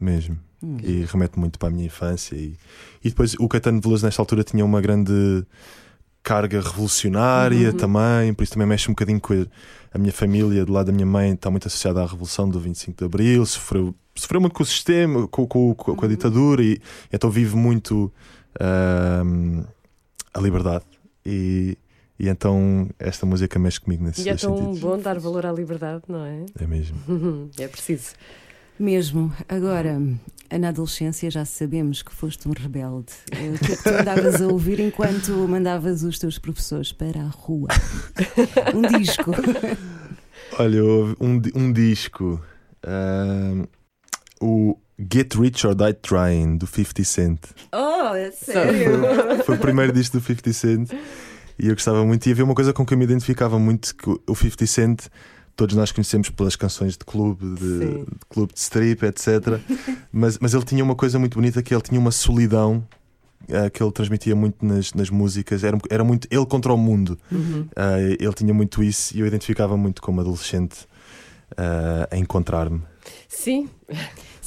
mesmo 0.00 0.38
Hum. 0.62 0.76
e 0.82 1.06
remete 1.10 1.38
muito 1.38 1.58
para 1.58 1.68
a 1.68 1.72
minha 1.72 1.86
infância. 1.86 2.34
E, 2.36 2.54
e 3.02 3.08
depois 3.08 3.34
o 3.38 3.48
Caetano 3.48 3.80
Veloso, 3.80 4.04
nesta 4.04 4.20
altura, 4.20 4.44
tinha 4.44 4.62
uma 4.64 4.80
grande 4.82 5.42
carga 6.22 6.60
revolucionária 6.60 7.72
também, 7.72 8.34
por 8.34 8.42
isso 8.42 8.52
também 8.52 8.68
mexe 8.68 8.90
um 8.90 8.92
bocadinho 8.92 9.18
com 9.18 9.32
a, 9.94 9.98
minha 9.98 10.12
família, 10.12 10.66
do 10.66 10.72
lado 10.74 10.88
da 10.88 10.92
minha 10.92 11.06
mãe, 11.06 11.32
está 11.32 11.50
muito 11.50 11.66
associada 11.66 12.02
à 12.02 12.06
Revolução 12.06 12.46
do 12.46 12.60
25 12.60 12.98
de 12.98 13.04
Abril, 13.06 13.46
sofreu, 13.46 13.94
sofreu 14.14 14.38
muito 14.38 14.52
com 14.52 14.62
o 14.62 14.66
sistema, 14.66 15.26
com, 15.28 15.46
com- 15.46 15.74
com- 15.74 16.04
a 16.04 16.08
ditadura, 16.08 16.62
e 16.62 16.78
então 17.10 17.30
vive 17.30 17.56
muito 17.56 18.12
a 20.34 20.40
liberdade. 20.40 20.84
E, 21.24 21.76
e 22.18 22.28
então 22.28 22.88
esta 22.98 23.24
música 23.26 23.58
mexe 23.58 23.80
comigo 23.80 24.04
nesse 24.04 24.22
E 24.22 24.28
é 24.28 24.34
tão 24.36 24.56
sentido. 24.56 24.80
bom 24.80 24.98
dar 24.98 25.18
valor 25.18 25.44
à 25.46 25.52
liberdade, 25.52 26.02
não 26.08 26.24
é? 26.24 26.44
É 26.58 26.66
mesmo. 26.66 26.96
É 27.58 27.66
preciso. 27.68 28.12
Mesmo. 28.78 29.30
Agora, 29.46 30.00
na 30.58 30.68
adolescência 30.68 31.30
já 31.30 31.44
sabemos 31.44 32.02
que 32.02 32.10
foste 32.14 32.48
um 32.48 32.52
rebelde. 32.52 33.12
Eh, 33.30 33.50
O 33.54 33.58
que 33.58 33.72
é 33.72 33.76
que 33.76 33.82
tu 33.82 33.88
andavas 33.90 34.40
a 34.40 34.46
ouvir 34.46 34.80
enquanto 34.80 35.32
mandavas 35.46 36.02
os 36.02 36.18
teus 36.18 36.38
professores 36.38 36.90
para 36.90 37.20
a 37.20 37.28
rua? 37.28 37.68
Um 38.74 38.98
disco. 38.98 39.32
Olha, 40.58 40.82
um, 40.84 41.40
um 41.54 41.72
disco, 41.72 42.40
ahm, 42.82 43.64
o 44.40 44.76
Get 45.12 45.34
Rich 45.34 45.66
or 45.66 45.74
Die 45.74 45.94
Trying, 45.94 46.58
do 46.58 46.66
50 46.66 47.04
Cent. 47.04 47.38
Oh, 47.72 48.14
é 48.14 48.30
Foi, 48.30 49.42
foi 49.44 49.54
o 49.54 49.58
primeiro 49.58 49.92
disco 49.92 50.18
do 50.18 50.24
50 50.24 50.52
Cent 50.52 50.90
e 51.58 51.68
eu 51.68 51.74
gostava 51.74 52.04
muito. 52.04 52.26
E 52.26 52.32
havia 52.32 52.44
uma 52.44 52.54
coisa 52.54 52.72
com 52.72 52.84
que 52.84 52.94
eu 52.94 52.98
me 52.98 53.04
identificava 53.04 53.58
muito: 53.58 53.94
que 53.94 54.08
o 54.08 54.34
50 54.34 54.66
Cent, 54.66 55.06
todos 55.54 55.76
nós 55.76 55.92
conhecemos 55.92 56.30
pelas 56.30 56.56
canções 56.56 56.96
de 56.96 57.04
clube, 57.04 57.44
de, 57.54 57.78
de 57.78 58.06
clube 58.28 58.52
de 58.52 58.60
strip, 58.60 59.04
etc. 59.04 59.60
mas, 60.12 60.38
mas 60.38 60.54
ele 60.54 60.64
tinha 60.64 60.82
uma 60.82 60.94
coisa 60.94 61.18
muito 61.18 61.34
bonita: 61.34 61.62
que 61.62 61.74
ele 61.74 61.82
tinha 61.82 62.00
uma 62.00 62.10
solidão. 62.10 62.86
ah, 63.52 63.68
que 63.68 63.82
ele 63.82 63.92
transmitia 63.92 64.34
muito 64.34 64.64
nas, 64.64 64.94
nas 64.94 65.10
músicas, 65.10 65.62
era, 65.62 65.78
era 65.90 66.02
muito 66.04 66.26
ele 66.30 66.46
contra 66.46 66.72
o 66.72 66.76
mundo. 66.78 67.18
Uhum. 67.30 67.66
Ah, 67.76 68.00
ele 68.00 68.32
tinha 68.34 68.54
muito 68.54 68.82
isso 68.82 69.16
e 69.16 69.20
eu 69.20 69.26
identificava 69.26 69.76
muito 69.76 70.00
como 70.00 70.20
adolescente 70.20 70.86
ah, 71.56 72.08
a 72.10 72.16
encontrar-me. 72.16 72.82
Sim, 73.28 73.68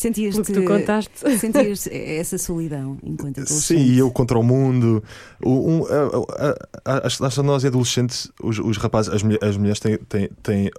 Sentias-te. 0.04 0.42
o 0.42 0.44
que 0.44 0.54
tu 0.54 0.64
contaste. 0.64 1.12
Sentias 1.40 1.88
essa 1.92 2.38
solidão 2.38 2.98
enquanto 3.04 3.40
adolescente? 3.40 3.62
Sim, 3.80 3.94
e 3.94 3.98
eu 3.98 4.12
contra 4.12 4.38
o 4.38 4.44
mundo. 4.44 5.04
O- 5.44 5.70
um, 5.70 5.84
acho 6.86 7.18
que 7.18 7.44
nós 7.44 7.64
adolescentes, 7.66 8.30
os, 8.44 8.60
os 8.60 8.78
rapazes, 8.78 9.12
as, 9.14 9.22
as 9.42 9.58
mulheres 9.58 9.80
têm, 9.80 9.98
têm, 9.98 10.30
têm, 10.44 10.72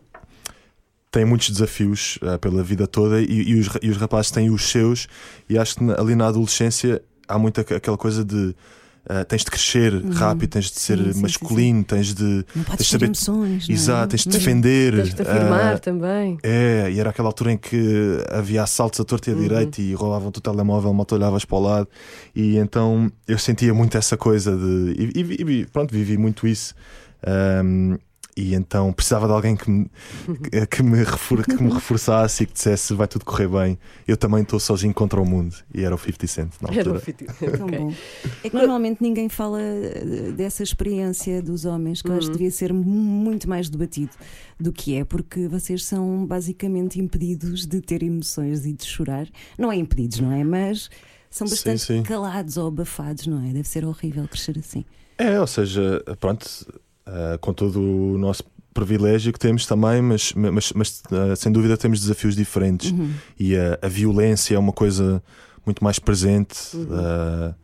têm 1.11 1.25
muitos 1.25 1.51
desafios 1.51 2.19
ah, 2.23 2.39
pela 2.39 2.63
vida 2.63 2.87
toda 2.87 3.21
e, 3.21 3.27
e 3.51 3.55
os, 3.59 3.69
e 3.83 3.91
os 3.91 3.97
rapazes 3.97 4.31
têm 4.31 4.51
os 4.51 4.69
seus. 4.71 5.09
E 5.49 5.57
acho 5.59 5.77
que 5.77 5.85
na- 5.85 5.95
ali 6.01 6.15
na 6.15 6.27
adolescência 6.29 7.01
há 7.27 7.39
muito 7.39 7.61
aqu- 7.61 7.75
aquela 7.75 7.97
coisa 7.97 8.25
de. 8.25 8.55
Ah, 9.09 9.25
tens 9.25 9.45
de 9.45 9.51
crescer 9.51 9.93
rápido, 10.13 10.51
tens 10.51 10.71
de 10.71 10.79
ser 10.81 10.99
Sim, 10.99 11.05
sim, 11.05 11.13
sim, 11.13 11.21
masculino, 11.23 11.85
tens 11.85 12.15
de. 12.15 12.25
Não 12.25 12.43
tens 12.43 12.65
podes 12.65 12.71
de 12.71 12.77
ter 12.77 12.85
saber- 12.85 13.05
emoções. 13.07 13.69
é? 13.69 13.73
Exato, 13.73 14.09
tens 14.11 14.23
de 14.23 14.29
Mas- 14.29 14.37
defender. 14.39 14.95
Tens 14.97 15.15
de 15.15 15.23
afirmar 15.23 15.75
ah, 15.75 15.79
também. 15.79 16.39
é, 16.43 16.91
e 16.91 16.99
era 17.01 17.11
aquela 17.11 17.29
altura 17.29 17.53
em 17.53 17.57
que 17.59 18.19
havia 18.31 18.63
assaltos 18.63 18.99
a 19.01 19.05
torta 19.05 19.31
e 19.31 19.33
a 19.33 19.37
Uhum. 19.37 19.43
direita 19.43 19.81
e 19.83 19.93
roubavam-te 19.95 20.39
o 20.39 20.41
telemóvel, 20.41 20.93
mal 20.95 21.05
te 21.05 21.15
olhavas 21.15 21.45
para 21.45 21.57
o 21.57 21.61
lado. 21.61 21.89
E 22.35 22.57
então 22.57 23.11
eu 23.29 23.39
sentia 23.39 23.75
muito 23.75 23.97
essa 23.97 24.17
coisa 24.17 24.57
de. 24.57 24.95
E, 25.15 25.21
e- 25.21 25.61
e- 25.61 25.67
pronto, 25.67 25.93
vivi 25.93 26.17
muito 26.17 26.47
isso. 26.47 26.75
Ahm, 27.27 27.97
e 28.37 28.55
então 28.55 28.93
precisava 28.93 29.27
de 29.27 29.33
alguém 29.33 29.55
que 29.57 29.71
me, 29.71 29.89
que- 30.71 30.83
me, 30.83 30.99
refor- 31.05 31.45
que 31.45 31.63
me 31.63 31.73
reforçasse 31.73 32.43
e 32.43 32.47
que 32.47 32.53
dissesse 32.53 32.93
vai 32.95 33.07
tudo 33.07 33.25
correr 33.25 33.47
bem. 33.49 33.79
Eu 34.09 34.17
também 34.17 34.43
estou 34.43 34.59
sozinho 34.59 34.93
contra 34.93 35.21
o 35.21 35.25
mundo. 35.25 35.55
E 35.73 35.83
era 35.85 35.95
o 35.95 35.99
50 35.99 36.27
Cent 36.27 36.53
na 36.61 36.69
Era 36.71 36.91
o 36.91 36.95
altura. 36.95 37.01
fiti- 37.01 37.27
Tão 37.27 37.67
Ok. 37.67 37.79
bom. 37.79 37.93
É 38.43 38.51
que 38.51 38.57
normalmente 38.57 39.01
ninguém 39.01 39.29
fala 39.29 39.61
eh, 39.61 40.33
dessa 40.37 40.63
experiência 40.63 41.41
dos 41.43 41.65
homens, 41.65 42.03
que 42.03 42.09
eu 42.09 42.15
acho 42.15 42.23
que 42.27 42.33
Uhum. 42.33 42.33
devia 42.39 42.51
ser 42.51 42.73
mu- 42.73 42.85
muito 42.85 43.49
mais 43.49 43.69
debatido 43.71 44.11
do 44.59 44.73
que 44.73 44.97
é, 44.97 45.05
porque 45.05 45.47
vocês 45.49 45.85
são 45.85 46.27
basicamente 46.27 47.01
impedidos 47.01 47.67
de 47.67 47.81
ter 47.81 48.03
emoções 48.03 48.67
e 48.67 48.73
de 48.73 48.85
chorar. 48.85 49.29
Não 49.59 49.71
é 49.71 49.77
impedidos, 49.77 50.19
não 50.21 50.33
é? 50.33 50.43
Mas 50.43 50.91
são 51.31 51.47
Sim, 51.47 51.53
bastante 51.55 51.81
sim. 51.83 52.03
calados 52.03 52.57
ou 52.57 52.67
abafados, 52.69 53.27
não 53.27 53.45
é? 53.45 53.53
Deve 53.53 53.69
ser 53.69 53.85
horrível 53.85 54.27
crescer 54.29 54.59
assim. 54.59 54.85
É, 55.17 55.41
ou 55.41 55.47
seja, 55.47 56.03
pronto, 56.19 56.45
ah, 57.07 57.39
com 57.41 57.53
todo 57.53 57.81
o 57.81 58.19
nosso 58.19 58.45
privilégio 58.73 59.33
que 59.33 59.39
temos 59.39 59.67
também, 59.67 60.03
mas, 60.03 60.33
mas, 60.33 60.73
mas, 60.73 61.03
ah, 61.13 61.37
sem 61.37 61.53
dúvida 61.53 61.77
temos 61.77 62.01
desafios 62.01 62.35
diferentes. 62.35 62.91
Uhum. 62.91 63.13
e 63.39 63.57
a, 63.57 63.79
a 63.81 63.89
violência 63.89 64.57
é 64.57 64.59
uma 64.59 64.73
coisa 64.73 65.23
muito 65.65 65.83
mais 65.83 65.99
presente. 65.99 66.59
Uhum. 66.75 67.55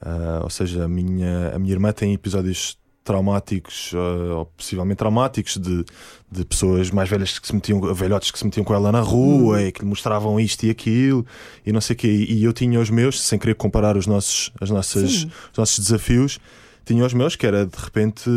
ah, 0.00 0.40
ou 0.42 0.50
seja, 0.50 0.84
a 0.84 0.88
minha, 0.88 1.52
a 1.54 1.58
minha 1.58 1.72
irmã 1.72 1.92
tem 1.92 2.12
episódios 2.12 2.76
traumáticos, 3.04 3.92
ah, 3.94 4.38
ou 4.38 4.46
possivelmente 4.46 4.96
traumáticos, 4.96 5.56
de, 5.58 5.84
de 6.32 6.44
pessoas 6.44 6.90
mais 6.90 7.08
velhas 7.08 7.38
que 7.38 7.46
se 7.46 7.54
metiam, 7.54 7.80
velhotes 7.94 8.30
que 8.30 8.38
se 8.38 8.44
metiam 8.44 8.64
com 8.64 8.74
ela 8.74 8.90
na 8.90 9.00
rua 9.00 9.62
e 9.62 9.70
que 9.70 9.82
lhe 9.82 9.86
mostravam 9.86 10.40
isto 10.40 10.64
e 10.64 10.70
aquilo 10.70 11.24
e 11.64 11.70
não 11.70 11.80
sei 11.80 11.94
o 11.94 11.96
quê. 11.98 12.08
E 12.08 12.42
eu 12.42 12.52
tinha 12.52 12.80
os 12.80 12.90
meus, 12.90 13.20
sem 13.20 13.38
querer 13.38 13.54
comparar 13.54 13.96
os 13.96 14.06
nossos, 14.06 14.50
as 14.60 14.70
nossas, 14.70 15.12
Sim. 15.12 15.30
os 15.52 15.58
nossos 15.58 15.78
desafios. 15.78 16.40
Tinha 16.84 17.04
os 17.06 17.14
meus, 17.14 17.34
que 17.34 17.46
era 17.46 17.64
de 17.66 17.76
repente 17.78 18.28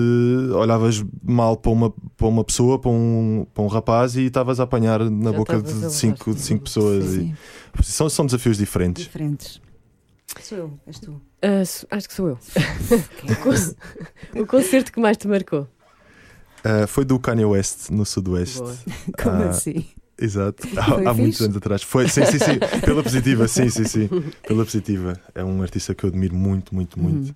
olhavas 0.53 1.03
mal 1.21 1.57
para 1.57 1.71
uma, 1.71 1.89
para 1.91 2.27
uma 2.27 2.43
pessoa, 2.43 2.79
para 2.79 2.89
um, 2.89 3.45
para 3.53 3.63
um 3.63 3.67
rapaz 3.67 4.15
e 4.15 4.21
estavas 4.23 4.59
a 4.59 4.63
apanhar 4.63 4.99
na 5.09 5.31
Já 5.31 5.37
boca 5.37 5.61
de 5.61 5.91
cinco, 5.91 6.33
de 6.33 6.41
cinco 6.41 6.63
pessoas. 6.63 7.05
e- 7.15 7.19
Sim, 7.19 7.35
são, 7.83 8.09
são 8.09 8.25
desafios 8.25 8.57
diferentes. 8.57 9.03
diferentes. 9.03 9.61
Sou 10.41 10.57
eu, 10.57 10.79
és 10.87 10.99
tu. 10.99 11.21
So- 11.65 11.87
acho 11.91 12.07
que 12.07 12.13
sou 12.13 12.27
eu. 12.29 12.39
o, 13.23 13.35
con- 13.35 13.75
o 14.41 14.45
concerto 14.45 14.91
que 14.93 14.99
mais 14.99 15.17
te 15.17 15.27
marcou. 15.27 15.67
Ah, 16.63 16.87
foi 16.87 17.03
do 17.05 17.19
Kanye 17.19 17.45
West 17.45 17.89
no 17.89 18.05
Sudoeste. 18.05 18.59
Boa. 18.59 18.75
Como 19.21 19.35
Ah, 19.43 19.49
assim? 19.49 19.85
Exato, 20.19 20.67
há, 20.75 21.09
há 21.09 21.13
muitos 21.13 21.39
anos 21.41 21.57
atrás. 21.57 21.83
Foi, 21.83 22.07
sim, 22.09 22.25
sim, 22.25 22.39
sim. 22.39 22.57
Pela 22.83 23.03
positiva, 23.03 23.47
sim, 23.47 23.69
sim, 23.69 23.83
sim. 23.83 24.09
Pela 24.47 24.63
positiva. 24.65 25.13
É 25.35 25.43
um 25.43 25.61
artista 25.61 25.93
que 25.93 26.03
eu 26.05 26.09
admiro 26.09 26.35
muito, 26.35 26.73
muito, 26.73 26.99
muito. 26.99 27.27
Uhum. 27.29 27.35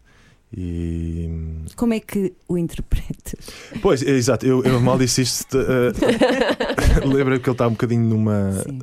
E. 0.56 1.30
Como 1.76 1.94
é 1.94 2.00
que 2.00 2.34
o 2.48 2.58
interpretas? 2.58 3.48
Pois, 3.82 4.04
é, 4.04 4.10
exato, 4.12 4.46
eu, 4.46 4.64
eu 4.64 4.80
mal 4.82 4.98
disse 4.98 5.22
isto. 5.22 5.58
Lembra 7.06 7.40
que 7.40 7.50
ele 7.50 7.54
está 7.54 7.68
um 7.68 7.72
bocadinho 7.72 8.04
numa. 8.04 8.52
Sim. 8.54 8.80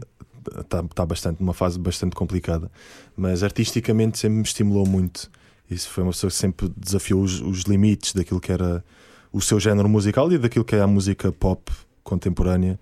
Está 0.60 0.82
tá 0.82 1.04
bastante, 1.04 1.40
numa 1.40 1.52
fase 1.52 1.78
bastante 1.78 2.16
complicada. 2.16 2.70
Mas 3.14 3.42
artisticamente 3.42 4.18
sempre 4.18 4.38
me 4.38 4.44
estimulou 4.44 4.86
muito. 4.86 5.30
Isso 5.70 5.90
foi 5.90 6.02
uma 6.02 6.12
pessoa 6.12 6.30
que 6.30 6.36
sempre 6.36 6.72
desafiou 6.74 7.22
os, 7.22 7.40
os 7.42 7.62
limites 7.62 8.14
daquilo 8.14 8.40
que 8.40 8.50
era 8.50 8.82
o 9.30 9.42
seu 9.42 9.60
género 9.60 9.88
musical 9.88 10.32
e 10.32 10.38
daquilo 10.38 10.64
que 10.64 10.74
é 10.74 10.80
a 10.80 10.86
música 10.86 11.30
pop 11.30 11.70
contemporânea. 12.02 12.80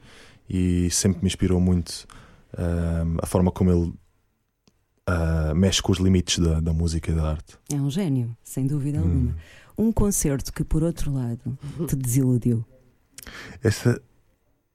E 0.49 0.89
sempre 0.93 1.23
me 1.23 1.27
inspirou 1.27 1.61
muito 1.61 2.07
ah, 2.57 3.05
a 3.23 3.27
forma 3.27 3.51
como 3.51 3.73
ele 3.73 3.93
ah, 5.07 5.53
mexe 5.55 5.81
com 5.83 5.93
os 5.93 5.99
limites 5.99 6.39
da, 6.39 6.61
da 6.61 6.73
música 6.73 7.11
e 7.11 7.15
da 7.15 7.31
arte. 7.31 7.55
É 7.73 7.77
um 7.77 7.91
gênio, 7.91 8.37
sem 8.43 8.67
dúvida 8.67 8.99
Hum. 8.99 9.03
alguma. 9.03 9.37
Um 9.79 9.93
concerto 9.93 10.53
que, 10.53 10.65
por 10.65 10.83
outro 10.83 11.13
lado, 11.13 11.59
te 11.87 11.95
desiludiu. 11.97 12.65
Essa, 13.63 14.01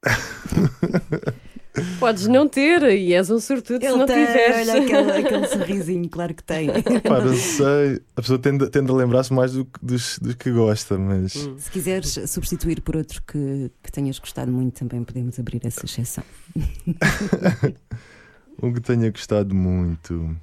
Podes 2.00 2.28
não 2.28 2.50
ter 2.50 2.84
e 2.84 3.14
és 3.14 3.30
um 3.30 3.40
sortudo 3.40 3.82
se 3.82 3.90
não 3.92 4.06
tiveres. 4.06 4.68
olha 4.68 4.84
aquele, 4.84 5.12
aquele 5.26 5.48
sorrisinho, 5.48 6.10
claro 6.10 6.34
que 6.36 6.44
tem. 6.44 6.68
pá, 7.02 7.22
não 7.24 7.34
sei. 7.36 8.02
A 8.16 8.22
pessoa 8.22 8.38
tende, 8.38 8.70
tende 8.70 8.92
a 8.92 8.94
lembrar-se 8.94 9.32
mais 9.34 9.54
do, 9.54 9.64
que- 9.64 9.80
dos, 9.82 10.20
dos 10.20 10.36
que 10.36 10.52
gosta, 10.52 10.98
mas. 10.98 11.34
Hum. 11.36 11.56
Se 11.58 11.72
quiseres 11.72 12.20
substituir 12.28 12.82
por 12.82 12.98
outro 12.98 13.24
que, 13.26 13.72
que 13.82 13.90
tenhas 13.92 14.20
gostado 14.20 14.52
muito, 14.52 14.80
também 14.80 15.02
podemos 15.04 15.40
abrir 15.40 15.66
essa 15.66 15.86
exceção. 15.86 16.24
Um 18.62 18.72
que 18.72 18.80
tenha 18.80 19.10
gostado 19.10 19.56
muito. 19.56 20.36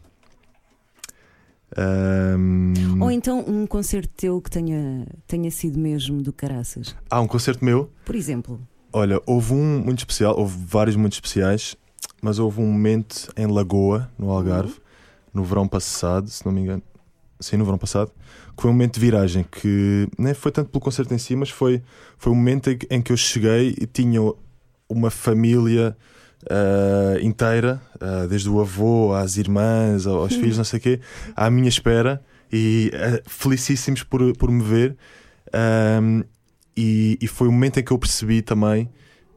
Ahm, 1.77 3.01
Ou 3.01 3.11
então 3.11 3.45
um 3.47 3.67
concerto 3.67 4.09
teu 4.17 4.41
que 4.41 4.51
tenha, 4.51 5.07
tenha 5.27 5.51
sido 5.51 5.79
mesmo 5.79 6.23
do 6.23 6.33
caraças. 6.33 6.97
Há 7.11 7.21
um 7.21 7.27
concerto 7.27 7.65
meu. 7.65 7.91
Por 8.05 8.15
exemplo, 8.17 8.61
Olha, 8.93 9.21
houve 9.27 9.53
um 9.53 9.81
muito 9.81 9.99
especial, 9.99 10.35
houve 10.39 10.57
vários 10.65 10.97
muito 10.97 11.13
especiais, 11.13 11.77
mas 12.23 12.39
houve 12.39 12.61
um 12.61 12.67
momento 12.67 13.31
em 13.37 13.47
Lagoa, 13.47 14.11
no 14.19 14.31
Algarve, 14.31 14.75
no 15.33 15.45
verão 15.45 15.69
passado, 15.69 16.29
se 16.31 16.45
não 16.45 16.53
me 16.53 16.63
engano. 16.63 16.83
Sim, 17.39 17.59
no 17.59 17.65
verão 17.65 17.79
passado, 17.79 18.11
que 18.57 18.63
foi 18.63 18.71
um 18.71 18.75
momento 18.75 18.95
de 18.95 19.01
viragem 19.01 19.45
que 19.45 20.09
nem 20.19 20.35
foi 20.35 20.51
tanto 20.51 20.71
pelo 20.71 20.81
concerto 20.81 21.13
em 21.15 21.19
si, 21.19 21.37
mas 21.37 21.51
foi, 21.51 21.83
foi 22.17 22.33
um 22.33 22.35
momento 22.35 22.71
em 22.91 23.01
que 23.01 23.13
eu 23.13 23.17
cheguei 23.17 23.77
e 23.79 23.87
tinha 23.87 24.21
uma 24.89 25.11
família 25.11 25.97
ah, 26.49 27.19
inteira, 27.21 27.81
ah, 28.01 28.27
desde 28.27 28.49
o 28.49 28.61
avô 28.61 29.13
às 29.15 29.37
irmãs, 29.37 30.07
aos 30.07 30.35
filhos, 30.35 30.57
não 30.57 30.65
sei 30.65 30.79
o 30.79 30.83
quê, 30.83 31.01
à 31.35 31.51
minha 31.51 31.69
espera 31.69 32.23
e 32.53 32.91
ah, 32.95 33.23
felicíssimos 33.27 34.03
por, 34.03 34.37
por 34.37 34.51
me 34.51 34.63
ver. 34.63 34.97
Ahm, 35.53 36.23
e, 36.77 37.19
e 37.21 37.27
foi 37.27 37.49
o 37.49 37.53
momento 37.53 37.81
em 37.81 37.83
que 37.83 37.91
eu 37.91 37.99
percebi 37.99 38.41
também 38.41 38.89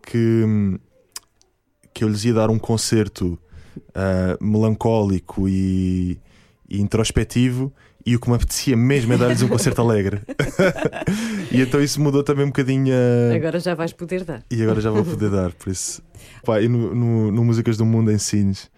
que, 0.03 0.43
que 1.93 2.03
eu 2.03 2.09
lhes 2.09 2.23
ia 2.23 2.33
dar 2.33 2.49
um 2.51 2.59
concerto 2.59 3.39
melancólico 4.39 5.47
e, 5.47 6.19
e 6.69 6.81
introspectivo 6.81 7.73
e 8.05 8.15
o 8.15 8.19
que 8.19 8.29
me 8.29 8.35
apetecia 8.35 8.75
mesmo 8.75 9.13
é 9.13 9.17
dar-lhes 9.17 9.41
um 9.41 9.47
concerto 9.47 9.81
alegre. 9.81 10.21
e 11.51 11.61
então 11.61 11.81
isso 11.81 12.01
mudou 12.01 12.23
também 12.23 12.45
um 12.45 12.49
bocadinho 12.49 12.93
a. 12.93 13.35
Agora 13.35 13.59
já 13.59 13.75
vais 13.75 13.93
poder 13.93 14.23
dar. 14.23 14.43
E 14.49 14.61
agora 14.61 14.81
já 14.81 14.91
vou 14.91 15.03
poder 15.03 15.29
dar, 15.29 15.51
por 15.53 15.69
isso. 15.69 16.01
Pá, 16.43 16.61
e 16.61 16.67
no, 16.67 16.93
no, 16.95 17.31
no 17.31 17.45
Músicas 17.45 17.77
do 17.77 17.85
Mundo 17.85 18.11
em 18.11 18.17
Sines, 18.17 18.69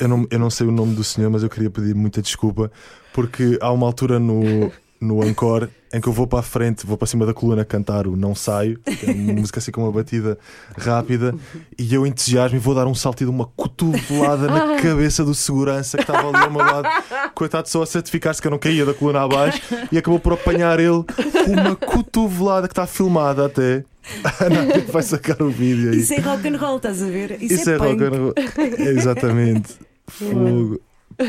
eu, 0.00 0.08
não, 0.08 0.26
eu 0.30 0.38
não 0.38 0.50
sei 0.50 0.66
o 0.66 0.70
nome 0.70 0.94
do 0.94 1.02
senhor, 1.04 1.30
mas 1.30 1.42
eu 1.42 1.48
queria 1.48 1.70
pedir 1.70 1.94
muita 1.94 2.20
desculpa, 2.20 2.70
porque 3.12 3.58
há 3.60 3.72
uma 3.72 3.86
altura 3.86 4.18
no, 4.18 4.70
no 5.00 5.24
Encore 5.26 5.68
em 5.92 6.00
que 6.00 6.08
eu 6.08 6.12
vou 6.12 6.26
para 6.26 6.40
a 6.40 6.42
frente, 6.42 6.86
vou 6.86 6.96
para 6.96 7.06
cima 7.06 7.24
da 7.24 7.32
coluna 7.32 7.64
cantar 7.64 8.06
o 8.06 8.16
Não 8.16 8.34
Saio, 8.34 8.78
que 8.80 9.06
é 9.08 9.12
uma 9.12 9.32
música 9.40 9.60
assim 9.60 9.70
com 9.70 9.82
uma 9.82 9.92
batida 9.92 10.38
rápida, 10.76 11.34
e 11.78 11.94
eu 11.94 12.06
entusiasmo 12.06 12.56
e 12.56 12.60
vou 12.60 12.74
dar 12.74 12.86
um 12.86 12.94
salto 12.94 13.22
e 13.22 13.24
de 13.24 13.30
uma 13.30 13.46
cotovelada 13.56 14.46
na 14.46 14.76
cabeça 14.80 15.24
do 15.24 15.34
segurança 15.34 15.96
que 15.96 16.02
estava 16.02 16.28
ali 16.28 16.44
ao 16.44 16.50
meu 16.50 16.60
lado, 16.60 16.88
coitado, 17.34 17.68
só 17.68 17.82
a 17.82 17.86
certificar-se 17.86 18.42
que 18.42 18.46
eu 18.48 18.50
não 18.50 18.58
caía 18.58 18.84
da 18.84 18.92
coluna 18.92 19.22
abaixo, 19.22 19.62
e 19.90 19.96
acabou 19.96 20.18
por 20.18 20.32
apanhar 20.34 20.78
ele 20.78 21.04
uma 21.46 21.76
cotovelada 21.76 22.68
que 22.68 22.72
está 22.72 22.86
filmada 22.86 23.46
até. 23.46 23.84
A 24.22 24.44
Ana 24.44 24.66
vai 24.88 25.02
sacar 25.02 25.40
o 25.42 25.50
vídeo 25.50 25.90
aí. 25.90 25.98
Isso 25.98 26.14
é 26.14 26.20
rock 26.20 26.46
and 26.46 26.56
roll, 26.58 26.76
estás 26.76 27.02
a 27.02 27.06
ver? 27.06 27.42
Isso, 27.42 27.54
Isso 27.54 27.70
é, 27.70 27.78
punk. 27.78 28.02
rock 28.02 28.04
and 28.04 28.18
roll. 28.18 28.34
É, 28.36 28.88
exatamente. 28.90 29.74
Fogo. 30.06 30.80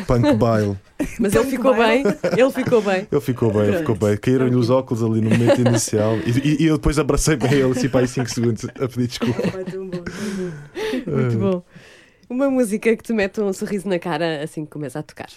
Punk 0.05 0.33
baile. 0.38 0.77
Mas 1.19 1.33
ele 1.33 1.45
ficou 1.45 1.73
bem. 1.75 2.03
Ele 2.38 2.51
ficou 2.51 2.81
bem. 2.81 3.07
Ele 3.11 3.21
ficou 3.21 3.51
bem, 3.53 3.61
ele 3.63 3.77
ficou 3.77 3.95
bem. 3.95 4.17
Caíram-lhe 4.17 4.55
os 4.55 4.69
óculos 4.69 5.03
ali 5.03 5.21
no 5.21 5.29
momento 5.29 5.61
inicial 5.61 6.17
e, 6.25 6.31
e- 6.31 6.63
e 6.63 6.65
eu 6.65 6.77
depois 6.77 6.97
abracei 6.99 7.35
bem 7.35 7.53
ele, 7.53 7.71
assim, 7.71 7.88
para 7.89 8.01
aí 8.01 8.07
5 8.07 8.29
segundos 8.29 8.65
a 8.65 8.88
pedir 8.88 9.07
desculpa. 9.07 9.41
Muito 11.05 11.38
bom. 11.39 11.63
Uma 12.29 12.49
música 12.49 12.95
que 12.95 13.03
te 13.03 13.13
mete 13.13 13.39
um 13.39 13.53
sorriso 13.53 13.88
na 13.88 13.99
cara 13.99 14.43
assim 14.43 14.65
que 14.65 14.71
começa 14.71 14.99
a 14.99 15.03
tocar. 15.03 15.29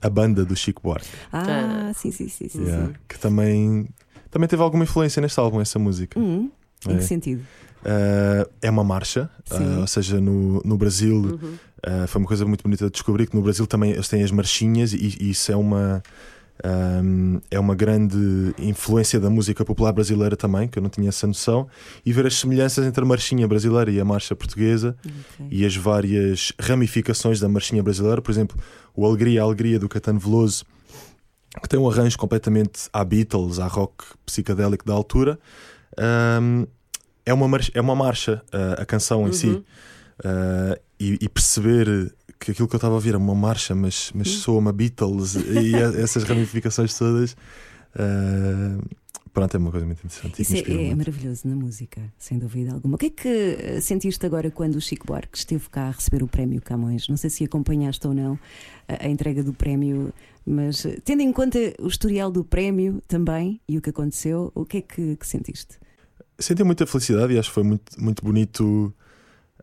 A 0.00 0.08
banda 0.10 0.44
do 0.44 0.54
Chico 0.54 0.82
Buarque, 0.82 1.08
Ah, 1.32 1.90
sim, 1.94 2.12
sim, 2.12 2.28
sim, 2.28 2.48
sim. 2.48 2.62
yeah, 2.64 2.86
sim. 2.88 2.92
que 3.08 3.18
também, 3.18 3.88
também 4.30 4.46
teve 4.48 4.62
alguma 4.62 4.84
influência 4.84 5.20
neste 5.22 5.40
álbum, 5.40 5.60
essa 5.60 5.78
música. 5.78 6.20
Hum, 6.20 6.50
em 6.86 6.92
É. 6.92 6.96
que 6.98 7.02
sentido? 7.04 7.40
Uh, 7.82 8.48
é 8.60 8.68
uma 8.70 8.84
marcha, 8.84 9.30
uh, 9.50 9.80
ou 9.80 9.86
seja, 9.86 10.20
no, 10.20 10.60
no 10.64 10.76
Brasil 10.76 11.14
Uhum. 11.14 11.54
Uh, 11.86 12.06
foi 12.06 12.20
uma 12.20 12.28
coisa 12.28 12.44
muito 12.44 12.62
bonita 12.62 12.86
de 12.86 12.92
descobrir 12.92 13.26
que 13.26 13.34
no 13.34 13.42
Brasil 13.42 13.66
também 13.66 13.92
eles 13.92 14.08
têm 14.08 14.22
as 14.22 14.30
marchinhas 14.30 14.92
e, 14.92 15.16
e 15.20 15.30
isso 15.30 15.50
é 15.50 15.56
uma 15.56 16.02
um, 16.64 17.40
é 17.50 17.58
uma 17.58 17.74
grande 17.74 18.54
influência 18.58 19.20
da 19.20 19.28
música 19.28 19.64
popular 19.64 19.92
brasileira 19.92 20.36
também, 20.36 20.68
que 20.68 20.78
eu 20.78 20.82
não 20.82 20.88
tinha 20.88 21.08
essa 21.08 21.26
noção, 21.26 21.68
e 22.04 22.12
ver 22.12 22.26
as 22.26 22.34
semelhanças 22.36 22.86
entre 22.86 23.02
a 23.02 23.06
marchinha 23.06 23.46
brasileira 23.46 23.90
e 23.90 24.00
a 24.00 24.04
marcha 24.04 24.34
portuguesa 24.34 24.96
Ok. 25.04 25.46
e 25.50 25.64
as 25.64 25.76
várias 25.76 26.52
ramificações 26.58 27.40
da 27.40 27.48
marchinha 27.48 27.82
brasileira, 27.82 28.22
por 28.22 28.30
exemplo, 28.30 28.58
o 28.94 29.04
Alegria, 29.04 29.42
a 29.42 29.44
Alegria 29.44 29.78
do 29.78 29.88
Caetano 29.88 30.18
Veloso, 30.18 30.64
que 31.62 31.68
tem 31.68 31.78
um 31.78 31.88
arranjo 31.88 32.18
completamente 32.18 32.88
à 32.92 33.04
Beatles, 33.04 33.58
à 33.58 33.66
rock 33.66 34.04
psicadélico 34.24 34.84
da 34.84 34.92
altura. 34.92 35.38
Um, 35.98 36.66
é, 37.24 37.32
uma 37.32 37.48
marcha, 37.48 37.72
é 37.74 37.80
uma 37.80 37.94
marcha, 37.94 38.42
a 38.78 38.84
canção 38.84 39.26
em 39.26 39.32
si. 39.32 39.48
Uhum. 39.48 39.64
Uh, 40.20 40.85
e, 40.98 41.18
e 41.20 41.28
perceber 41.28 42.14
que 42.38 42.50
aquilo 42.52 42.68
que 42.68 42.74
eu 42.74 42.78
estava 42.78 42.94
a 42.94 42.96
ouvir 42.96 43.14
é 43.14 43.16
uma 43.16 43.34
marcha, 43.34 43.74
mas, 43.74 44.10
mas 44.14 44.28
soa 44.28 44.58
uma 44.58 44.72
Beatles 44.72 45.34
e 45.36 45.74
a- 45.74 46.00
essas 46.02 46.24
ramificações 46.24 46.96
todas. 46.96 47.32
uh, 47.94 48.82
pronto, 49.32 49.54
é 49.54 49.58
uma 49.58 49.70
coisa 49.70 49.84
muito 49.86 49.98
interessante. 50.04 50.40
Isso 50.40 50.54
é, 50.56 50.90
é 50.90 50.94
maravilhoso 50.94 51.46
na 51.46 51.54
música, 51.54 52.00
sem 52.18 52.38
dúvida 52.38 52.72
alguma. 52.72 52.94
O 52.94 52.98
que 52.98 53.06
é 53.06 53.10
que 53.10 53.28
eh, 53.28 53.80
sentiste 53.82 54.24
agora 54.24 54.50
quando 54.50 54.76
o 54.76 54.80
Chico 54.80 55.06
Buarque 55.06 55.36
esteve 55.36 55.68
cá 55.68 55.88
a 55.88 55.90
receber 55.90 56.22
o 56.22 56.26
prémio 56.26 56.60
Camões? 56.62 57.06
Não 57.08 57.18
sei 57.18 57.28
se 57.28 57.44
acompanhaste 57.44 58.06
ou 58.06 58.14
não 58.14 58.38
a, 58.88 59.04
a 59.04 59.08
entrega 59.08 59.42
do 59.42 59.52
prémio, 59.52 60.10
mas 60.46 60.86
eh, 60.86 60.98
tendo 61.04 61.20
em 61.20 61.30
conta 61.32 61.58
o 61.80 61.86
historial 61.88 62.30
do 62.30 62.42
prémio 62.44 63.02
também 63.06 63.60
e 63.68 63.76
o 63.76 63.82
que 63.82 63.90
aconteceu, 63.90 64.50
o 64.54 64.64
que 64.64 64.78
é 64.78 64.80
que, 64.80 65.16
que 65.16 65.26
sentiste? 65.26 65.76
Senti 66.38 66.64
muita 66.64 66.86
felicidade 66.86 67.34
e 67.34 67.38
acho 67.38 67.48
que 67.50 67.54
foi 67.54 67.62
muito, 67.62 67.92
muito 68.02 68.24
bonito 68.24 68.94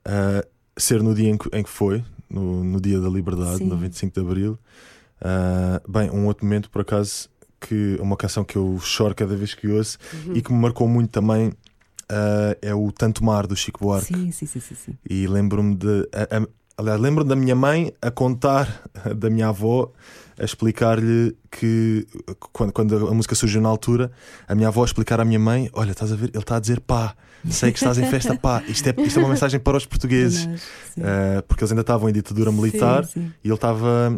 uh, 0.07 0.47
ser 0.77 1.01
no 1.03 1.13
dia 1.13 1.29
em 1.29 1.37
que, 1.37 1.49
em 1.55 1.63
que 1.63 1.69
foi, 1.69 2.03
no, 2.29 2.63
no 2.63 2.81
dia 2.81 2.99
da 2.99 3.09
liberdade, 3.09 3.57
Sim. 3.57 3.65
no 3.65 3.77
25 3.77 4.13
de 4.13 4.19
Abril. 4.25 4.59
Uh, 5.21 5.91
bem, 5.91 6.09
um 6.11 6.25
outro 6.25 6.45
momento, 6.45 6.69
por 6.69 6.81
acaso, 6.81 7.29
que 7.59 7.97
uma 8.01 8.17
canção 8.17 8.43
que 8.43 8.55
eu 8.57 8.77
choro 8.81 9.15
cada 9.15 9.35
vez 9.35 9.53
que 9.53 9.67
ouço 9.69 9.97
Uhum. 10.25 10.35
e 10.35 10.41
que 10.41 10.51
me 10.51 10.59
marcou 10.59 10.87
muito 10.87 11.09
também 11.11 11.47
uh, 11.49 12.57
é 12.61 12.73
o 12.75 12.91
Tanto 12.91 13.23
Mar 13.23 13.47
do 13.47 13.55
Chico 13.55 13.79
Buarque. 13.83 14.13
Sim, 14.13 14.31
sim, 14.31 14.45
sim, 14.45 14.59
sim, 14.59 14.75
sim. 14.75 14.97
E 15.09 15.27
lembro-me 15.27 15.75
de. 15.75 16.07
a- 16.13 16.37
a- 16.39 16.47
Aliás, 16.75 16.99
lembro-me 16.99 17.29
da 17.29 17.35
minha 17.35 17.55
mãe 17.55 17.93
a 18.01 18.09
contar 18.09 18.81
da 19.15 19.29
minha 19.29 19.49
avó, 19.49 19.91
a 20.39 20.43
explicar-lhe 20.43 21.35
que 21.51 22.05
quando, 22.51 22.71
quando 22.71 23.07
a 23.07 23.13
música 23.13 23.35
surgiu 23.35 23.61
na 23.61 23.69
altura, 23.69 24.11
a 24.47 24.55
minha 24.55 24.67
avó 24.67 24.81
a 24.81 24.85
explicar 24.85 25.19
à 25.19 25.25
minha 25.25 25.39
mãe: 25.39 25.69
Olha, 25.73 25.91
estás 25.91 26.11
a 26.11 26.15
ver, 26.15 26.29
ele 26.33 26.39
está 26.39 26.57
a 26.57 26.59
dizer 26.59 26.79
pá, 26.79 27.15
sei 27.49 27.71
que 27.71 27.77
estás 27.77 27.97
em 27.97 28.05
festa, 28.09 28.35
pá. 28.35 28.63
Isto 28.67 28.89
é, 28.89 28.95
isto 29.01 29.19
é 29.19 29.21
uma 29.21 29.29
mensagem 29.29 29.59
para 29.59 29.77
os 29.77 29.85
portugueses. 29.85 30.45
Uh, 30.45 31.41
porque 31.47 31.63
eles 31.63 31.71
ainda 31.71 31.81
estavam 31.81 32.09
em 32.09 32.13
ditadura 32.13 32.51
militar 32.51 33.05
Sim, 33.05 33.21
sim. 33.21 33.33
e 33.43 33.47
ele 33.47 33.55
estava 33.55 34.15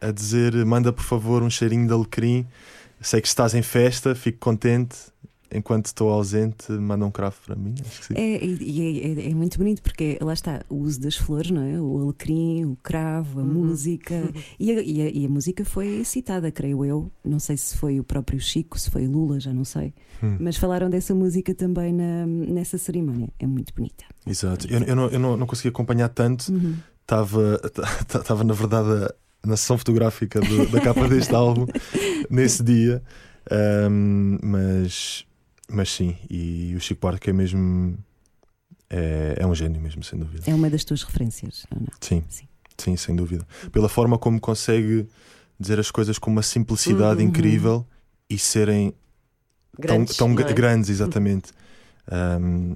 a 0.00 0.10
dizer: 0.10 0.54
Manda 0.64 0.92
por 0.92 1.04
favor 1.04 1.42
um 1.42 1.50
cheirinho 1.50 1.86
de 1.86 1.92
alecrim, 1.92 2.46
sei 3.00 3.20
que 3.20 3.28
estás 3.28 3.54
em 3.54 3.62
festa, 3.62 4.14
fico 4.14 4.38
contente. 4.38 4.96
Enquanto 5.50 5.86
estou 5.86 6.10
ausente, 6.10 6.70
manda 6.72 7.06
um 7.06 7.10
cravo 7.10 7.36
para 7.46 7.56
mim. 7.56 7.74
Acho 7.80 8.00
que 8.00 8.06
sim. 8.08 8.14
É, 8.16 8.44
e 8.44 9.00
é, 9.00 9.26
é- 9.26 9.30
é 9.30 9.34
muito 9.34 9.56
bonito 9.56 9.80
porque 9.82 10.18
lá 10.20 10.34
está 10.34 10.62
o 10.68 10.76
uso 10.76 11.00
das 11.00 11.16
flores, 11.16 11.50
não 11.50 11.62
é? 11.62 11.80
O 11.80 12.02
alecrim, 12.02 12.66
o 12.66 12.76
cravo, 12.82 13.40
a 13.40 13.44
música. 13.44 14.14
E 14.60 14.72
a, 14.72 14.82
e 14.82 15.02
a- 15.02 15.10
e 15.10 15.24
a 15.26 15.28
música 15.28 15.64
foi 15.64 16.04
citada, 16.04 16.50
creio 16.50 16.84
eu. 16.84 17.10
Não 17.24 17.38
sei 17.38 17.56
se 17.56 17.76
foi 17.76 17.98
o 17.98 18.04
próprio 18.04 18.38
Chico, 18.40 18.78
se 18.78 18.90
foi 18.90 19.06
Lula, 19.06 19.40
já 19.40 19.52
não 19.54 19.64
sei. 19.64 19.94
Hum. 20.22 20.36
Mas 20.40 20.56
falaram 20.56 20.90
dessa 20.90 21.14
música 21.14 21.54
também 21.54 21.92
na, 21.92 22.26
nessa 22.26 22.76
cerimónia. 22.76 23.28
É 23.38 23.46
muito 23.46 23.72
bonita. 23.74 24.04
Exato. 24.26 24.66
Eu, 24.70 24.80
eu, 24.82 24.96
não, 24.96 25.08
eu 25.08 25.18
não, 25.18 25.36
não 25.36 25.46
consegui 25.46 25.68
acompanhar 25.68 26.08
tanto. 26.10 26.52
Uhum. 26.52 26.74
Estava, 27.00 27.58
estava 28.14 28.44
na 28.44 28.52
verdade, 28.52 29.14
na 29.46 29.56
sessão 29.56 29.78
fotográfica 29.78 30.40
do- 30.40 30.68
da 30.68 30.80
capa 30.80 31.08
deste 31.08 31.34
álbum 31.34 31.64
nesse 32.28 32.62
dia. 32.62 33.02
Ahm, 33.50 34.38
mas, 34.42 35.24
mas 35.70 35.90
sim, 35.90 36.16
e 36.30 36.74
o 36.76 36.80
Chico 36.80 37.00
Buarque 37.00 37.30
é 37.30 37.32
mesmo. 37.32 37.96
É, 38.90 39.34
é 39.38 39.46
um 39.46 39.54
gênio 39.54 39.80
mesmo, 39.80 40.02
sem 40.02 40.18
dúvida. 40.18 40.44
É 40.50 40.54
uma 40.54 40.70
das 40.70 40.82
tuas 40.84 41.02
referências, 41.02 41.66
não? 41.74 41.86
Sim, 42.00 42.24
Sim. 42.28 42.48
sim, 42.78 42.96
sem 42.96 43.14
dúvida. 43.14 43.46
Pela 43.70 43.88
forma 43.88 44.16
como 44.18 44.40
consegue 44.40 45.06
dizer 45.60 45.78
as 45.78 45.90
coisas 45.90 46.18
com 46.18 46.30
uma 46.30 46.42
simplicidade 46.42 47.20
Uhum. 47.22 47.28
incrível 47.28 47.86
e 48.30 48.38
serem 48.38 48.94
Grandes, 49.78 50.16
tão, 50.16 50.34
tão 50.34 50.44
é? 50.46 50.52
grandes, 50.52 50.88
exatamente. 50.90 51.52
Um, 52.10 52.74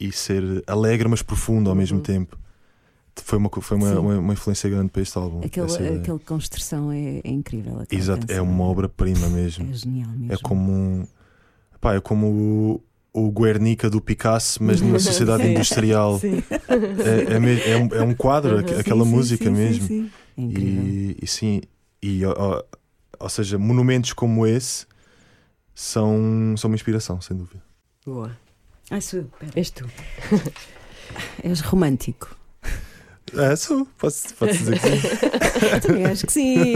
e 0.00 0.10
ser 0.10 0.42
alegre, 0.66 1.06
mas 1.06 1.20
profundo 1.20 1.68
ao 1.68 1.76
mesmo 1.76 1.98
Uhum. 1.98 2.02
tempo. 2.02 2.38
Foi, 3.14 3.36
uma, 3.38 3.50
foi 3.50 3.76
uma, 3.76 4.00
uma, 4.00 4.18
uma 4.18 4.32
influência 4.32 4.70
grande 4.70 4.88
para 4.90 5.02
este 5.02 5.18
álbum. 5.18 5.40
Aquele, 5.44 5.70
ideia. 5.70 6.00
aquele 6.00 6.18
construção 6.20 6.90
é, 6.90 7.20
é 7.22 7.28
incrível. 7.30 7.78
aquela 7.80 8.00
Exato, 8.00 8.24
é 8.24 8.26
canção. 8.28 8.44
uma 8.50 8.64
obra-prima 8.64 9.28
mesmo. 9.28 9.68
É 9.68 9.72
genial 9.74 10.08
mesmo. 10.12 10.32
É 10.32 10.36
como 10.38 10.72
um. 10.72 11.06
Pá, 11.84 11.94
é 11.96 12.00
como 12.00 12.80
o, 13.12 13.26
o 13.26 13.30
Guernica 13.30 13.90
do 13.90 14.00
Picasso, 14.00 14.62
mas 14.62 14.80
numa 14.80 14.98
sociedade 14.98 15.42
Sim. 15.42 15.50
industrial. 15.50 16.18
Sim. 16.18 16.42
É, 16.48 17.34
é, 17.34 17.72
é 17.72 17.76
um, 17.76 17.88
é 17.94 18.02
um 18.02 18.14
quadro, 18.14 18.56
Uhum. 18.56 18.80
aquela 18.80 19.04
Sim, 19.04 19.10
música 19.10 19.50
mesmo. 19.50 20.10
E, 20.38 21.14
e 21.22 21.26
sim, 21.26 21.60
e, 22.02 22.24
ó, 22.24 22.34
ó, 22.36 22.62
ou 23.20 23.28
seja, 23.28 23.58
monumentos 23.58 24.14
como 24.14 24.46
esse 24.46 24.86
são, 25.74 26.54
são 26.56 26.70
uma 26.70 26.74
inspiração, 26.74 27.20
sem 27.20 27.36
dúvida. 27.36 27.62
Boa. 28.06 28.34
Ai, 28.90 29.02
sou. 29.02 29.26
És 29.54 29.70
tu. 29.70 29.84
És 31.44 31.60
romântico. 31.60 32.34
É, 33.36 33.56
sou, 33.56 33.86
posso, 33.98 34.34
posso 34.34 34.52
dizer 34.58 34.78
que 34.80 34.88
sim. 34.88 35.80
Também 35.86 36.04
acho 36.06 36.26
que 36.26 36.32
sim. 36.32 36.66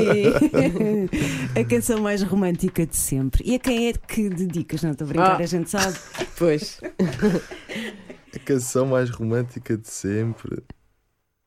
a 1.59 1.65
canção 1.65 2.01
mais 2.01 2.23
romântica 2.23 2.87
de 2.87 2.97
sempre. 2.97 3.43
E 3.47 3.55
a 3.55 3.59
quem 3.59 3.89
é 3.89 3.93
que 3.93 4.29
dedicas? 4.29 4.83
Não 4.83 4.91
estou 4.93 5.05
a 5.05 5.09
brincar, 5.09 5.41
Ah. 5.41 5.45
a 5.45 5.47
gente 5.47 5.71
sabe. 5.71 5.99
Pois. 6.37 6.81
A 8.35 8.39
canção 8.41 8.87
mais 8.87 9.11
romântica 9.11 9.77
de 9.77 9.89
sempre. 9.89 10.63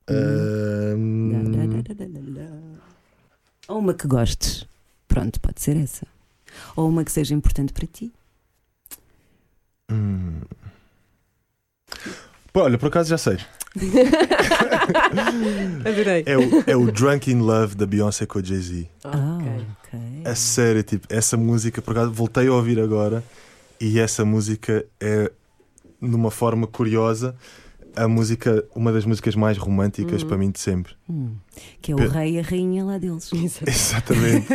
Hum. 0.09 1.33
Ahm, 1.33 1.83
Ou 3.67 3.79
uma 3.79 3.93
que 3.93 4.07
gostes. 4.07 4.65
Pronto, 5.07 5.39
pode 5.39 5.61
ser 5.61 5.77
essa. 5.77 6.05
Ou 6.75 6.87
uma 6.89 7.03
que 7.03 7.11
seja 7.11 7.33
importante 7.33 7.71
para 7.73 7.87
ti. 7.87 8.11
hum. 9.91 10.41
Pô, 12.53 12.61
olha, 12.61 12.77
por 12.77 12.87
acaso 12.87 13.09
já 13.09 13.17
sei. 13.17 13.37
Adorei. 15.85 16.23
É 16.25 16.37
o, 16.37 16.63
é 16.67 16.75
o 16.75 16.91
Drunk 16.91 17.31
in 17.31 17.39
Love 17.39 17.75
da 17.75 17.85
Beyoncé 17.85 18.25
com 18.25 18.39
a 18.39 18.43
Jay-Z. 18.43 18.87
Ah, 19.03 19.37
Ok. 19.39 19.65
ok. 19.93 19.99
A 20.25 20.35
sério, 20.35 20.83
tipo, 20.83 21.07
essa 21.09 21.37
música, 21.37 21.81
por 21.81 21.91
acaso, 21.91 22.11
voltei 22.11 22.47
a 22.47 22.53
ouvir 22.53 22.79
agora 22.79 23.23
e 23.79 23.99
essa 23.99 24.23
música 24.25 24.85
é, 24.99 25.31
numa 25.99 26.29
forma 26.31 26.67
curiosa, 26.67 27.35
a 27.95 28.07
música, 28.07 28.63
uma 28.75 28.91
das 28.93 29.03
músicas 29.05 29.35
mais 29.35 29.57
românticas 29.57 30.23
para 30.23 30.37
mim 30.37 30.49
de 30.51 30.59
sempre. 30.59 30.93
Hum, 31.09 31.35
que 31.81 31.91
é 31.91 31.95
o 31.95 31.97
Pe- 31.97 32.07
rei 32.07 32.35
e 32.35 32.39
a 32.39 32.41
rainha 32.43 32.85
lá 32.85 32.97
deles. 32.97 33.29
Exatamente. 33.67 34.47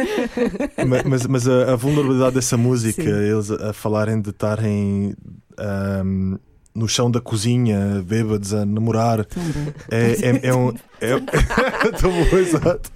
Ma- 0.86 1.03
mas 1.07 1.26
mas 1.26 1.47
a, 1.49 1.72
a 1.72 1.76
vulnerabilidade 1.76 2.34
dessa 2.36 2.57
música, 2.57 3.03
Sim. 3.03 3.09
eles 3.11 3.51
a 3.51 3.72
falarem 3.74 4.20
de 4.20 4.30
estarem 4.30 5.14
ahm, 5.59 6.36
no 6.77 6.89
chão 6.89 7.11
da 7.11 7.20
cozinha, 7.20 8.03
bêbados, 8.05 8.53
a 8.55 8.64
namorar, 8.66 9.20
é, 9.91 10.12
é, 10.45 10.49
é 10.49 10.55
um. 10.55 10.72
É, 11.01 11.18
tão 12.01 12.11
bom, 12.12 12.37
exato. 12.39 12.91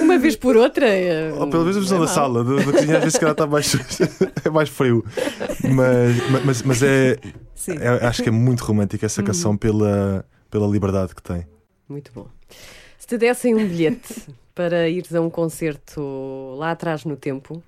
Uma 0.00 0.18
vez 0.18 0.34
por 0.34 0.56
outra. 0.56 0.88
é- 0.88 1.32
Ou 1.32 1.46
pelo 1.48 1.62
menos 1.62 1.76
a 1.76 1.80
visão 1.80 1.98
não 1.98 2.04
é 2.04 2.08
da 2.08 2.12
sala, 2.12 2.42
da, 2.44 2.56
da 2.56 2.72
cozinha 2.72 2.96
às 2.96 3.00
vezes 3.04 3.12
se 3.14 3.20
calhar 3.20 3.32
está 3.32 3.46
mais, 3.46 3.72
é 4.44 4.50
mais 4.50 4.68
frio. 4.68 5.04
Mas, 5.72 6.44
mas, 6.44 6.62
mas 6.62 6.82
é, 6.82 7.16
é- 7.68 8.06
Acho 8.06 8.22
que 8.22 8.28
é 8.28 8.32
muito 8.32 8.64
romântica 8.64 9.06
essa 9.06 9.22
canção 9.22 9.56
pela, 9.56 10.24
pela 10.50 10.66
liberdade 10.66 11.14
que 11.14 11.22
tem. 11.22 11.46
Muito 11.88 12.10
bom. 12.12 12.26
Se 12.98 13.06
te 13.06 13.16
dessem 13.18 13.54
um 13.54 13.66
bilhete 13.66 14.26
para 14.54 14.88
ires 14.88 15.14
a 15.14 15.20
um 15.20 15.30
concerto 15.30 16.54
lá 16.58 16.72
atrás 16.72 17.04
no 17.04 17.16
tempo, 17.16 17.62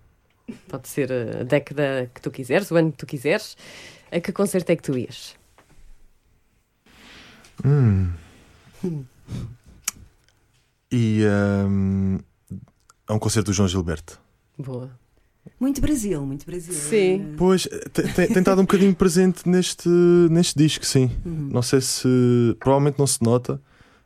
pode 0.69 0.89
ser 0.89 1.13
a 1.13 1.45
década 1.45 2.11
que 2.13 2.21
tu 2.21 2.31
quiseres, 2.31 2.71
o 2.71 2.77
ano 2.77 2.91
que 2.91 2.99
tu 2.99 3.07
quiseres, 3.07 3.57
a 4.11 4.19
que 4.21 4.33
concerto 4.33 4.71
é 4.73 4.77
que 4.77 4.83
tu 4.83 4.99
ias? 4.99 5.35
Hum. 7.65 8.11
E 10.91 11.23
hum, 11.69 12.19
é 13.09 13.13
um 13.13 13.19
concerto 13.19 13.51
do 13.51 13.55
João 13.55 13.69
Gilberto. 13.69 14.21
Boa. 14.59 14.91
Muito 15.59 15.81
Brasil, 15.81 16.25
muito 16.25 16.45
Brasil. 16.47 16.75
Sim. 16.75 17.35
Pois, 17.37 17.67
tem, 17.93 18.07
tem- 18.13 18.27
tem 18.29 18.39
estado 18.39 18.61
um 18.61 18.65
bocadinho 18.65 18.95
presente 18.95 19.49
neste, 19.49 19.89
neste 20.31 20.57
disco, 20.57 20.85
sim. 20.87 21.11
Uhum. 21.25 21.49
Não 21.53 21.63
sei 21.63 21.81
se. 21.81 22.57
Provavelmente 22.61 22.99
não 22.99 23.07
se 23.07 23.23
nota, 23.23 23.61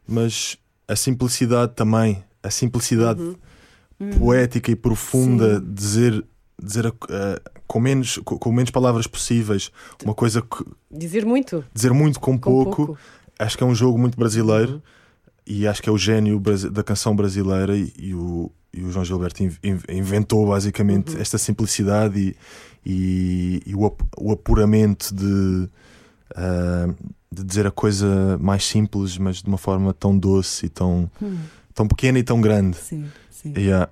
mas 0.06 0.56
a 0.88 0.96
simplicidade 0.96 1.72
também. 1.74 2.22
A 2.42 2.50
simplicidade 2.50 3.20
Uhum. 3.20 4.10
poética 4.18 4.70
e 4.70 4.76
profunda, 4.76 5.58
Sim. 5.58 5.74
dizer, 5.74 6.24
dizer 6.62 6.86
a- 6.86 6.90
a- 6.90 7.40
com, 7.66 7.80
menos, 7.80 8.18
com, 8.18 8.38
com 8.38 8.52
menos 8.52 8.70
palavras 8.70 9.06
possíveis, 9.06 9.70
uma 10.04 10.14
coisa 10.14 10.40
que. 10.40 10.64
Dizer 10.90 11.24
muito, 11.26 11.64
Dizer 11.74 11.92
muito 11.92 12.20
com, 12.20 12.32
com 12.38 12.50
pouco, 12.50 12.86
pouco. 12.86 12.98
Acho 13.38 13.56
que 13.56 13.62
é 13.64 13.66
um 13.66 13.74
jogo 13.74 13.98
muito 13.98 14.18
brasileiro 14.18 14.74
Uhum. 14.74 14.80
e 15.46 15.66
acho 15.66 15.82
que 15.82 15.88
é 15.88 15.92
o 15.92 15.98
gênio 15.98 16.40
da 16.72 16.82
canção 16.82 17.14
brasileira 17.14 17.76
e, 17.76 17.92
e 17.98 18.14
o, 18.14 18.50
e 18.72 18.82
o 18.82 18.90
João 18.90 19.04
Gilberto 19.04 19.42
in- 19.42 19.52
in- 19.62 19.80
inventou 19.90 20.46
basicamente 20.48 21.14
Uhum. 21.14 21.20
esta 21.20 21.38
simplicidade 21.38 22.18
e, 22.18 22.36
e, 22.84 23.62
e 23.66 23.74
o, 23.74 23.86
ap- 23.86 24.02
o 24.18 24.32
apuramento 24.32 25.14
de, 25.14 25.68
ah, 26.34 26.88
de 27.30 27.44
dizer 27.44 27.66
a 27.66 27.70
coisa 27.70 28.38
mais 28.38 28.64
simples, 28.64 29.18
mas 29.18 29.42
de 29.42 29.48
uma 29.48 29.58
forma 29.58 29.92
tão 29.92 30.16
doce 30.16 30.66
e 30.66 30.68
tão, 30.68 31.10
Hum, 31.22 31.38
tão 31.74 31.86
pequena 31.86 32.18
e 32.18 32.22
tão 32.22 32.40
grande. 32.40 32.76
Sim, 32.76 33.06
sim. 33.30 33.52
Yeah. 33.56 33.90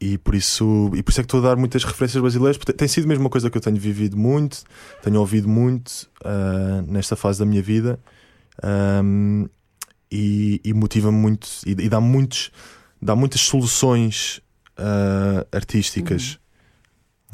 E 0.00 0.18
por 0.18 0.34
isso 0.34 0.90
e 0.96 1.02
por 1.02 1.10
isso 1.12 1.20
é 1.20 1.22
que 1.22 1.26
estou 1.26 1.38
a 1.40 1.44
dar 1.50 1.56
muitas 1.56 1.84
referências 1.84 2.20
brasileiras, 2.20 2.58
porque 2.58 2.72
tem 2.72 2.88
sido 2.88 3.06
mesmo 3.06 3.22
uma 3.24 3.30
coisa 3.30 3.48
que 3.48 3.56
eu 3.56 3.62
tenho 3.62 3.76
vivido 3.76 4.16
muito, 4.16 4.64
tenho 5.00 5.20
ouvido 5.20 5.48
muito 5.48 6.08
ah, 6.24 6.82
nesta 6.88 7.14
fase 7.14 7.38
da 7.38 7.46
minha 7.46 7.62
vida 7.62 7.98
Ahm, 8.62 9.46
e, 10.10 10.60
e 10.64 10.74
motiva-me 10.74 11.16
muito 11.16 11.48
e, 11.66 11.70
e 11.70 11.88
dá 11.88 12.00
muitos 12.00 12.50
dá 13.00 13.16
muitas 13.16 13.40
soluções 13.40 14.40
ah, 14.76 15.46
artísticas, 15.52 16.38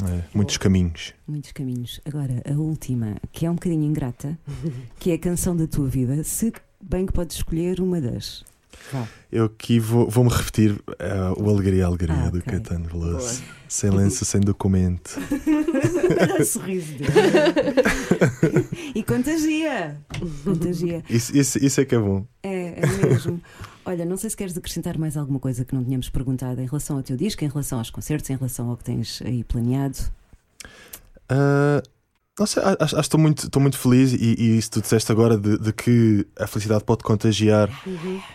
É, 0.04 0.22
muitos 0.32 0.56
caminhos. 0.58 1.12
Muitos 1.26 1.50
caminhos. 1.50 2.00
Agora, 2.04 2.40
a 2.48 2.52
última, 2.52 3.16
que 3.32 3.44
é 3.46 3.50
um 3.50 3.54
bocadinho 3.54 3.82
ingrata, 3.84 4.38
que 5.00 5.10
é 5.10 5.14
a 5.14 5.18
canção 5.18 5.56
da 5.56 5.66
tua 5.66 5.88
vida, 5.88 6.22
se 6.22 6.52
bem 6.80 7.04
que 7.04 7.12
podes 7.12 7.36
escolher 7.38 7.80
uma 7.80 8.00
das. 8.00 8.44
Vá. 8.92 9.08
Eu 9.30 9.46
aqui 9.46 9.80
vou, 9.80 10.08
vou-me 10.08 10.30
repetir 10.30 10.80
ah, 11.00 11.34
o 11.36 11.50
Alegria, 11.50 11.84
Alegria 11.86 12.14
Ah, 12.14 12.30
do 12.30 12.38
ok. 12.38 12.42
Caetano 12.52 12.84
Veloso. 12.88 13.40
Boa. 13.40 13.58
Sem 13.68 13.90
lenço, 13.90 14.24
sem 14.24 14.40
documento. 14.40 15.18
Sorriso 16.46 16.92
dele. 16.94 17.10
E 18.98 19.02
contagia. 19.04 19.96
Contagia. 20.42 21.04
Isso, 21.08 21.36
isso, 21.36 21.64
isso 21.64 21.80
é 21.80 21.84
que 21.84 21.94
é 21.94 21.98
bom. 21.98 22.26
É, 22.42 22.80
é 22.80 23.06
mesmo. 23.06 23.40
Olha, 23.86 24.04
não 24.04 24.16
sei 24.16 24.28
se 24.28 24.36
queres 24.36 24.56
acrescentar 24.56 24.98
mais 24.98 25.16
alguma 25.16 25.38
coisa 25.38 25.64
que 25.64 25.72
não 25.72 25.84
tínhamos 25.84 26.08
perguntado 26.08 26.60
em 26.60 26.66
relação 26.66 26.96
ao 26.96 27.02
teu 27.04 27.16
disco, 27.16 27.44
em 27.44 27.48
relação 27.48 27.78
aos 27.78 27.90
concertos, 27.90 28.28
em 28.28 28.36
relação 28.36 28.68
ao 28.68 28.76
que 28.76 28.82
tens 28.82 29.22
aí 29.24 29.44
planeado. 29.44 29.98
Ah, 31.28 31.80
não 32.36 32.44
sei, 32.44 32.60
acho, 32.64 32.76
acho 32.80 32.94
que 32.94 33.00
estou 33.00 33.20
muito, 33.20 33.46
estou 33.46 33.62
muito 33.62 33.78
feliz 33.78 34.12
e, 34.12 34.34
e 34.36 34.58
isso 34.58 34.72
tu 34.72 34.80
disseste 34.80 35.12
agora 35.12 35.38
de, 35.38 35.58
de 35.58 35.72
que 35.72 36.26
a 36.36 36.48
felicidade 36.48 36.82
pode 36.82 37.04
contagiar. 37.04 37.70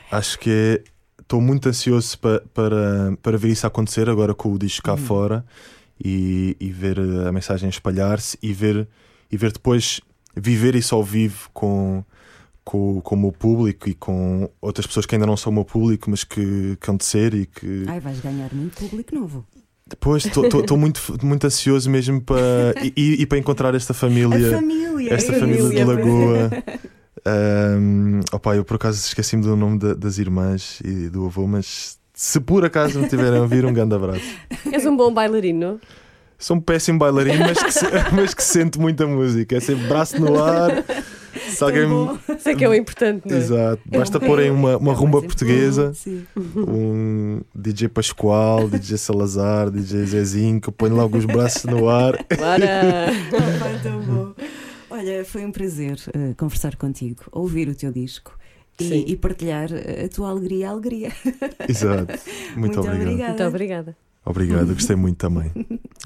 Acho 0.09 0.39
que 0.39 0.49
é. 0.49 0.83
Estou 1.21 1.41
muito 1.41 1.67
ansioso 1.67 2.17
pa, 2.19 2.41
para, 2.53 3.17
para 3.21 3.37
ver 3.37 3.49
isso 3.49 3.67
acontecer 3.67 4.09
agora 4.09 4.33
com 4.33 4.51
o 4.53 4.59
disco 4.59 4.83
cá 4.83 4.97
fora 4.97 5.45
e, 6.03 6.55
e 6.59 6.69
ver 6.69 6.99
a 6.99 7.31
mensagem 7.31 7.69
espalhar-se 7.69 8.37
e 8.41 8.51
ver, 8.51 8.87
e 9.31 9.37
ver 9.37 9.51
depois 9.51 10.01
viver 10.35 10.75
isso 10.75 10.93
ao 10.95 11.03
vivo 11.03 11.49
com, 11.53 12.03
com, 12.63 13.01
com 13.01 13.15
o 13.15 13.17
meu 13.19 13.31
público 13.31 13.89
e 13.89 13.93
com 13.93 14.49
outras 14.61 14.85
pessoas 14.87 15.05
que 15.05 15.15
ainda 15.15 15.25
não 15.27 15.37
são 15.37 15.51
o 15.51 15.55
meu 15.55 15.65
público, 15.65 16.09
mas 16.09 16.23
que, 16.23 16.77
que 16.79 16.89
hão 16.89 16.95
de 16.97 17.05
ser 17.05 17.33
e 17.33 17.45
que. 17.45 17.83
Ai, 17.87 17.99
vais 17.99 18.19
ganhar 18.19 18.53
muito 18.53 18.77
público 18.77 19.13
novo. 19.15 19.45
Depois 19.85 20.25
estou 20.25 20.77
muito, 20.77 21.01
muito 21.23 21.45
ansioso 21.45 21.89
mesmo 21.89 22.21
para 22.21 22.73
e, 22.81 23.21
e- 23.21 23.25
para 23.25 23.37
encontrar 23.37 23.75
esta 23.75 23.93
família, 23.93 24.47
a 24.49 24.59
família. 24.59 25.13
esta 25.13 25.33
a 25.35 25.39
família, 25.39 25.69
de 25.69 25.77
família. 25.77 25.85
Lagoa. 25.85 26.49
Um, 27.25 28.19
opa, 28.33 28.53
eu 28.53 28.65
por 28.65 28.75
acaso 28.75 28.99
esqueci-me 28.99 29.43
do 29.43 29.55
nome 29.55 29.79
da- 29.79 29.93
das 29.93 30.17
irmãs 30.17 30.81
e 30.83 31.07
do 31.09 31.25
avô, 31.25 31.47
mas 31.47 31.97
se 32.13 32.37
por 32.39 32.65
acaso 32.65 32.99
me 32.99 33.07
tiverem 33.07 33.39
a 33.39 33.41
ouvir, 33.43 33.63
um 33.65 33.71
grande 33.71 33.95
abraço. 33.95 34.25
És 34.69 34.85
um 34.85 34.97
bom 34.97 35.13
bailarino. 35.13 35.79
Sou 36.43 36.57
um 36.57 36.59
péssimo 36.59 36.99
bailarino, 36.99 37.39
mas 37.39 37.61
que, 37.63 37.71
se- 37.71 37.85
mas 38.13 38.33
que 38.33 38.43
sente 38.43 38.77
muita 38.77 39.07
música. 39.07 39.55
É 39.55 39.59
sempre 39.61 39.87
braço 39.87 40.19
no 40.19 40.43
ar. 40.43 40.83
Se 41.49 41.63
alguém 41.63 41.83
Isso 42.37 42.49
é 42.49 42.55
que 42.55 42.63
é 42.63 42.69
o 42.69 42.73
importante, 42.75 43.27
não 43.27 43.35
é? 43.35 43.39
Exato, 43.39 43.81
É 43.91 43.97
basta 43.97 44.17
um 44.17 44.21
porem 44.21 44.51
bem- 44.51 44.59
uma, 44.59 44.77
uma 44.77 44.91
é 44.91 44.95
rumba 44.95 45.21
portuguesa. 45.21 45.91
Um 46.55 47.41
DJ 47.55 47.87
Pascoal, 47.89 48.69
DJ 48.69 48.97
Salazar, 48.97 49.71
DJ 49.71 50.05
Zezinho, 50.05 50.61
que 50.61 50.69
eu 50.69 50.73
ponho 50.73 50.95
logo 50.95 51.17
os 51.17 51.25
braços 51.25 51.63
no 51.63 51.89
ar. 51.89 52.13
Bora! 52.37 53.07
Vai 53.59 53.79
tão 53.81 54.01
bom. 54.01 54.33
Olha, 54.89 55.25
foi 55.25 55.43
um 55.45 55.51
prazer 55.51 55.97
eh, 56.13 56.33
conversar 56.37 56.75
contigo, 56.75 57.23
ouvir 57.31 57.67
o 57.67 57.73
teu 57.75 57.91
disco 57.91 58.37
e, 58.79 59.11
e 59.13 59.15
partilhar 59.15 59.69
eh, 59.71 60.05
a 60.05 60.09
tua 60.09 60.29
alegria, 60.29 60.67
a 60.67 60.71
alegria. 60.71 61.11
Exato. 61.67 62.13
Muito, 62.55 62.79
obrigado. 62.79 63.01
obrigada. 63.01 63.27
Muito 63.29 63.43
obrigada. 63.43 63.97
Obrigado, 64.25 64.73
gostei 64.75 64.95
muito 64.95 65.17
também. 65.17 65.51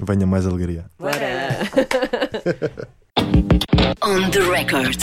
Venha 0.02 0.26
mais 0.26 0.46
alegria. 0.46 0.86
Bora! 0.98 1.48
On 4.02 4.30
the 4.30 4.40
record. 4.40 5.00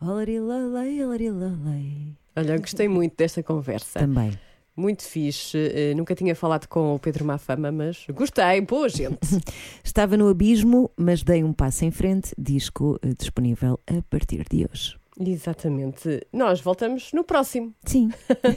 Olarilalei, 0.00 1.04
olarilalei. 1.04 2.16
Olha, 2.34 2.58
gostei 2.58 2.88
muito 2.88 3.16
desta 3.16 3.42
conversa. 3.42 4.00
Também. 4.00 4.32
Muito 4.74 5.02
fixe. 5.02 5.58
Eh, 5.58 5.94
nunca 5.94 6.14
tinha 6.14 6.34
falado 6.34 6.66
com 6.66 6.94
o 6.94 6.98
Pedro 6.98 7.24
Mafama, 7.24 7.70
mas 7.70 8.06
gostei. 8.14 8.60
Boa 8.62 8.88
gente. 8.88 9.18
Estava 9.84 10.16
no 10.16 10.28
abismo, 10.28 10.90
mas 10.96 11.22
dei 11.22 11.44
um 11.44 11.52
passo 11.52 11.84
em 11.84 11.90
frente. 11.90 12.34
Disco 12.38 12.98
eh, 13.02 13.12
disponível 13.16 13.78
a 13.86 14.02
partir 14.08 14.44
de 14.50 14.66
hoje. 14.70 14.96
Exatamente. 15.20 16.26
Nós 16.32 16.60
voltamos 16.60 17.12
no 17.12 17.22
próximo. 17.22 17.74
Sim. 17.84 18.10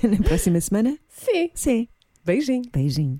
Na 0.09 0.23
próxima 0.23 0.59
semana? 0.61 0.97
Sim. 1.09 1.51
Sim. 1.53 1.87
Beijinho. 2.25 2.63
Beijinho. 2.73 3.19